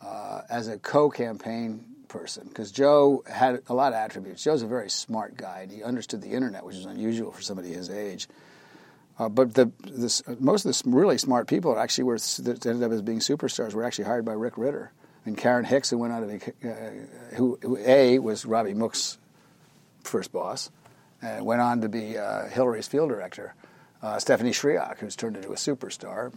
uh, 0.00 0.42
as 0.48 0.68
a 0.68 0.78
co-campaign 0.78 1.84
person 2.06 2.46
because 2.46 2.70
Joe 2.70 3.24
had 3.28 3.62
a 3.68 3.74
lot 3.74 3.92
of 3.92 3.96
attributes. 3.96 4.44
Joe's 4.44 4.62
a 4.62 4.68
very 4.68 4.88
smart 4.88 5.36
guy. 5.36 5.62
And 5.62 5.72
he 5.72 5.82
understood 5.82 6.22
the 6.22 6.30
internet, 6.30 6.64
which 6.64 6.76
is 6.76 6.86
unusual 6.86 7.32
for 7.32 7.42
somebody 7.42 7.72
his 7.72 7.90
age. 7.90 8.28
Uh, 9.18 9.28
but 9.28 9.54
the, 9.54 9.72
most 10.38 10.64
of 10.64 10.72
the 10.72 10.90
really 10.90 11.18
smart 11.18 11.48
people 11.48 11.76
actually 11.76 12.04
were 12.04 12.18
that 12.18 12.66
ended 12.66 12.84
up 12.84 12.92
as 12.92 13.02
being 13.02 13.18
superstars 13.18 13.74
were 13.74 13.82
actually 13.82 14.04
hired 14.04 14.24
by 14.24 14.32
Rick 14.32 14.56
Ridder 14.56 14.92
and 15.26 15.36
Karen 15.36 15.64
Hicks, 15.64 15.90
who 15.90 15.98
went 15.98 16.12
on 16.12 16.20
to 16.22 16.26
be, 16.28 16.68
uh, 16.68 16.74
who, 17.34 17.58
who, 17.62 17.78
a 17.78 18.20
was 18.20 18.46
Robby 18.46 18.74
Mook's 18.74 19.18
first 20.04 20.30
boss, 20.30 20.70
and 21.24 21.44
went 21.44 21.60
on 21.60 21.80
to 21.80 21.88
be 21.88 22.18
uh, 22.18 22.48
Hillary's 22.48 22.88
field 22.88 23.08
director. 23.08 23.54
Uh, 24.02 24.18
Stephanie 24.18 24.50
Schriock, 24.50 24.98
who's 24.98 25.16
turned 25.16 25.36
into 25.36 25.50
a 25.52 25.56
superstar. 25.56 26.32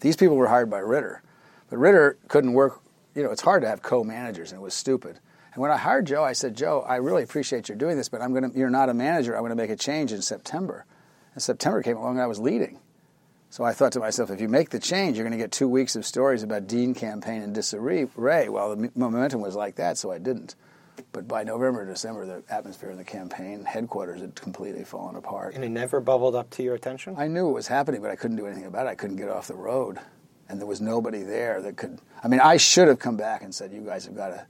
These 0.00 0.16
people 0.16 0.36
were 0.36 0.46
hired 0.48 0.70
by 0.70 0.78
Ridder, 0.78 1.22
but 1.68 1.78
Ridder 1.78 2.16
couldn't 2.28 2.52
work 2.52 2.80
you 3.14 3.22
know, 3.22 3.30
it's 3.30 3.42
hard 3.42 3.62
to 3.62 3.68
have 3.68 3.82
co-managers, 3.82 4.52
and 4.52 4.60
it 4.60 4.62
was 4.62 4.74
stupid. 4.74 5.18
And 5.52 5.60
when 5.60 5.70
I 5.70 5.76
hired 5.76 6.06
Joe, 6.06 6.22
I 6.22 6.32
said, 6.32 6.56
Joe, 6.56 6.84
I 6.88 6.96
really 6.96 7.22
appreciate 7.22 7.68
you 7.68 7.74
doing 7.74 7.96
this, 7.96 8.08
but 8.08 8.22
I'm 8.22 8.32
going 8.32 8.50
to, 8.50 8.58
you're 8.58 8.70
not 8.70 8.88
a 8.88 8.94
manager. 8.94 9.34
I'm 9.34 9.42
going 9.42 9.50
to 9.50 9.56
make 9.56 9.70
a 9.70 9.76
change 9.76 10.12
in 10.12 10.22
September. 10.22 10.84
And 11.34 11.42
September 11.42 11.82
came 11.82 11.96
along, 11.96 12.12
and 12.12 12.22
I 12.22 12.26
was 12.26 12.38
leading. 12.38 12.78
So 13.50 13.64
I 13.64 13.72
thought 13.72 13.92
to 13.92 14.00
myself, 14.00 14.30
if 14.30 14.40
you 14.40 14.48
make 14.48 14.70
the 14.70 14.78
change, 14.78 15.16
you're 15.16 15.24
going 15.24 15.36
to 15.36 15.42
get 15.42 15.50
two 15.50 15.66
weeks 15.66 15.96
of 15.96 16.06
stories 16.06 16.44
about 16.44 16.68
Dean 16.68 16.94
campaign 16.94 17.42
and 17.42 17.52
disarray. 17.52 18.06
Well, 18.48 18.76
the 18.76 18.92
momentum 18.94 19.40
was 19.40 19.56
like 19.56 19.74
that, 19.76 19.98
so 19.98 20.12
I 20.12 20.18
didn't. 20.18 20.54
But 21.12 21.26
by 21.26 21.42
November, 21.42 21.82
or 21.82 21.86
December, 21.86 22.24
the 22.26 22.42
atmosphere 22.48 22.90
in 22.90 22.96
the 22.96 23.04
campaign 23.04 23.64
headquarters 23.64 24.20
had 24.20 24.34
completely 24.34 24.84
fallen 24.84 25.16
apart. 25.16 25.54
And 25.54 25.64
it 25.64 25.70
never 25.70 26.00
bubbled 26.00 26.34
up 26.34 26.50
to 26.50 26.62
your 26.62 26.74
attention? 26.74 27.14
I 27.18 27.26
knew 27.26 27.48
it 27.48 27.52
was 27.52 27.66
happening, 27.66 28.00
but 28.00 28.10
I 28.10 28.16
couldn't 28.16 28.36
do 28.36 28.46
anything 28.46 28.66
about 28.66 28.86
it. 28.86 28.90
I 28.90 28.94
couldn't 28.94 29.16
get 29.16 29.28
off 29.28 29.48
the 29.48 29.54
road 29.54 29.98
and 30.50 30.58
there 30.58 30.66
was 30.66 30.80
nobody 30.80 31.22
there 31.22 31.62
that 31.62 31.76
could. 31.76 31.98
I 32.22 32.28
mean, 32.28 32.40
I 32.40 32.56
should 32.56 32.88
have 32.88 32.98
come 32.98 33.16
back 33.16 33.42
and 33.42 33.54
said, 33.54 33.72
"You 33.72 33.82
guys 33.82 34.04
have 34.06 34.16
got 34.16 34.28
to 34.28 34.46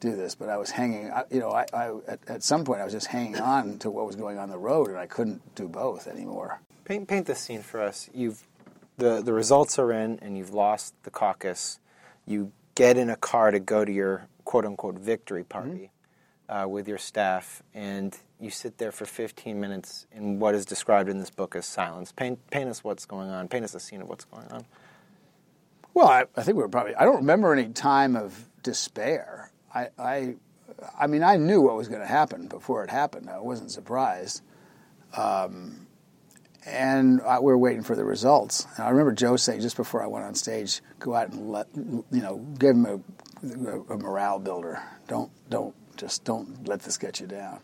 do 0.00 0.16
this," 0.16 0.34
but 0.34 0.48
I 0.48 0.56
was 0.56 0.70
hanging. 0.70 1.12
You 1.30 1.40
know, 1.40 1.50
I, 1.50 1.66
I 1.72 1.92
at, 2.08 2.20
at, 2.26 2.42
some 2.42 2.64
point 2.64 2.80
I 2.80 2.84
was 2.84 2.94
just 2.94 3.08
hanging 3.08 3.38
on 3.38 3.78
to 3.80 3.90
what 3.90 4.06
was 4.06 4.16
going 4.16 4.38
on 4.38 4.48
the 4.48 4.58
road, 4.58 4.88
and 4.88 4.96
I 4.96 5.06
couldn't 5.06 5.54
do 5.54 5.68
both 5.68 6.08
anymore. 6.08 6.60
Paint 6.86 7.08
paint 7.08 7.26
the 7.26 7.34
scene 7.34 7.62
for 7.62 7.80
us. 7.82 8.08
You've 8.14 8.46
the 8.96 9.20
the 9.20 9.34
results 9.34 9.78
are 9.78 9.92
in, 9.92 10.18
and 10.22 10.38
you've 10.38 10.54
lost 10.54 10.94
the 11.02 11.10
caucus. 11.10 11.78
You 12.26 12.52
get 12.74 12.96
in 12.96 13.10
a 13.10 13.16
car 13.16 13.50
to 13.50 13.60
go 13.60 13.84
to 13.84 13.92
your 13.92 14.26
quote 14.44 14.64
unquote 14.64 14.98
victory 14.98 15.44
party 15.44 15.90
mm-hmm. 16.48 16.56
uh, 16.56 16.66
with 16.66 16.88
your 16.88 16.98
staff, 16.98 17.62
and 17.74 18.16
you 18.40 18.50
sit 18.50 18.78
there 18.78 18.92
for 18.92 19.06
15 19.06 19.58
minutes 19.58 20.06
in 20.12 20.38
what 20.38 20.54
is 20.54 20.64
described 20.64 21.08
in 21.08 21.18
this 21.18 21.30
book 21.30 21.56
as 21.56 21.66
silence. 21.66 22.12
Paint, 22.12 22.50
paint 22.50 22.68
us 22.68 22.84
what's 22.84 23.06
going 23.06 23.30
on. 23.30 23.48
Paint 23.48 23.64
us 23.64 23.74
a 23.74 23.80
scene 23.80 24.02
of 24.02 24.08
what's 24.08 24.24
going 24.24 24.46
on. 24.48 24.64
Well, 25.94 26.08
I, 26.08 26.24
I, 26.36 26.42
think 26.42 26.56
we 26.56 26.62
were 26.62 26.68
probably. 26.68 26.94
I 26.96 27.04
don't 27.04 27.16
remember 27.16 27.52
any 27.52 27.68
time 27.68 28.16
of 28.16 28.48
despair. 28.62 29.52
I, 29.72 29.88
I, 29.98 30.34
I 30.98 31.06
mean, 31.06 31.22
I 31.22 31.36
knew 31.36 31.60
what 31.60 31.76
was 31.76 31.88
going 31.88 32.00
to 32.00 32.06
happen 32.06 32.48
before 32.48 32.82
it 32.82 32.90
happened. 32.90 33.30
I 33.30 33.38
wasn't 33.38 33.70
surprised. 33.70 34.42
Um, 35.16 35.86
and 36.66 37.20
I, 37.22 37.38
we 37.38 37.46
were 37.46 37.58
waiting 37.58 37.82
for 37.82 37.94
the 37.94 38.04
results. 38.04 38.66
And 38.76 38.86
I 38.86 38.90
remember 38.90 39.12
Joe 39.12 39.36
saying 39.36 39.60
just 39.60 39.76
before 39.76 40.02
I 40.02 40.06
went 40.06 40.24
on 40.24 40.34
stage, 40.34 40.80
"Go 40.98 41.14
out 41.14 41.30
and 41.30 41.50
let 41.50 41.68
you 41.76 42.04
know, 42.10 42.38
give 42.58 42.70
him 42.70 42.86
a, 42.86 43.00
a 43.42 43.96
morale 43.96 44.38
builder. 44.38 44.82
Don't, 45.08 45.30
don't, 45.50 45.74
just 45.96 46.24
don't 46.24 46.66
let 46.66 46.80
this 46.80 46.96
get 46.96 47.20
you 47.20 47.26
down." 47.26 47.60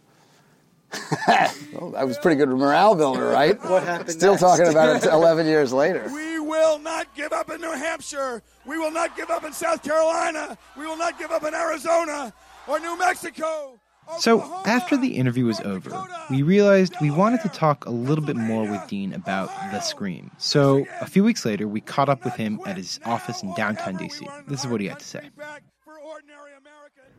well, 1.27 1.55
oh, 1.81 1.91
that 1.93 2.07
was 2.07 2.19
pretty 2.19 2.37
good 2.37 2.49
morale 2.49 2.95
builder, 2.95 3.27
right? 3.27 3.63
What 3.65 3.85
happened? 3.85 4.11
Still 4.11 4.33
next? 4.33 4.43
talking 4.43 4.67
about 4.69 5.03
it 5.03 5.09
11 5.13 5.47
years 5.47 5.73
later. 5.73 6.09
We 6.13 6.41
will 6.41 6.79
not 6.79 7.15
give 7.15 7.33
up 7.33 7.51
in 7.51 7.61
New 7.61 7.73
Hampshire. 7.73 8.43
We 8.67 8.79
will 8.79 8.91
not 8.91 9.17
give 9.17 9.31
up 9.31 9.45
in 9.45 9.53
South 9.53 9.83
Carolina. 9.83 10.59
We 10.77 10.87
will 10.87 10.99
not 10.99 11.19
give 11.19 11.31
up 11.31 11.45
in 11.45 11.55
Arizona 11.55 12.33
or 12.67 12.81
New 12.81 12.99
Mexico 12.99 13.80
So, 14.19 14.43
after 14.67 14.97
the 14.97 15.17
interview 15.17 15.47
was 15.47 15.61
over, 15.61 15.91
we 16.31 16.43
realized 16.43 16.95
we 17.01 17.11
wanted 17.11 17.41
to 17.43 17.49
talk 17.49 17.87
a 17.87 17.91
little 17.91 18.25
bit 18.25 18.37
more 18.37 18.69
with 18.69 18.87
Dean 18.89 19.13
about 19.15 19.49
the 19.73 19.81
Scream. 19.81 20.31
So, 20.39 20.87
a 21.01 21.07
few 21.07 21.25
weeks 21.25 21.45
later, 21.45 21.67
we 21.69 21.81
caught 21.81 22.09
up 22.09 22.25
with 22.25 22.35
him 22.35 22.61
at 22.67 22.77
his 22.77 23.01
office 23.05 23.43
in 23.43 23.55
downtown 23.55 23.97
DC. 23.97 24.21
This 24.49 24.61
is 24.61 24.67
what 24.71 24.81
he 24.81 24.89
had 24.89 24.99
to 24.99 25.07
say. 25.07 25.31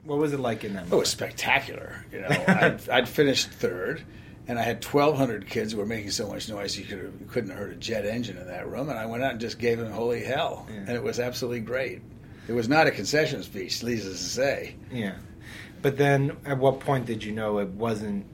What 0.03 0.17
was 0.17 0.33
it 0.33 0.39
like 0.39 0.63
in 0.63 0.73
that? 0.73 0.87
Oh, 0.91 0.97
it 0.97 0.99
was 1.01 1.09
spectacular. 1.09 2.05
You 2.11 2.21
know, 2.21 2.27
I'd, 2.47 2.89
I'd 2.89 3.09
finished 3.09 3.49
third, 3.49 4.03
and 4.47 4.57
I 4.59 4.63
had 4.63 4.83
1,200 4.83 5.47
kids 5.47 5.73
who 5.73 5.79
were 5.79 5.85
making 5.85 6.11
so 6.11 6.27
much 6.27 6.49
noise 6.49 6.77
you, 6.77 6.85
could 6.85 6.99
have, 6.99 7.27
couldn't 7.29 7.51
have 7.51 7.59
heard 7.59 7.71
a 7.73 7.75
jet 7.75 8.05
engine 8.05 8.37
in 8.37 8.47
that 8.47 8.67
room. 8.69 8.89
And 8.89 8.97
I 8.97 9.05
went 9.05 9.23
out 9.23 9.31
and 9.31 9.39
just 9.39 9.59
gave 9.59 9.77
them 9.77 9.91
holy 9.91 10.23
hell, 10.23 10.67
Yeah. 10.69 10.77
and 10.79 10.89
it 10.89 11.03
was 11.03 11.19
absolutely 11.19 11.59
great. 11.61 12.01
It 12.47 12.53
was 12.53 12.67
not 12.67 12.87
a 12.87 12.91
concession 12.91 13.43
speech, 13.43 13.83
needless 13.83 14.05
to 14.17 14.17
say. 14.17 14.75
Yeah. 14.91 15.13
But 15.81 15.97
then, 15.97 16.37
at 16.45 16.57
what 16.57 16.79
point 16.79 17.05
did 17.05 17.23
you 17.23 17.31
know 17.31 17.59
it 17.59 17.69
wasn't 17.69 18.25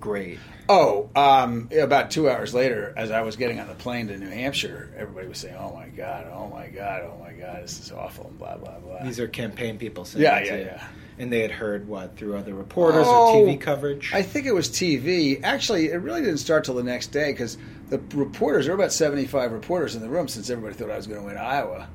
great? 0.00 0.38
Oh, 0.68 1.10
um, 1.16 1.68
about 1.78 2.10
two 2.10 2.30
hours 2.30 2.54
later, 2.54 2.94
as 2.96 3.10
I 3.10 3.22
was 3.22 3.36
getting 3.36 3.58
on 3.60 3.66
the 3.66 3.74
plane 3.74 4.08
to 4.08 4.16
New 4.16 4.28
Hampshire, 4.28 4.92
everybody 4.96 5.26
was 5.28 5.38
saying, 5.38 5.56
"Oh 5.58 5.72
my 5.74 5.88
God! 5.88 6.26
Oh 6.32 6.48
my 6.48 6.68
God! 6.68 7.02
Oh 7.02 7.18
my 7.22 7.32
God! 7.32 7.62
This 7.62 7.80
is 7.80 7.90
awful!" 7.92 8.26
and 8.28 8.38
blah 8.38 8.56
blah 8.56 8.78
blah. 8.78 9.02
These 9.02 9.18
are 9.20 9.26
campaign 9.28 9.78
people 9.78 10.04
saying 10.04 10.22
Yeah, 10.22 10.40
yeah, 10.40 10.56
yeah. 10.56 10.86
And 11.18 11.32
they 11.32 11.40
had 11.40 11.50
heard 11.50 11.86
what 11.88 12.16
through 12.16 12.36
other 12.36 12.54
reporters 12.54 13.04
Oh, 13.06 13.40
or 13.40 13.46
TV 13.46 13.60
coverage. 13.60 14.12
I 14.14 14.22
think 14.22 14.46
it 14.46 14.54
was 14.54 14.68
TV. 14.68 15.40
Actually, 15.42 15.90
it 15.90 15.96
really 15.96 16.22
didn't 16.22 16.38
start 16.38 16.64
till 16.64 16.74
the 16.74 16.82
next 16.82 17.08
day 17.08 17.32
because 17.32 17.58
the 17.90 17.98
reporters, 18.14 18.64
there 18.64 18.74
were 18.74 18.82
about 18.82 18.92
75 18.92 19.52
reporters 19.52 19.94
in 19.94 20.00
the 20.00 20.08
room 20.08 20.26
since 20.26 20.48
everybody 20.48 20.74
thought 20.74 20.90
I 20.90 20.96
was 20.96 21.06
going 21.06 21.20
to 21.20 21.26
win 21.26 21.36
Iowa. 21.36 21.88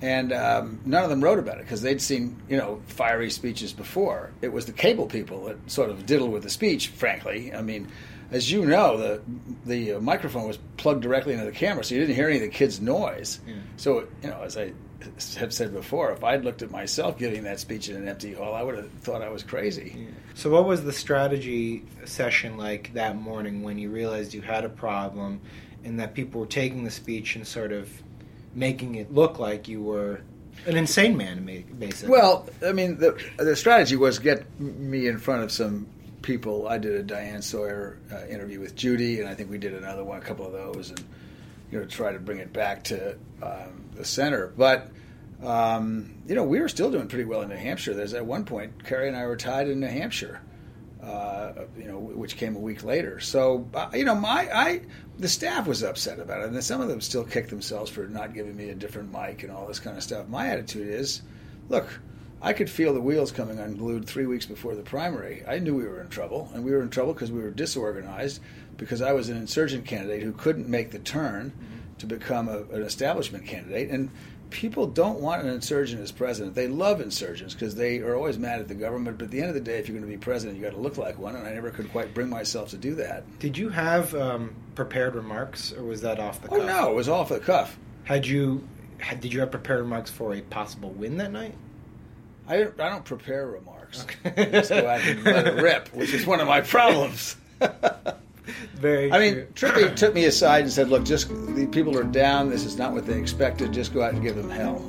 And 0.00 0.32
um, 0.32 0.80
none 0.84 1.02
of 1.02 1.10
them 1.10 1.22
wrote 1.22 1.38
about 1.38 1.58
it 1.58 1.62
because 1.62 1.82
they'd 1.82 2.00
seen, 2.00 2.40
you 2.48 2.56
know, 2.56 2.80
fiery 2.86 3.30
speeches 3.30 3.72
before. 3.72 4.30
It 4.42 4.52
was 4.52 4.66
the 4.66 4.72
cable 4.72 5.06
people 5.06 5.44
that 5.46 5.70
sort 5.70 5.90
of 5.90 6.06
diddled 6.06 6.30
with 6.30 6.44
the 6.44 6.50
speech, 6.50 6.88
frankly. 6.88 7.52
I 7.52 7.62
mean, 7.62 7.88
as 8.30 8.50
you 8.52 8.64
know, 8.64 8.96
the 8.96 9.22
the 9.64 9.92
uh, 9.94 10.00
microphone 10.00 10.46
was 10.46 10.58
plugged 10.76 11.02
directly 11.02 11.32
into 11.32 11.46
the 11.46 11.52
camera, 11.52 11.82
so 11.82 11.94
you 11.94 12.00
didn't 12.00 12.14
hear 12.14 12.28
any 12.28 12.36
of 12.36 12.42
the 12.42 12.48
kids' 12.48 12.80
noise. 12.80 13.40
So, 13.76 14.06
you 14.22 14.28
know, 14.30 14.42
as 14.42 14.56
I 14.56 14.72
have 15.38 15.52
said 15.52 15.72
before, 15.72 16.12
if 16.12 16.22
I'd 16.22 16.44
looked 16.44 16.62
at 16.62 16.70
myself 16.70 17.18
giving 17.18 17.44
that 17.44 17.58
speech 17.58 17.88
in 17.88 17.96
an 17.96 18.06
empty 18.08 18.34
hall, 18.34 18.54
I 18.54 18.62
would 18.62 18.76
have 18.76 18.90
thought 19.00 19.22
I 19.22 19.30
was 19.30 19.42
crazy. 19.42 20.08
So, 20.34 20.50
what 20.50 20.66
was 20.66 20.84
the 20.84 20.92
strategy 20.92 21.84
session 22.04 22.56
like 22.56 22.92
that 22.94 23.16
morning 23.16 23.62
when 23.62 23.78
you 23.78 23.90
realized 23.90 24.34
you 24.34 24.42
had 24.42 24.64
a 24.64 24.68
problem 24.68 25.40
and 25.84 25.98
that 26.00 26.14
people 26.14 26.40
were 26.40 26.46
taking 26.46 26.84
the 26.84 26.90
speech 26.90 27.34
and 27.34 27.46
sort 27.46 27.72
of 27.72 27.90
making 28.54 28.96
it 28.96 29.12
look 29.12 29.38
like 29.38 29.68
you 29.68 29.82
were 29.82 30.20
an 30.66 30.76
insane 30.76 31.16
man, 31.16 31.44
basically? 31.78 32.10
Well, 32.10 32.48
I 32.64 32.72
mean, 32.72 32.98
the 32.98 33.20
the 33.36 33.56
strategy 33.56 33.96
was 33.96 34.18
get 34.18 34.58
me 34.60 35.06
in 35.06 35.18
front 35.18 35.42
of 35.42 35.52
some 35.52 35.86
people. 36.22 36.68
I 36.68 36.78
did 36.78 36.94
a 36.94 37.02
Diane 37.02 37.42
Sawyer 37.42 37.98
uh, 38.12 38.26
interview 38.26 38.60
with 38.60 38.74
Judy, 38.74 39.20
and 39.20 39.28
I 39.28 39.34
think 39.34 39.50
we 39.50 39.58
did 39.58 39.74
another 39.74 40.04
one, 40.04 40.18
a 40.18 40.22
couple 40.22 40.46
of 40.46 40.52
those, 40.52 40.90
and 40.90 41.02
you 41.70 41.78
know, 41.78 41.86
try 41.86 42.12
to 42.12 42.18
bring 42.18 42.38
it 42.38 42.52
back 42.52 42.84
to 42.84 43.16
um, 43.42 43.84
the 43.94 44.04
center. 44.04 44.52
But 44.56 44.90
um, 45.42 46.14
you 46.26 46.34
know, 46.34 46.44
we 46.44 46.60
were 46.60 46.68
still 46.68 46.90
doing 46.90 47.08
pretty 47.08 47.24
well 47.24 47.42
in 47.42 47.48
New 47.48 47.56
Hampshire. 47.56 47.94
There's 47.94 48.14
at 48.14 48.26
one 48.26 48.44
point, 48.44 48.84
Kerry 48.84 49.08
and 49.08 49.16
I 49.16 49.26
were 49.26 49.36
tied 49.36 49.68
in 49.68 49.80
New 49.80 49.86
Hampshire. 49.86 50.40
Uh, 51.08 51.64
you 51.78 51.88
know, 51.88 51.98
which 51.98 52.36
came 52.36 52.54
a 52.54 52.58
week 52.58 52.84
later. 52.84 53.18
So, 53.18 53.66
uh, 53.72 53.88
you 53.94 54.04
know, 54.04 54.14
my 54.14 54.48
I 54.52 54.82
the 55.18 55.28
staff 55.28 55.66
was 55.66 55.82
upset 55.82 56.20
about 56.20 56.42
it, 56.42 56.50
and 56.50 56.62
some 56.62 56.82
of 56.82 56.88
them 56.88 57.00
still 57.00 57.24
kicked 57.24 57.48
themselves 57.48 57.90
for 57.90 58.06
not 58.06 58.34
giving 58.34 58.54
me 58.54 58.68
a 58.68 58.74
different 58.74 59.10
mic 59.10 59.42
and 59.42 59.50
all 59.50 59.66
this 59.66 59.80
kind 59.80 59.96
of 59.96 60.02
stuff. 60.02 60.28
My 60.28 60.48
attitude 60.48 60.88
is, 60.88 61.22
look, 61.70 61.86
I 62.42 62.52
could 62.52 62.68
feel 62.68 62.92
the 62.92 63.00
wheels 63.00 63.32
coming 63.32 63.58
unglued 63.58 64.06
three 64.06 64.26
weeks 64.26 64.44
before 64.44 64.74
the 64.74 64.82
primary. 64.82 65.44
I 65.48 65.58
knew 65.60 65.74
we 65.74 65.88
were 65.88 66.02
in 66.02 66.08
trouble, 66.08 66.50
and 66.52 66.62
we 66.62 66.72
were 66.72 66.82
in 66.82 66.90
trouble 66.90 67.14
because 67.14 67.32
we 67.32 67.40
were 67.40 67.50
disorganized, 67.50 68.42
because 68.76 69.00
I 69.00 69.12
was 69.12 69.30
an 69.30 69.38
insurgent 69.38 69.86
candidate 69.86 70.22
who 70.22 70.32
couldn't 70.32 70.68
make 70.68 70.90
the 70.90 70.98
turn 70.98 71.52
to 71.98 72.06
become 72.06 72.48
a, 72.48 72.58
an 72.74 72.82
establishment 72.82 73.46
candidate. 73.46 73.88
And 73.88 74.10
people 74.50 74.86
don't 74.86 75.20
want 75.20 75.42
an 75.42 75.48
insurgent 75.48 76.00
as 76.00 76.12
president. 76.12 76.54
They 76.54 76.68
love 76.68 77.00
insurgents 77.00 77.54
because 77.54 77.74
they 77.74 77.98
are 77.98 78.14
always 78.14 78.38
mad 78.38 78.60
at 78.60 78.68
the 78.68 78.74
government. 78.74 79.18
But 79.18 79.26
at 79.26 79.30
the 79.30 79.40
end 79.40 79.48
of 79.48 79.54
the 79.54 79.60
day, 79.60 79.78
if 79.78 79.88
you're 79.88 79.98
going 79.98 80.10
to 80.10 80.16
be 80.16 80.22
president, 80.22 80.56
you 80.58 80.64
got 80.64 80.74
to 80.74 80.80
look 80.80 80.96
like 80.96 81.18
one. 81.18 81.36
And 81.36 81.46
I 81.46 81.52
never 81.52 81.70
could 81.70 81.90
quite 81.90 82.14
bring 82.14 82.28
myself 82.28 82.70
to 82.70 82.76
do 82.76 82.94
that. 82.96 83.38
Did 83.38 83.58
you 83.58 83.68
have 83.68 84.14
um, 84.14 84.54
prepared 84.74 85.14
remarks, 85.14 85.72
or 85.72 85.84
was 85.84 86.00
that 86.02 86.18
off 86.18 86.40
the 86.42 86.48
cuff? 86.48 86.58
Oh 86.58 86.60
cuff? 86.60 86.68
no, 86.68 86.90
it 86.90 86.94
was 86.94 87.08
off 87.08 87.28
the 87.28 87.40
cuff. 87.40 87.78
Had 88.04 88.26
you? 88.26 88.66
Had, 88.98 89.20
did 89.20 89.32
you 89.32 89.40
have 89.40 89.50
prepared 89.50 89.80
remarks 89.80 90.10
for 90.10 90.34
a 90.34 90.40
possible 90.40 90.90
win 90.90 91.18
that 91.18 91.30
night? 91.30 91.54
I 92.48 92.56
don't, 92.58 92.80
I 92.80 92.88
don't 92.88 93.04
prepare 93.04 93.46
remarks. 93.46 94.06
I 94.24 94.44
just 94.44 94.70
go 94.70 94.88
out 94.88 95.02
and 95.02 95.22
let 95.22 95.46
it 95.46 95.62
rip, 95.62 95.88
which 95.94 96.14
is 96.14 96.26
one 96.26 96.40
of 96.40 96.48
my 96.48 96.62
problems. 96.62 97.36
Very. 98.74 99.12
I 99.12 99.18
mean, 99.18 99.46
Trippi 99.54 99.94
took 99.96 100.14
me 100.14 100.24
aside 100.26 100.62
and 100.62 100.72
said, 100.72 100.88
"Look, 100.88 101.04
just 101.04 101.28
the 101.28 101.68
people 101.70 101.96
are 101.98 102.04
down. 102.04 102.48
This 102.50 102.64
is 102.64 102.76
not 102.76 102.92
what 102.92 103.06
they 103.06 103.18
expected. 103.18 103.72
Just 103.72 103.92
go 103.92 104.02
out 104.02 104.14
and 104.14 104.22
give 104.22 104.36
them 104.36 104.50
hell." 104.50 104.82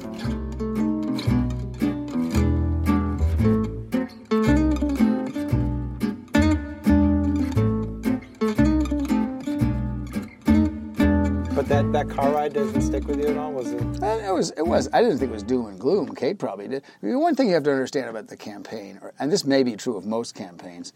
But 11.56 11.68
that, 11.68 11.92
that 11.92 12.10
car 12.10 12.32
ride 12.32 12.54
doesn't 12.54 12.82
stick 12.82 13.06
with 13.06 13.20
you 13.20 13.28
at 13.28 13.38
all, 13.38 13.52
was 13.52 13.74
it? 13.74 13.82
Uh, 14.02 14.06
It 14.26 14.34
was. 14.34 14.52
It 14.52 14.66
was. 14.66 14.88
I 14.94 15.02
didn't 15.02 15.18
think 15.18 15.32
it 15.32 15.34
was 15.34 15.44
doom 15.44 15.66
and 15.66 15.78
gloom. 15.80 16.16
Kate 16.16 16.40
probably 16.40 16.68
did. 16.70 16.84
I 17.04 17.06
mean, 17.06 17.20
one 17.20 17.36
thing 17.36 17.48
you 17.50 17.54
have 17.56 17.64
to 17.64 17.72
understand 17.72 18.10
about 18.10 18.28
the 18.28 18.38
campaign, 18.38 19.00
or, 19.02 19.14
and 19.20 19.30
this 19.32 19.44
may 19.44 19.64
be 19.64 19.76
true 19.76 19.98
of 19.98 20.06
most 20.06 20.36
campaigns, 20.36 20.94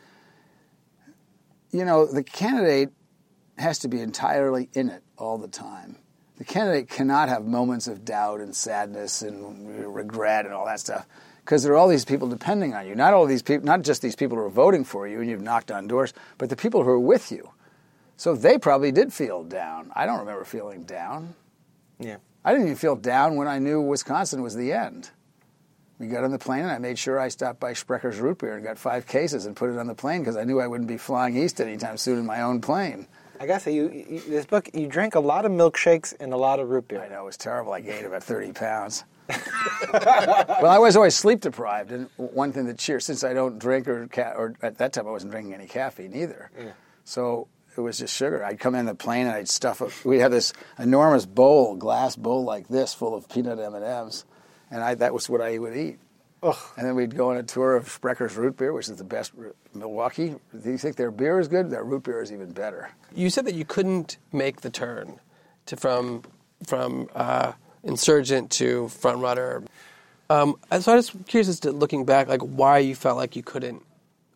you 1.74 1.84
know, 1.84 2.06
the 2.06 2.24
candidate 2.24 2.90
has 3.58 3.80
to 3.80 3.88
be 3.88 4.00
entirely 4.00 4.70
in 4.74 4.90
it 4.90 5.04
all 5.18 5.38
the 5.38 5.48
time. 5.48 5.98
The 6.38 6.46
candidate 6.46 6.90
cannot 6.90 7.30
have 7.30 7.46
moments 7.46 7.88
of 7.88 8.06
doubt 8.06 8.40
and 8.40 8.56
sadness 8.56 9.22
and 9.22 9.94
regret 9.94 10.46
and 10.46 10.54
all 10.54 10.66
that 10.66 10.80
stuff 10.80 11.08
because 11.44 11.64
there 11.64 11.74
are 11.74 11.76
all 11.76 11.88
these 11.88 12.06
people 12.06 12.28
depending 12.28 12.74
on 12.74 12.88
you. 12.88 12.96
Not 12.96 13.14
all 13.14 13.26
these 13.26 13.42
people, 13.42 13.66
not 13.66 13.82
just 13.82 14.02
these 14.02 14.16
people 14.16 14.38
who 14.38 14.44
are 14.44 14.50
voting 14.50 14.84
for 14.84 15.08
you 15.08 15.20
and 15.20 15.30
you've 15.30 15.42
knocked 15.42 15.72
on 15.72 15.88
doors, 15.88 16.14
but 16.38 16.50
the 16.50 16.56
people 16.56 16.84
who 16.84 16.90
are 16.90 17.00
with 17.00 17.32
you. 17.32 17.52
So 18.18 18.36
they 18.36 18.58
probably 18.58 18.92
did 18.92 19.12
feel 19.12 19.44
down. 19.44 19.92
I 19.96 20.06
don't 20.06 20.20
remember 20.20 20.46
feeling 20.46 20.84
down. 20.84 21.36
Yeah. 22.00 22.18
I 22.46 22.52
didn't 22.52 22.68
even 22.68 22.78
feel 22.78 22.96
down 22.96 23.36
when 23.36 23.48
I 23.48 23.60
knew 23.60 23.82
Wisconsin 23.82 24.42
was 24.42 24.56
the 24.56 24.72
end. 24.74 25.10
We 26.04 26.10
got 26.10 26.24
on 26.26 26.32
the 26.32 26.40
plane 26.40 26.64
and 26.64 26.72
I 26.72 26.80
made 26.80 27.00
sure 27.00 27.18
I 27.20 27.30
stopped 27.30 27.60
by 27.62 27.74
Sprecher's 27.74 28.20
root 28.20 28.40
beer 28.40 28.56
and 28.56 28.64
got 28.64 28.78
five 28.78 29.08
cases 29.08 29.46
and 29.46 29.56
put 29.56 29.70
it 29.70 29.78
on 29.78 29.88
the 29.88 29.96
plane 29.96 30.20
because 30.22 30.36
I 30.36 30.44
knew 30.44 30.60
I 30.60 30.68
wouldn't 30.68 30.90
be 30.90 30.98
flying 30.98 31.38
east 31.38 31.62
anytime 31.62 31.96
soon 31.98 32.20
in 32.20 32.26
my 32.26 32.42
own 32.42 32.60
plane. 32.60 33.08
I 33.40 33.48
gotta 33.48 33.62
say, 33.62 33.74
you, 33.74 33.90
you 33.90 34.20
this 34.28 34.46
book, 34.46 34.70
you 34.74 34.88
drank 34.88 35.16
a 35.16 35.20
lot 35.20 35.46
of 35.46 35.52
milkshakes 35.52 36.14
and 36.20 36.34
a 36.34 36.38
lot 36.38 36.60
of 36.60 36.70
root 36.70 36.88
beer. 36.88 37.02
I 37.02 37.08
know 37.08 37.22
it 37.22 37.26
was 37.26 37.38
terrible. 37.38 37.74
I 37.74 37.82
gained 37.82 38.06
about 38.06 38.24
thirty 38.24 38.52
pounds. 38.52 39.06
well, 39.94 40.68
I 40.68 40.78
was 40.78 40.96
always 40.96 41.16
sleep 41.16 41.42
deprived, 41.42 41.92
and 41.92 42.10
one 42.18 42.52
thing 42.52 42.66
that 42.68 42.78
cheers 42.78 43.06
since 43.06 43.24
I 43.24 43.34
don't 43.34 43.58
drink 43.58 43.88
or 43.88 44.08
ca- 44.08 44.34
or 44.36 44.56
at 44.62 44.78
that 44.78 44.94
time 44.94 45.08
I 45.08 45.12
wasn't 45.12 45.32
drinking 45.32 45.54
any 45.54 45.68
caffeine 45.68 46.14
either. 46.16 46.52
So 47.06 47.48
it 47.76 47.82
was 47.82 47.98
just 47.98 48.14
sugar. 48.16 48.44
I'd 48.46 48.60
come 48.60 48.76
in 48.76 48.86
the 48.86 48.96
plane 48.96 49.26
and 49.26 49.36
I'd 49.36 49.50
stuff 49.50 49.82
it. 49.82 49.92
We'd 50.06 50.20
have 50.20 50.32
this 50.32 50.54
enormous 50.78 51.26
bowl, 51.26 51.76
glass 51.76 52.16
bowl 52.16 52.44
like 52.44 52.68
this, 52.68 52.94
full 52.94 53.16
of 53.16 53.28
peanut 53.30 53.60
M 53.60 53.74
and 53.74 53.84
M's, 53.84 54.26
and 54.74 54.84
I, 54.84 54.96
that 54.96 55.14
was 55.14 55.30
what 55.30 55.40
I 55.40 55.58
would 55.58 55.78
eat. 55.78 56.00
And 56.76 56.86
then 56.86 56.96
we'd 56.96 57.16
go 57.16 57.30
on 57.30 57.38
a 57.38 57.44
tour 57.44 57.76
of 57.76 57.88
Sprecher's 57.88 58.36
root 58.36 58.58
beer, 58.58 58.74
which 58.74 58.90
is 58.90 58.98
the 58.98 59.04
best 59.06 59.32
Milwaukee. 59.74 60.36
Do 60.62 60.72
you 60.72 60.78
think 60.78 60.98
their 60.98 61.12
beer 61.12 61.40
is 61.40 61.48
good? 61.48 61.70
Their 61.70 61.84
root 61.86 62.04
beer 62.04 62.22
is 62.22 62.34
even 62.34 62.52
better. 62.52 62.90
You 63.16 63.30
said 63.30 63.46
that 63.46 63.56
you 63.56 63.64
couldn't 63.64 64.18
make 64.34 64.62
the 64.62 64.70
turn 64.70 65.20
to 65.68 65.78
from 65.78 66.24
from 66.68 67.08
uh, 67.16 67.54
insurgent 67.84 68.52
to 68.52 68.90
front 68.90 69.20
runner. 69.20 69.64
Um, 70.30 70.58
so 70.80 70.92
I 70.92 70.96
was 70.96 71.10
just 71.10 71.28
curious 71.28 71.48
as 71.48 71.60
to 71.62 71.72
looking 71.72 72.04
back, 72.04 72.28
like 72.28 72.42
why 72.42 72.80
you 72.80 72.96
felt 72.96 73.18
like 73.18 73.36
you 73.36 73.44
couldn't, 73.44 73.84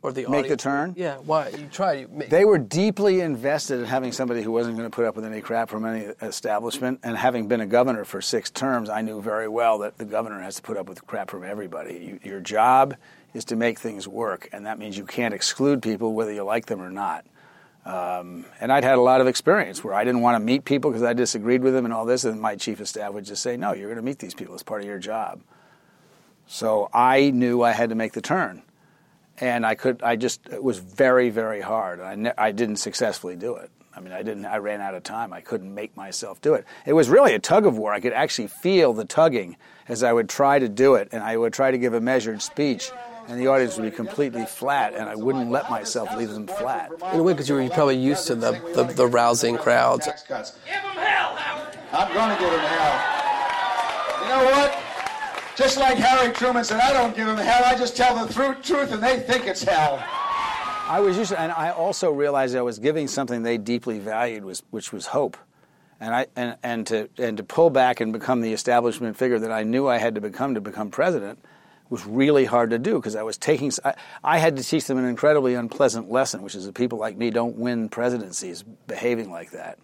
or 0.01 0.11
the 0.11 0.27
Make 0.27 0.47
the 0.47 0.57
turn? 0.57 0.93
Yeah, 0.95 1.17
why 1.17 1.49
you 1.49 1.67
tried? 1.71 1.99
You 2.01 2.07
ma- 2.11 2.25
They 2.29 2.45
were 2.45 2.57
deeply 2.57 3.21
invested 3.21 3.79
in 3.79 3.85
having 3.85 4.11
somebody 4.11 4.41
who 4.41 4.51
wasn't 4.51 4.77
going 4.77 4.89
to 4.89 4.95
put 4.95 5.05
up 5.05 5.15
with 5.15 5.25
any 5.25 5.41
crap 5.41 5.69
from 5.69 5.85
any 5.85 6.05
establishment. 6.21 6.99
And 7.03 7.17
having 7.17 7.47
been 7.47 7.61
a 7.61 7.65
governor 7.65 8.05
for 8.05 8.21
six 8.21 8.49
terms, 8.49 8.89
I 8.89 9.01
knew 9.01 9.21
very 9.21 9.47
well 9.47 9.79
that 9.79 9.97
the 9.97 10.05
governor 10.05 10.39
has 10.41 10.55
to 10.55 10.61
put 10.61 10.77
up 10.77 10.87
with 10.87 11.05
crap 11.07 11.29
from 11.31 11.43
everybody. 11.43 12.19
You, 12.23 12.29
your 12.29 12.39
job 12.39 12.95
is 13.33 13.43
to 13.45 13.55
make 13.55 13.79
things 13.79 14.07
work, 14.07 14.49
and 14.51 14.65
that 14.65 14.79
means 14.79 14.97
you 14.97 15.05
can't 15.05 15.33
exclude 15.33 15.81
people 15.81 16.13
whether 16.13 16.31
you 16.31 16.43
like 16.43 16.67
them 16.67 16.81
or 16.81 16.89
not. 16.91 17.25
Um, 17.85 18.45
and 18.59 18.71
I'd 18.71 18.83
had 18.83 18.97
a 18.97 19.01
lot 19.01 19.21
of 19.21 19.27
experience 19.27 19.83
where 19.83 19.93
I 19.93 20.03
didn't 20.03 20.21
want 20.21 20.35
to 20.35 20.39
meet 20.39 20.65
people 20.65 20.91
because 20.91 21.03
I 21.03 21.13
disagreed 21.13 21.61
with 21.61 21.73
them 21.73 21.85
and 21.85 21.93
all 21.93 22.05
this, 22.05 22.25
and 22.25 22.39
my 22.41 22.55
chief 22.55 22.79
of 22.81 22.87
staff 22.87 23.13
would 23.13 23.25
just 23.25 23.41
say, 23.41 23.55
"No, 23.55 23.73
you're 23.73 23.87
going 23.87 23.95
to 23.95 24.01
meet 24.01 24.19
these 24.19 24.33
people. 24.33 24.53
It's 24.53 24.63
part 24.63 24.81
of 24.81 24.87
your 24.87 24.99
job." 24.99 25.39
So 26.47 26.89
I 26.93 27.29
knew 27.29 27.61
I 27.61 27.71
had 27.71 27.89
to 27.89 27.95
make 27.95 28.13
the 28.13 28.21
turn 28.21 28.61
and 29.39 29.65
I 29.65 29.75
could. 29.75 30.01
I 30.03 30.15
just 30.15 30.47
it 30.47 30.63
was 30.63 30.77
very 30.79 31.29
very 31.29 31.61
hard. 31.61 31.99
I 32.01 32.15
ne- 32.15 32.33
I 32.37 32.51
didn't 32.51 32.77
successfully 32.77 33.35
do 33.35 33.55
it. 33.55 33.69
I 33.95 33.99
mean, 33.99 34.13
I 34.13 34.21
didn't. 34.21 34.45
I 34.45 34.57
ran 34.57 34.79
out 34.81 34.93
of 34.93 35.03
time. 35.03 35.33
I 35.33 35.41
couldn't 35.41 35.73
make 35.73 35.95
myself 35.97 36.39
do 36.41 36.53
it. 36.53 36.65
It 36.85 36.93
was 36.93 37.09
really 37.09 37.33
a 37.33 37.39
tug 37.39 37.65
of 37.65 37.77
war. 37.77 37.93
I 37.93 37.99
could 37.99 38.13
actually 38.13 38.47
feel 38.47 38.93
the 38.93 39.05
tugging 39.05 39.57
as 39.87 40.03
I 40.03 40.13
would 40.13 40.29
try 40.29 40.59
to 40.59 40.69
do 40.69 40.95
it, 40.95 41.09
and 41.11 41.23
I 41.23 41.35
would 41.35 41.53
try 41.53 41.71
to 41.71 41.77
give 41.77 41.93
a 41.93 42.01
measured 42.01 42.41
speech, 42.41 42.91
and 43.27 43.39
the 43.39 43.47
audience 43.47 43.75
would 43.77 43.89
be 43.89 43.95
completely 43.95 44.45
flat, 44.45 44.93
and 44.93 45.09
I 45.09 45.15
wouldn't 45.15 45.49
let 45.49 45.69
myself 45.69 46.15
leave 46.15 46.29
them 46.29 46.45
flat. 46.45 46.91
In 47.13 47.19
a 47.19 47.23
way, 47.23 47.33
because 47.33 47.49
you 47.49 47.55
were 47.55 47.67
probably 47.69 47.97
used 47.97 48.27
to 48.27 48.35
the, 48.35 48.51
the, 48.75 48.83
the 48.83 49.07
rousing 49.07 49.57
crowds. 49.57 50.05
Give 50.05 50.37
him 50.37 50.47
hell, 50.93 51.35
Howard! 51.35 51.77
I'm 51.93 52.13
going 52.13 52.35
to 52.35 52.43
give 52.43 52.53
him 52.53 52.59
hell. 52.59 53.17
You 54.21 54.29
know 54.29 54.51
what? 54.51 54.86
Just 55.57 55.77
like 55.77 55.97
Harry 55.97 56.31
Truman 56.33 56.63
said, 56.63 56.79
I 56.79 56.93
don't 56.93 57.15
give 57.15 57.27
him 57.27 57.35
hell, 57.35 57.63
I 57.65 57.75
just 57.75 57.97
tell 57.97 58.23
the 58.23 58.31
truth 58.61 58.91
and 58.91 59.01
they 59.01 59.19
think 59.19 59.47
it's 59.47 59.63
hell. 59.63 60.03
I 60.87 60.99
was 60.99 61.17
used 61.17 61.31
to, 61.31 61.39
and 61.39 61.51
I 61.51 61.71
also 61.71 62.11
realized 62.11 62.55
I 62.55 62.61
was 62.61 62.77
giving 62.77 63.07
something 63.07 63.41
they 63.41 63.57
deeply 63.57 63.97
valued, 63.97 64.45
was, 64.45 64.61
which 64.69 64.93
was 64.93 65.07
hope. 65.07 65.35
And, 65.99 66.13
I, 66.13 66.27
and, 66.35 66.57
and, 66.61 66.87
to, 66.87 67.09
and 67.17 67.37
to 67.37 67.43
pull 67.43 67.71
back 67.71 67.99
and 67.99 68.13
become 68.13 68.41
the 68.41 68.53
establishment 68.53 69.17
figure 69.17 69.39
that 69.39 69.51
I 69.51 69.63
knew 69.63 69.87
I 69.87 69.97
had 69.97 70.13
to 70.13 70.21
become 70.21 70.53
to 70.53 70.61
become 70.61 70.91
president 70.91 71.39
was 71.89 72.05
really 72.05 72.45
hard 72.45 72.69
to 72.69 72.77
do 72.77 72.95
because 72.95 73.15
I 73.15 73.23
was 73.23 73.37
taking, 73.37 73.71
I, 73.83 73.95
I, 74.23 74.37
had 74.37 74.57
to 74.57 74.63
teach 74.63 74.85
them 74.85 74.99
an 74.99 75.05
incredibly 75.05 75.55
unpleasant 75.55 76.11
lesson, 76.11 76.43
which 76.43 76.53
is 76.53 76.65
that 76.65 76.75
people 76.75 76.99
like 76.99 77.17
me 77.17 77.31
don't 77.31 77.55
win 77.55 77.89
presidencies 77.89 78.63
behaving 78.63 79.31
like 79.31 79.51
that. 79.51 79.79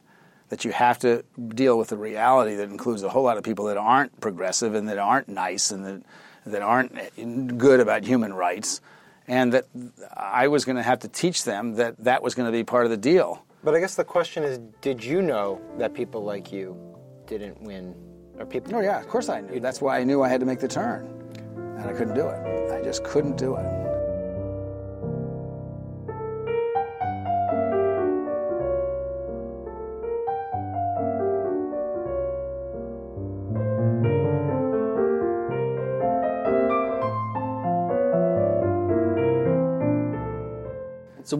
That 0.54 0.64
you 0.64 0.72
have 0.72 0.99
to 0.99 1.24
deal 1.47 1.80
with 1.80 1.88
the 1.88 1.97
reality 1.97 2.54
that 2.58 2.70
includes 2.70 3.01
a 3.01 3.10
whole 3.10 3.24
lot 3.24 3.38
of 3.38 3.43
people 3.43 3.66
that 3.66 3.78
aren't 3.78 4.22
progressive 4.22 4.76
and 4.76 4.88
that 4.88 4.99
aren't 4.99 5.28
nice 5.28 5.72
and 5.72 5.84
that, 5.84 6.04
that 6.45 6.62
aren't 6.62 7.58
good 7.58 7.80
about 7.80 8.04
human 8.04 8.36
rights 8.36 8.80
and 9.28 9.51
that 9.54 9.66
I 10.16 10.49
was 10.49 10.64
going 10.64 10.76
to 10.76 10.84
have 10.84 10.99
to 10.99 11.08
teach 11.08 11.43
them 11.43 11.74
that 11.78 11.97
that 12.04 12.22
was 12.22 12.36
going 12.36 12.45
to 12.45 12.51
be 12.51 12.64
part 12.64 12.86
of 12.86 12.91
the 12.91 12.97
deal. 12.97 13.43
But 13.64 13.74
I 13.74 13.80
guess 13.80 13.95
the 13.95 14.04
question 14.04 14.43
is, 14.43 14.60
did 14.82 15.04
you 15.04 15.24
know 15.24 15.60
that 15.80 15.95
people 15.95 16.24
like 16.24 16.51
you 16.51 16.78
didn't 17.26 17.60
win, 17.60 17.95
or 18.38 18.45
people? 18.45 18.76
Oh 18.76 18.82
yeah, 18.82 18.99
of 18.99 19.08
course 19.08 19.30
I 19.30 19.41
knew. 19.41 19.60
That's 19.60 19.82
why 19.82 19.97
I 19.97 20.04
knew 20.04 20.22
I 20.22 20.30
had 20.30 20.39
to 20.41 20.45
make 20.45 20.60
the 20.60 20.68
turn, 20.68 21.08
and 21.56 21.89
I 21.89 21.93
couldn't 21.93 22.14
do 22.14 22.28
it. 22.28 22.72
I 22.72 22.84
just 22.84 23.04
couldn't 23.04 23.38
do 23.38 23.56
it. 23.56 23.92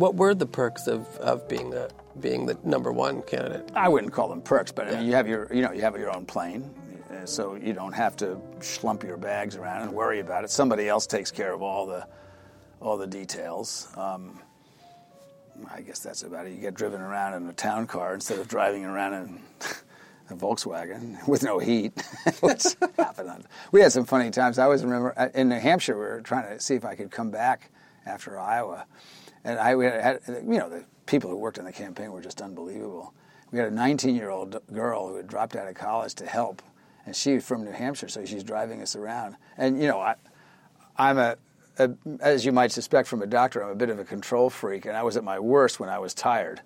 What 0.04 0.16
were 0.16 0.36
the 0.36 0.46
perks 0.46 0.88
of, 0.88 1.08
of 1.20 1.48
being 1.48 1.70
the 1.70 1.90
being 2.20 2.46
the 2.46 2.58
number 2.66 2.92
one 2.92 3.22
candidate? 3.22 3.72
I 3.74 3.88
wouldn't 3.88 4.12
call 4.12 4.28
them 4.28 4.42
perks, 4.42 4.70
but 4.70 4.90
I 4.90 4.96
mean, 4.96 5.06
you 5.06 5.14
have 5.14 5.30
your 5.30 5.48
you 5.54 5.62
know 5.62 5.72
you 5.72 5.80
have 5.80 5.98
your 5.98 6.14
own 6.14 6.26
plane, 6.26 6.70
uh, 7.10 7.26
so 7.26 7.56
you 7.56 7.72
don't 7.72 7.94
have 7.94 8.18
to 8.18 8.38
slump 8.60 9.04
your 9.04 9.16
bags 9.16 9.56
around 9.56 9.84
and 9.84 9.94
worry 9.94 10.20
about 10.20 10.44
it. 10.44 10.50
Somebody 10.50 10.90
else 10.90 11.08
takes 11.08 11.32
care 11.32 11.54
of 11.54 11.62
all 11.62 11.86
the 11.86 12.06
all 12.82 12.98
the 12.98 13.08
details. 13.08 13.88
Um, 13.96 14.42
I 15.74 15.80
guess 15.80 16.00
that's 16.00 16.24
about 16.24 16.48
it. 16.48 16.52
You 16.52 16.60
get 16.60 16.74
driven 16.74 17.00
around 17.00 17.42
in 17.42 17.48
a 17.48 17.54
town 17.54 17.88
car 17.88 18.14
instead 18.14 18.40
of 18.40 18.50
driving 18.50 18.84
around 18.84 19.14
in 19.14 19.42
a 20.32 20.36
Volkswagen 20.36 21.26
with 21.30 21.44
no 21.44 21.60
heat. 21.60 21.94
What's 22.42 22.76
happened? 22.98 23.46
We 23.72 23.80
had 23.80 23.94
some 23.94 24.04
funny 24.04 24.32
times. 24.32 24.60
I 24.60 24.66
always 24.66 24.84
remember 24.84 25.14
uh, 25.16 25.30
in 25.34 25.48
New 25.48 25.60
Hampshire, 25.60 25.96
we 25.96 26.02
were 26.02 26.20
trying 26.20 26.50
to 26.50 26.60
see 26.62 26.76
if 26.76 26.84
I 26.84 26.96
could 26.96 27.10
come 27.10 27.32
back 27.32 27.72
after 28.06 28.38
Iowa 28.38 28.86
and 29.44 29.60
I 29.60 29.70
had, 30.02 30.20
you 30.28 30.58
know, 30.58 30.70
the 30.70 30.86
people 31.06 31.30
who 31.30 31.38
worked 31.38 31.58
in 31.58 31.66
the 31.66 31.72
campaign 31.72 32.12
were 32.12 32.22
just 32.22 32.42
unbelievable. 32.42 33.14
We 33.52 33.60
had 33.60 33.68
a 33.68 33.76
19 33.76 34.16
year 34.16 34.30
old 34.30 34.60
girl 34.74 35.08
who 35.08 35.16
had 35.16 35.28
dropped 35.28 35.56
out 35.56 35.68
of 35.68 35.76
college 35.76 36.16
to 36.16 36.26
help, 36.26 36.62
and 37.06 37.16
she's 37.16 37.46
from 37.46 37.64
New 37.64 37.72
Hampshire, 37.72 38.08
so 38.08 38.26
she's 38.26 38.44
driving 38.44 38.82
us 38.82 38.96
around. 38.96 39.36
And, 39.58 39.80
you 39.82 39.88
know, 39.88 40.00
I, 40.00 40.16
I'm 40.98 41.18
a, 41.18 41.38
a, 41.78 41.92
as 42.22 42.46
you 42.46 42.52
might 42.52 42.72
suspect 42.72 43.08
from 43.08 43.22
a 43.22 43.28
doctor, 43.28 43.64
I'm 43.64 43.70
a 43.70 43.76
bit 43.76 43.90
of 43.90 44.00
a 44.00 44.06
control 44.06 44.50
freak, 44.50 44.86
and 44.86 44.96
I 44.96 45.04
was 45.04 45.18
at 45.18 45.24
my 45.24 45.40
worst 45.40 45.80
when 45.80 45.90
I 45.90 46.00
was 46.00 46.14
tired. 46.14 46.62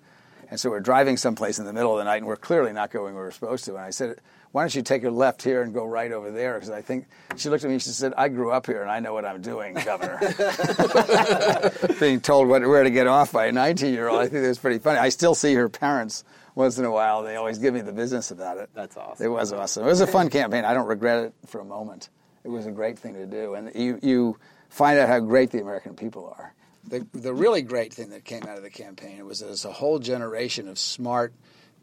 And 0.50 0.58
so 0.58 0.70
we're 0.70 0.80
driving 0.80 1.16
someplace 1.16 1.58
in 1.58 1.66
the 1.66 1.72
middle 1.72 1.92
of 1.92 1.98
the 1.98 2.04
night, 2.04 2.18
and 2.18 2.26
we're 2.26 2.36
clearly 2.36 2.72
not 2.72 2.90
going 2.90 3.14
where 3.14 3.24
we're 3.24 3.30
supposed 3.32 3.64
to. 3.66 3.74
And 3.74 3.84
I 3.84 3.90
said, 3.90 4.20
why 4.52 4.62
don't 4.62 4.74
you 4.74 4.82
take 4.82 5.04
a 5.04 5.10
left 5.10 5.42
here 5.42 5.62
and 5.62 5.74
go 5.74 5.84
right 5.84 6.10
over 6.10 6.30
there? 6.30 6.54
Because 6.54 6.70
I 6.70 6.80
think 6.80 7.06
she 7.36 7.48
looked 7.50 7.64
at 7.64 7.68
me 7.68 7.74
and 7.74 7.82
she 7.82 7.90
said, 7.90 8.14
I 8.16 8.28
grew 8.28 8.50
up 8.50 8.66
here 8.66 8.80
and 8.82 8.90
I 8.90 9.00
know 9.00 9.12
what 9.12 9.24
I'm 9.24 9.42
doing, 9.42 9.74
Governor. 9.74 10.18
Being 12.00 12.20
told 12.20 12.48
what, 12.48 12.66
where 12.66 12.82
to 12.82 12.90
get 12.90 13.06
off 13.06 13.32
by 13.32 13.46
a 13.46 13.52
19 13.52 13.92
year 13.92 14.08
old, 14.08 14.20
I 14.20 14.28
think 14.28 14.44
it 14.44 14.48
was 14.48 14.58
pretty 14.58 14.78
funny. 14.78 14.98
I 14.98 15.10
still 15.10 15.34
see 15.34 15.54
her 15.54 15.68
parents 15.68 16.24
once 16.54 16.78
in 16.78 16.84
a 16.86 16.90
while. 16.90 17.22
They 17.22 17.36
always 17.36 17.58
give 17.58 17.74
me 17.74 17.82
the 17.82 17.92
business 17.92 18.30
about 18.30 18.56
it. 18.56 18.70
That's 18.72 18.96
awesome. 18.96 19.24
It 19.24 19.28
was 19.28 19.52
awesome. 19.52 19.84
It 19.84 19.88
was 19.88 20.00
a 20.00 20.06
fun 20.06 20.30
campaign. 20.30 20.64
I 20.64 20.72
don't 20.72 20.88
regret 20.88 21.24
it 21.24 21.34
for 21.46 21.60
a 21.60 21.64
moment. 21.64 22.08
It 22.42 22.48
was 22.48 22.66
a 22.66 22.72
great 22.72 22.98
thing 22.98 23.14
to 23.14 23.26
do. 23.26 23.54
And 23.54 23.70
you, 23.74 23.98
you 24.02 24.38
find 24.70 24.98
out 24.98 25.08
how 25.08 25.20
great 25.20 25.50
the 25.50 25.60
American 25.60 25.94
people 25.94 26.34
are. 26.38 26.54
The, 26.86 27.06
the 27.12 27.34
really 27.34 27.60
great 27.60 27.92
thing 27.92 28.10
that 28.10 28.24
came 28.24 28.44
out 28.44 28.56
of 28.56 28.62
the 28.62 28.70
campaign 28.70 29.24
was 29.26 29.40
that 29.40 29.46
there's 29.46 29.66
a 29.66 29.72
whole 29.72 29.98
generation 29.98 30.68
of 30.68 30.78
smart 30.78 31.34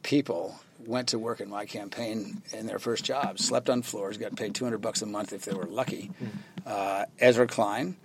people 0.06 0.56
went 0.86 1.08
to 1.10 1.18
work 1.18 1.42
in 1.42 1.50
my 1.50 1.66
campaign 1.66 2.44
in 2.54 2.68
their 2.68 2.78
first 2.78 3.04
jobs, 3.04 3.44
slept 3.44 3.72
on 3.72 3.82
floors, 3.82 4.18
got 4.18 4.36
paid 4.36 4.54
200 4.54 4.78
bucks 4.78 5.02
a 5.02 5.06
month 5.06 5.34
if 5.34 5.46
they 5.46 5.54
were 5.54 5.66
lucky. 5.66 6.12
Uh, 6.64 7.06
Ezra 7.20 7.48
Klein 7.48 7.98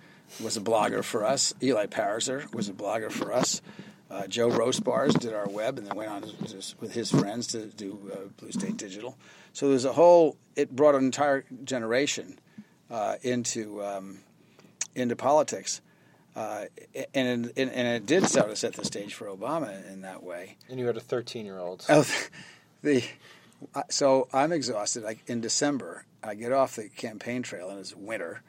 was 0.43 0.57
a 0.57 0.61
blogger 0.61 1.03
for 1.03 1.23
us. 1.23 1.53
Eli 1.61 1.85
Pariser 1.85 2.51
was 2.55 2.69
a 2.69 2.73
blogger 2.73 3.11
for 3.11 3.31
us. 3.31 3.61
Uh, 4.09 4.25
Joe 4.25 4.49
Rospars 4.49 5.17
did 5.19 5.33
our 5.33 5.47
web 5.47 5.77
and 5.77 5.85
then 5.85 5.95
went 5.95 6.09
on 6.09 6.23
with 6.79 6.91
his 6.91 7.11
friends 7.11 7.47
to 7.47 7.67
do 7.67 8.11
uh, 8.11 8.17
Blue 8.37 8.51
State 8.51 8.77
Digital. 8.77 9.15
So 9.53 9.69
there's 9.69 9.85
a 9.85 9.93
whole, 9.93 10.37
it 10.55 10.75
brought 10.75 10.95
an 10.95 11.03
entire 11.05 11.45
generation 11.63 12.39
uh, 12.89 13.17
into, 13.21 13.83
um, 13.83 14.21
into 14.95 15.15
politics. 15.15 15.81
Uh, 16.35 16.65
and, 17.13 17.51
and, 17.57 17.71
and 17.71 17.87
it 17.87 18.05
did 18.05 18.25
sort 18.27 18.49
of 18.49 18.57
set 18.57 18.73
the 18.73 18.85
stage 18.85 19.13
for 19.13 19.27
Obama 19.27 19.91
in 19.91 20.01
that 20.01 20.23
way. 20.23 20.57
And 20.69 20.79
you 20.79 20.87
had 20.87 20.97
a 20.97 21.01
13 21.01 21.45
year 21.45 21.59
old. 21.59 21.85
Oh, 21.89 22.05
the 22.81 23.03
so 23.89 24.27
I'm 24.33 24.51
exhausted. 24.51 25.03
Like 25.03 25.19
in 25.27 25.41
December, 25.41 26.05
I 26.23 26.35
get 26.35 26.51
off 26.51 26.75
the 26.75 26.89
campaign 26.89 27.43
trail, 27.43 27.69
and 27.69 27.79
it's 27.79 27.95
winter 27.95 28.41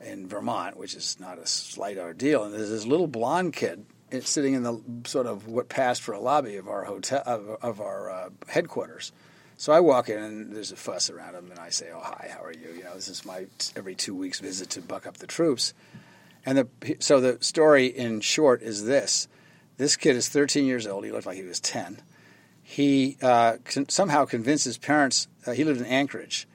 in 0.00 0.28
Vermont, 0.28 0.76
which 0.76 0.94
is 0.94 1.18
not 1.20 1.38
a 1.38 1.46
slight 1.46 1.98
ordeal. 1.98 2.44
And 2.44 2.54
there's 2.54 2.70
this 2.70 2.86
little 2.86 3.06
blonde 3.06 3.52
kid 3.52 3.84
sitting 4.20 4.54
in 4.54 4.62
the 4.62 4.80
sort 5.04 5.26
of 5.26 5.46
what 5.46 5.68
passed 5.68 6.02
for 6.02 6.12
a 6.12 6.20
lobby 6.20 6.56
of 6.56 6.68
our 6.68 6.84
hotel 6.84 7.22
of, 7.26 7.48
of 7.62 7.80
our 7.80 8.10
uh, 8.10 8.30
headquarters. 8.48 9.12
So 9.56 9.72
I 9.72 9.80
walk 9.80 10.08
in 10.08 10.18
and 10.18 10.54
there's 10.54 10.70
a 10.70 10.76
fuss 10.76 11.10
around 11.10 11.34
him, 11.34 11.50
and 11.50 11.58
I 11.58 11.70
say, 11.70 11.88
"Oh, 11.92 12.00
hi, 12.00 12.30
how 12.32 12.44
are 12.44 12.52
you?" 12.52 12.74
You 12.76 12.84
know, 12.84 12.94
this 12.94 13.08
is 13.08 13.24
my 13.24 13.46
every 13.74 13.96
two 13.96 14.14
weeks 14.14 14.38
visit 14.38 14.70
to 14.70 14.80
buck 14.80 15.06
up 15.06 15.16
the 15.16 15.26
troops. 15.26 15.74
And 16.48 16.58
the, 16.58 16.96
so 16.98 17.20
the 17.20 17.38
story 17.40 17.86
in 17.86 18.20
short 18.20 18.62
is 18.62 18.84
this: 18.84 19.28
this 19.76 19.96
kid 19.96 20.16
is 20.16 20.28
13 20.28 20.64
years 20.64 20.86
old. 20.86 21.04
He 21.04 21.12
looked 21.12 21.26
like 21.26 21.36
he 21.36 21.42
was 21.42 21.60
10 21.60 22.02
he 22.70 23.16
uh, 23.22 23.56
con- 23.64 23.88
somehow 23.88 24.26
convinced 24.26 24.66
his 24.66 24.76
parents. 24.76 25.26
Uh, 25.46 25.52
he 25.52 25.64
lived 25.64 25.80
in 25.80 25.86
Anchorage, 25.86 26.46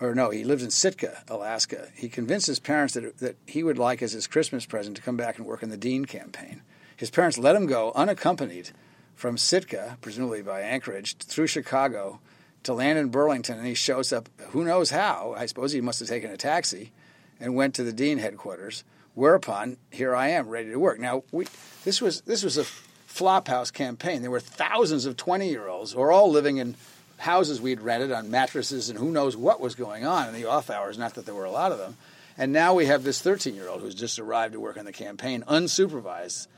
or 0.00 0.12
no, 0.12 0.30
he 0.30 0.42
lived 0.42 0.62
in 0.62 0.70
Sitka, 0.70 1.22
Alaska. 1.28 1.90
He 1.94 2.08
convinced 2.08 2.48
his 2.48 2.58
parents 2.58 2.94
that 2.94 3.18
that 3.18 3.36
he 3.46 3.62
would 3.62 3.78
like 3.78 4.02
as 4.02 4.10
his 4.10 4.26
Christmas 4.26 4.66
present 4.66 4.96
to 4.96 5.02
come 5.02 5.16
back 5.16 5.38
and 5.38 5.46
work 5.46 5.62
in 5.62 5.70
the 5.70 5.76
Dean 5.76 6.06
campaign. 6.06 6.62
His 6.96 7.08
parents 7.08 7.38
let 7.38 7.54
him 7.54 7.66
go 7.66 7.92
unaccompanied 7.94 8.70
from 9.14 9.38
Sitka, 9.38 9.96
presumably 10.00 10.42
by 10.42 10.60
Anchorage, 10.60 11.16
through 11.18 11.46
Chicago 11.46 12.18
to 12.64 12.74
land 12.74 12.98
in 12.98 13.10
Burlington, 13.10 13.56
and 13.56 13.66
he 13.68 13.74
shows 13.74 14.12
up. 14.12 14.28
Who 14.48 14.64
knows 14.64 14.90
how? 14.90 15.36
I 15.38 15.46
suppose 15.46 15.70
he 15.70 15.80
must 15.80 16.00
have 16.00 16.08
taken 16.08 16.32
a 16.32 16.36
taxi 16.36 16.90
and 17.38 17.54
went 17.54 17.76
to 17.76 17.84
the 17.84 17.92
Dean 17.92 18.18
headquarters. 18.18 18.82
Whereupon, 19.14 19.76
here 19.90 20.14
I 20.14 20.28
am, 20.28 20.48
ready 20.48 20.70
to 20.70 20.78
work. 20.78 20.98
Now, 20.98 21.22
we, 21.30 21.46
this 21.84 22.00
was 22.00 22.22
this 22.22 22.42
was 22.42 22.58
a 22.58 22.64
Flophouse 23.08 23.72
campaign. 23.72 24.22
There 24.22 24.30
were 24.30 24.40
thousands 24.40 25.06
of 25.06 25.16
20 25.16 25.48
year 25.48 25.68
olds 25.68 25.92
who 25.92 26.00
were 26.00 26.10
all 26.10 26.30
living 26.30 26.56
in 26.56 26.74
houses 27.18 27.60
we'd 27.60 27.80
rented 27.80 28.10
on 28.10 28.30
mattresses 28.30 28.90
and 28.90 28.98
who 28.98 29.10
knows 29.10 29.36
what 29.36 29.60
was 29.60 29.76
going 29.76 30.04
on 30.04 30.28
in 30.28 30.34
the 30.34 30.46
off 30.46 30.68
hours, 30.68 30.98
not 30.98 31.14
that 31.14 31.24
there 31.26 31.34
were 31.34 31.44
a 31.44 31.50
lot 31.50 31.70
of 31.70 31.78
them. 31.78 31.96
And 32.36 32.52
now 32.52 32.74
we 32.74 32.86
have 32.86 33.04
this 33.04 33.20
13 33.20 33.54
year 33.54 33.68
old 33.68 33.80
who's 33.80 33.94
just 33.94 34.18
arrived 34.18 34.54
to 34.54 34.60
work 34.60 34.76
on 34.76 34.84
the 34.84 34.92
campaign 34.92 35.44
unsupervised. 35.46 36.48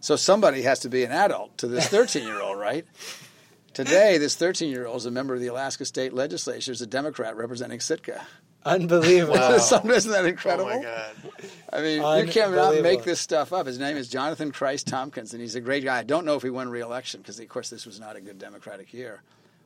So 0.00 0.16
somebody 0.16 0.62
has 0.62 0.80
to 0.80 0.88
be 0.88 1.04
an 1.04 1.12
adult 1.12 1.56
to 1.58 1.66
this 1.66 1.88
13 1.88 2.24
year 2.24 2.40
old, 2.40 2.58
right? 2.58 2.84
Today, 3.72 4.18
this 4.18 4.36
13 4.36 4.70
year 4.70 4.86
old 4.86 4.98
is 4.98 5.06
a 5.06 5.10
member 5.10 5.34
of 5.34 5.40
the 5.40 5.46
Alaska 5.46 5.86
State 5.86 6.12
Legislature, 6.12 6.72
is 6.72 6.82
a 6.82 6.86
Democrat 6.86 7.36
representing 7.36 7.80
Sitka. 7.80 8.26
Unbelievable. 8.64 9.34
Wow. 9.34 9.54
Isn't 9.84 10.12
that 10.12 10.24
incredible? 10.24 10.70
Oh 10.70 10.76
my 10.76 10.82
God. 10.82 11.14
I 11.72 11.80
mean, 11.82 12.26
you 12.26 12.32
cannot 12.32 12.80
make 12.82 13.02
this 13.02 13.20
stuff 13.20 13.52
up. 13.52 13.66
His 13.66 13.78
name 13.78 13.96
is 13.96 14.08
Jonathan 14.08 14.52
Kreiss-Tomkins, 14.52 15.32
and 15.32 15.40
he's 15.40 15.54
a 15.54 15.60
great 15.60 15.84
guy. 15.84 15.98
I 15.98 16.02
don't 16.02 16.24
know 16.24 16.36
if 16.36 16.42
he 16.42 16.50
won 16.50 16.68
re-election 16.68 17.22
because, 17.22 17.40
of 17.40 17.48
course, 17.48 17.70
this 17.70 17.86
was 17.86 17.98
not 17.98 18.16
a 18.16 18.20
good 18.20 18.38
Democratic 18.38 18.92
year. 18.92 19.22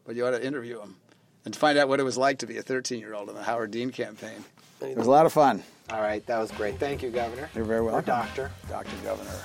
But 0.06 0.16
you 0.16 0.26
ought 0.26 0.30
to 0.30 0.44
interview 0.44 0.80
him 0.80 0.96
and 1.44 1.54
find 1.54 1.76
out 1.78 1.88
what 1.88 2.00
it 2.00 2.04
was 2.04 2.16
like 2.16 2.38
to 2.38 2.46
be 2.46 2.58
a 2.58 2.62
13-year-old 2.62 3.28
in 3.28 3.34
the 3.34 3.42
Howard 3.42 3.70
Dean 3.70 3.90
campaign. 3.90 4.44
It 4.80 4.96
was 4.96 5.06
a 5.06 5.10
lot 5.10 5.26
of 5.26 5.32
fun. 5.32 5.62
All 5.90 6.00
right, 6.00 6.24
that 6.26 6.38
was 6.38 6.50
great. 6.52 6.78
Thank 6.78 7.02
you, 7.02 7.10
Governor. 7.10 7.50
You're 7.54 7.64
very 7.64 7.82
welcome. 7.82 7.98
Or 7.98 8.02
Doctor. 8.02 8.50
Doctor, 8.68 8.96
Governor, 9.04 9.38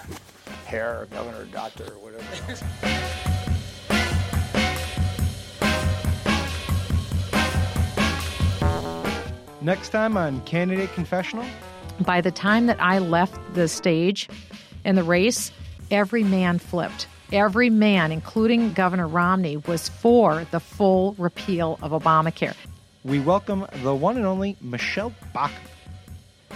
Hair, 0.65 1.07
Governor, 1.11 1.45
Doctor, 1.45 1.85
whatever. 1.99 3.47
Next 9.63 9.89
time 9.89 10.17
on 10.17 10.41
Candidate 10.41 10.91
Confessional, 10.93 11.45
By 11.99 12.19
the 12.19 12.31
time 12.31 12.65
that 12.65 12.81
I 12.81 12.97
left 12.97 13.37
the 13.53 13.67
stage 13.67 14.27
in 14.83 14.95
the 14.95 15.03
race, 15.03 15.51
every 15.91 16.23
man 16.23 16.57
flipped. 16.57 17.05
Every 17.31 17.69
man, 17.69 18.11
including 18.11 18.73
Governor 18.73 19.07
Romney, 19.07 19.57
was 19.57 19.87
for 19.87 20.45
the 20.49 20.59
full 20.59 21.13
repeal 21.19 21.77
of 21.83 21.91
Obamacare. 21.91 22.55
We 23.03 23.19
welcome 23.19 23.67
the 23.83 23.93
one 23.93 24.17
and 24.17 24.25
only 24.25 24.57
Michele 24.61 25.13
Bachmann. 25.31 25.61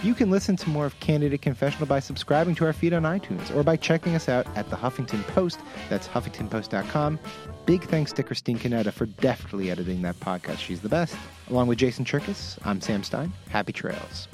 You 0.06 0.14
can 0.14 0.30
listen 0.30 0.54
to 0.58 0.70
more 0.70 0.86
of 0.86 1.00
Candidate 1.00 1.42
Confessional 1.42 1.88
by 1.88 1.98
subscribing 1.98 2.54
to 2.54 2.64
our 2.64 2.72
feed 2.72 2.92
on 2.92 3.02
iTunes 3.02 3.52
or 3.56 3.64
by 3.64 3.74
checking 3.74 4.14
us 4.14 4.28
out 4.28 4.46
at 4.56 4.70
the 4.70 4.76
Huffington 4.76 5.26
Post. 5.26 5.58
That's 5.88 6.06
huffingtonpost.com. 6.06 7.18
Big 7.64 7.82
thanks 7.82 8.12
to 8.12 8.22
Christine 8.22 8.56
Conetta 8.56 8.92
for 8.92 9.06
deftly 9.06 9.68
editing 9.68 10.02
that 10.02 10.14
podcast. 10.20 10.58
She's 10.58 10.80
the 10.80 10.88
best. 10.88 11.16
Along 11.50 11.66
with 11.66 11.78
Jason 11.78 12.04
Cherkis, 12.04 12.56
I'm 12.64 12.80
Sam 12.80 13.02
Stein. 13.02 13.32
Happy 13.48 13.72
trails. 13.72 14.28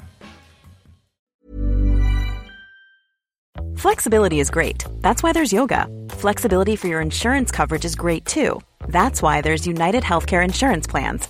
Flexibility 3.75 4.39
is 4.39 4.51
great. 4.51 4.85
That's 5.01 5.23
why 5.23 5.33
there's 5.33 5.51
yoga. 5.51 5.87
Flexibility 6.09 6.75
for 6.75 6.85
your 6.85 7.01
insurance 7.01 7.49
coverage 7.49 7.83
is 7.83 7.95
great 7.95 8.25
too. 8.25 8.61
That's 8.89 9.23
why 9.23 9.41
there's 9.41 9.65
United 9.65 10.03
Healthcare 10.03 10.45
Insurance 10.45 10.85
Plans. 10.85 11.29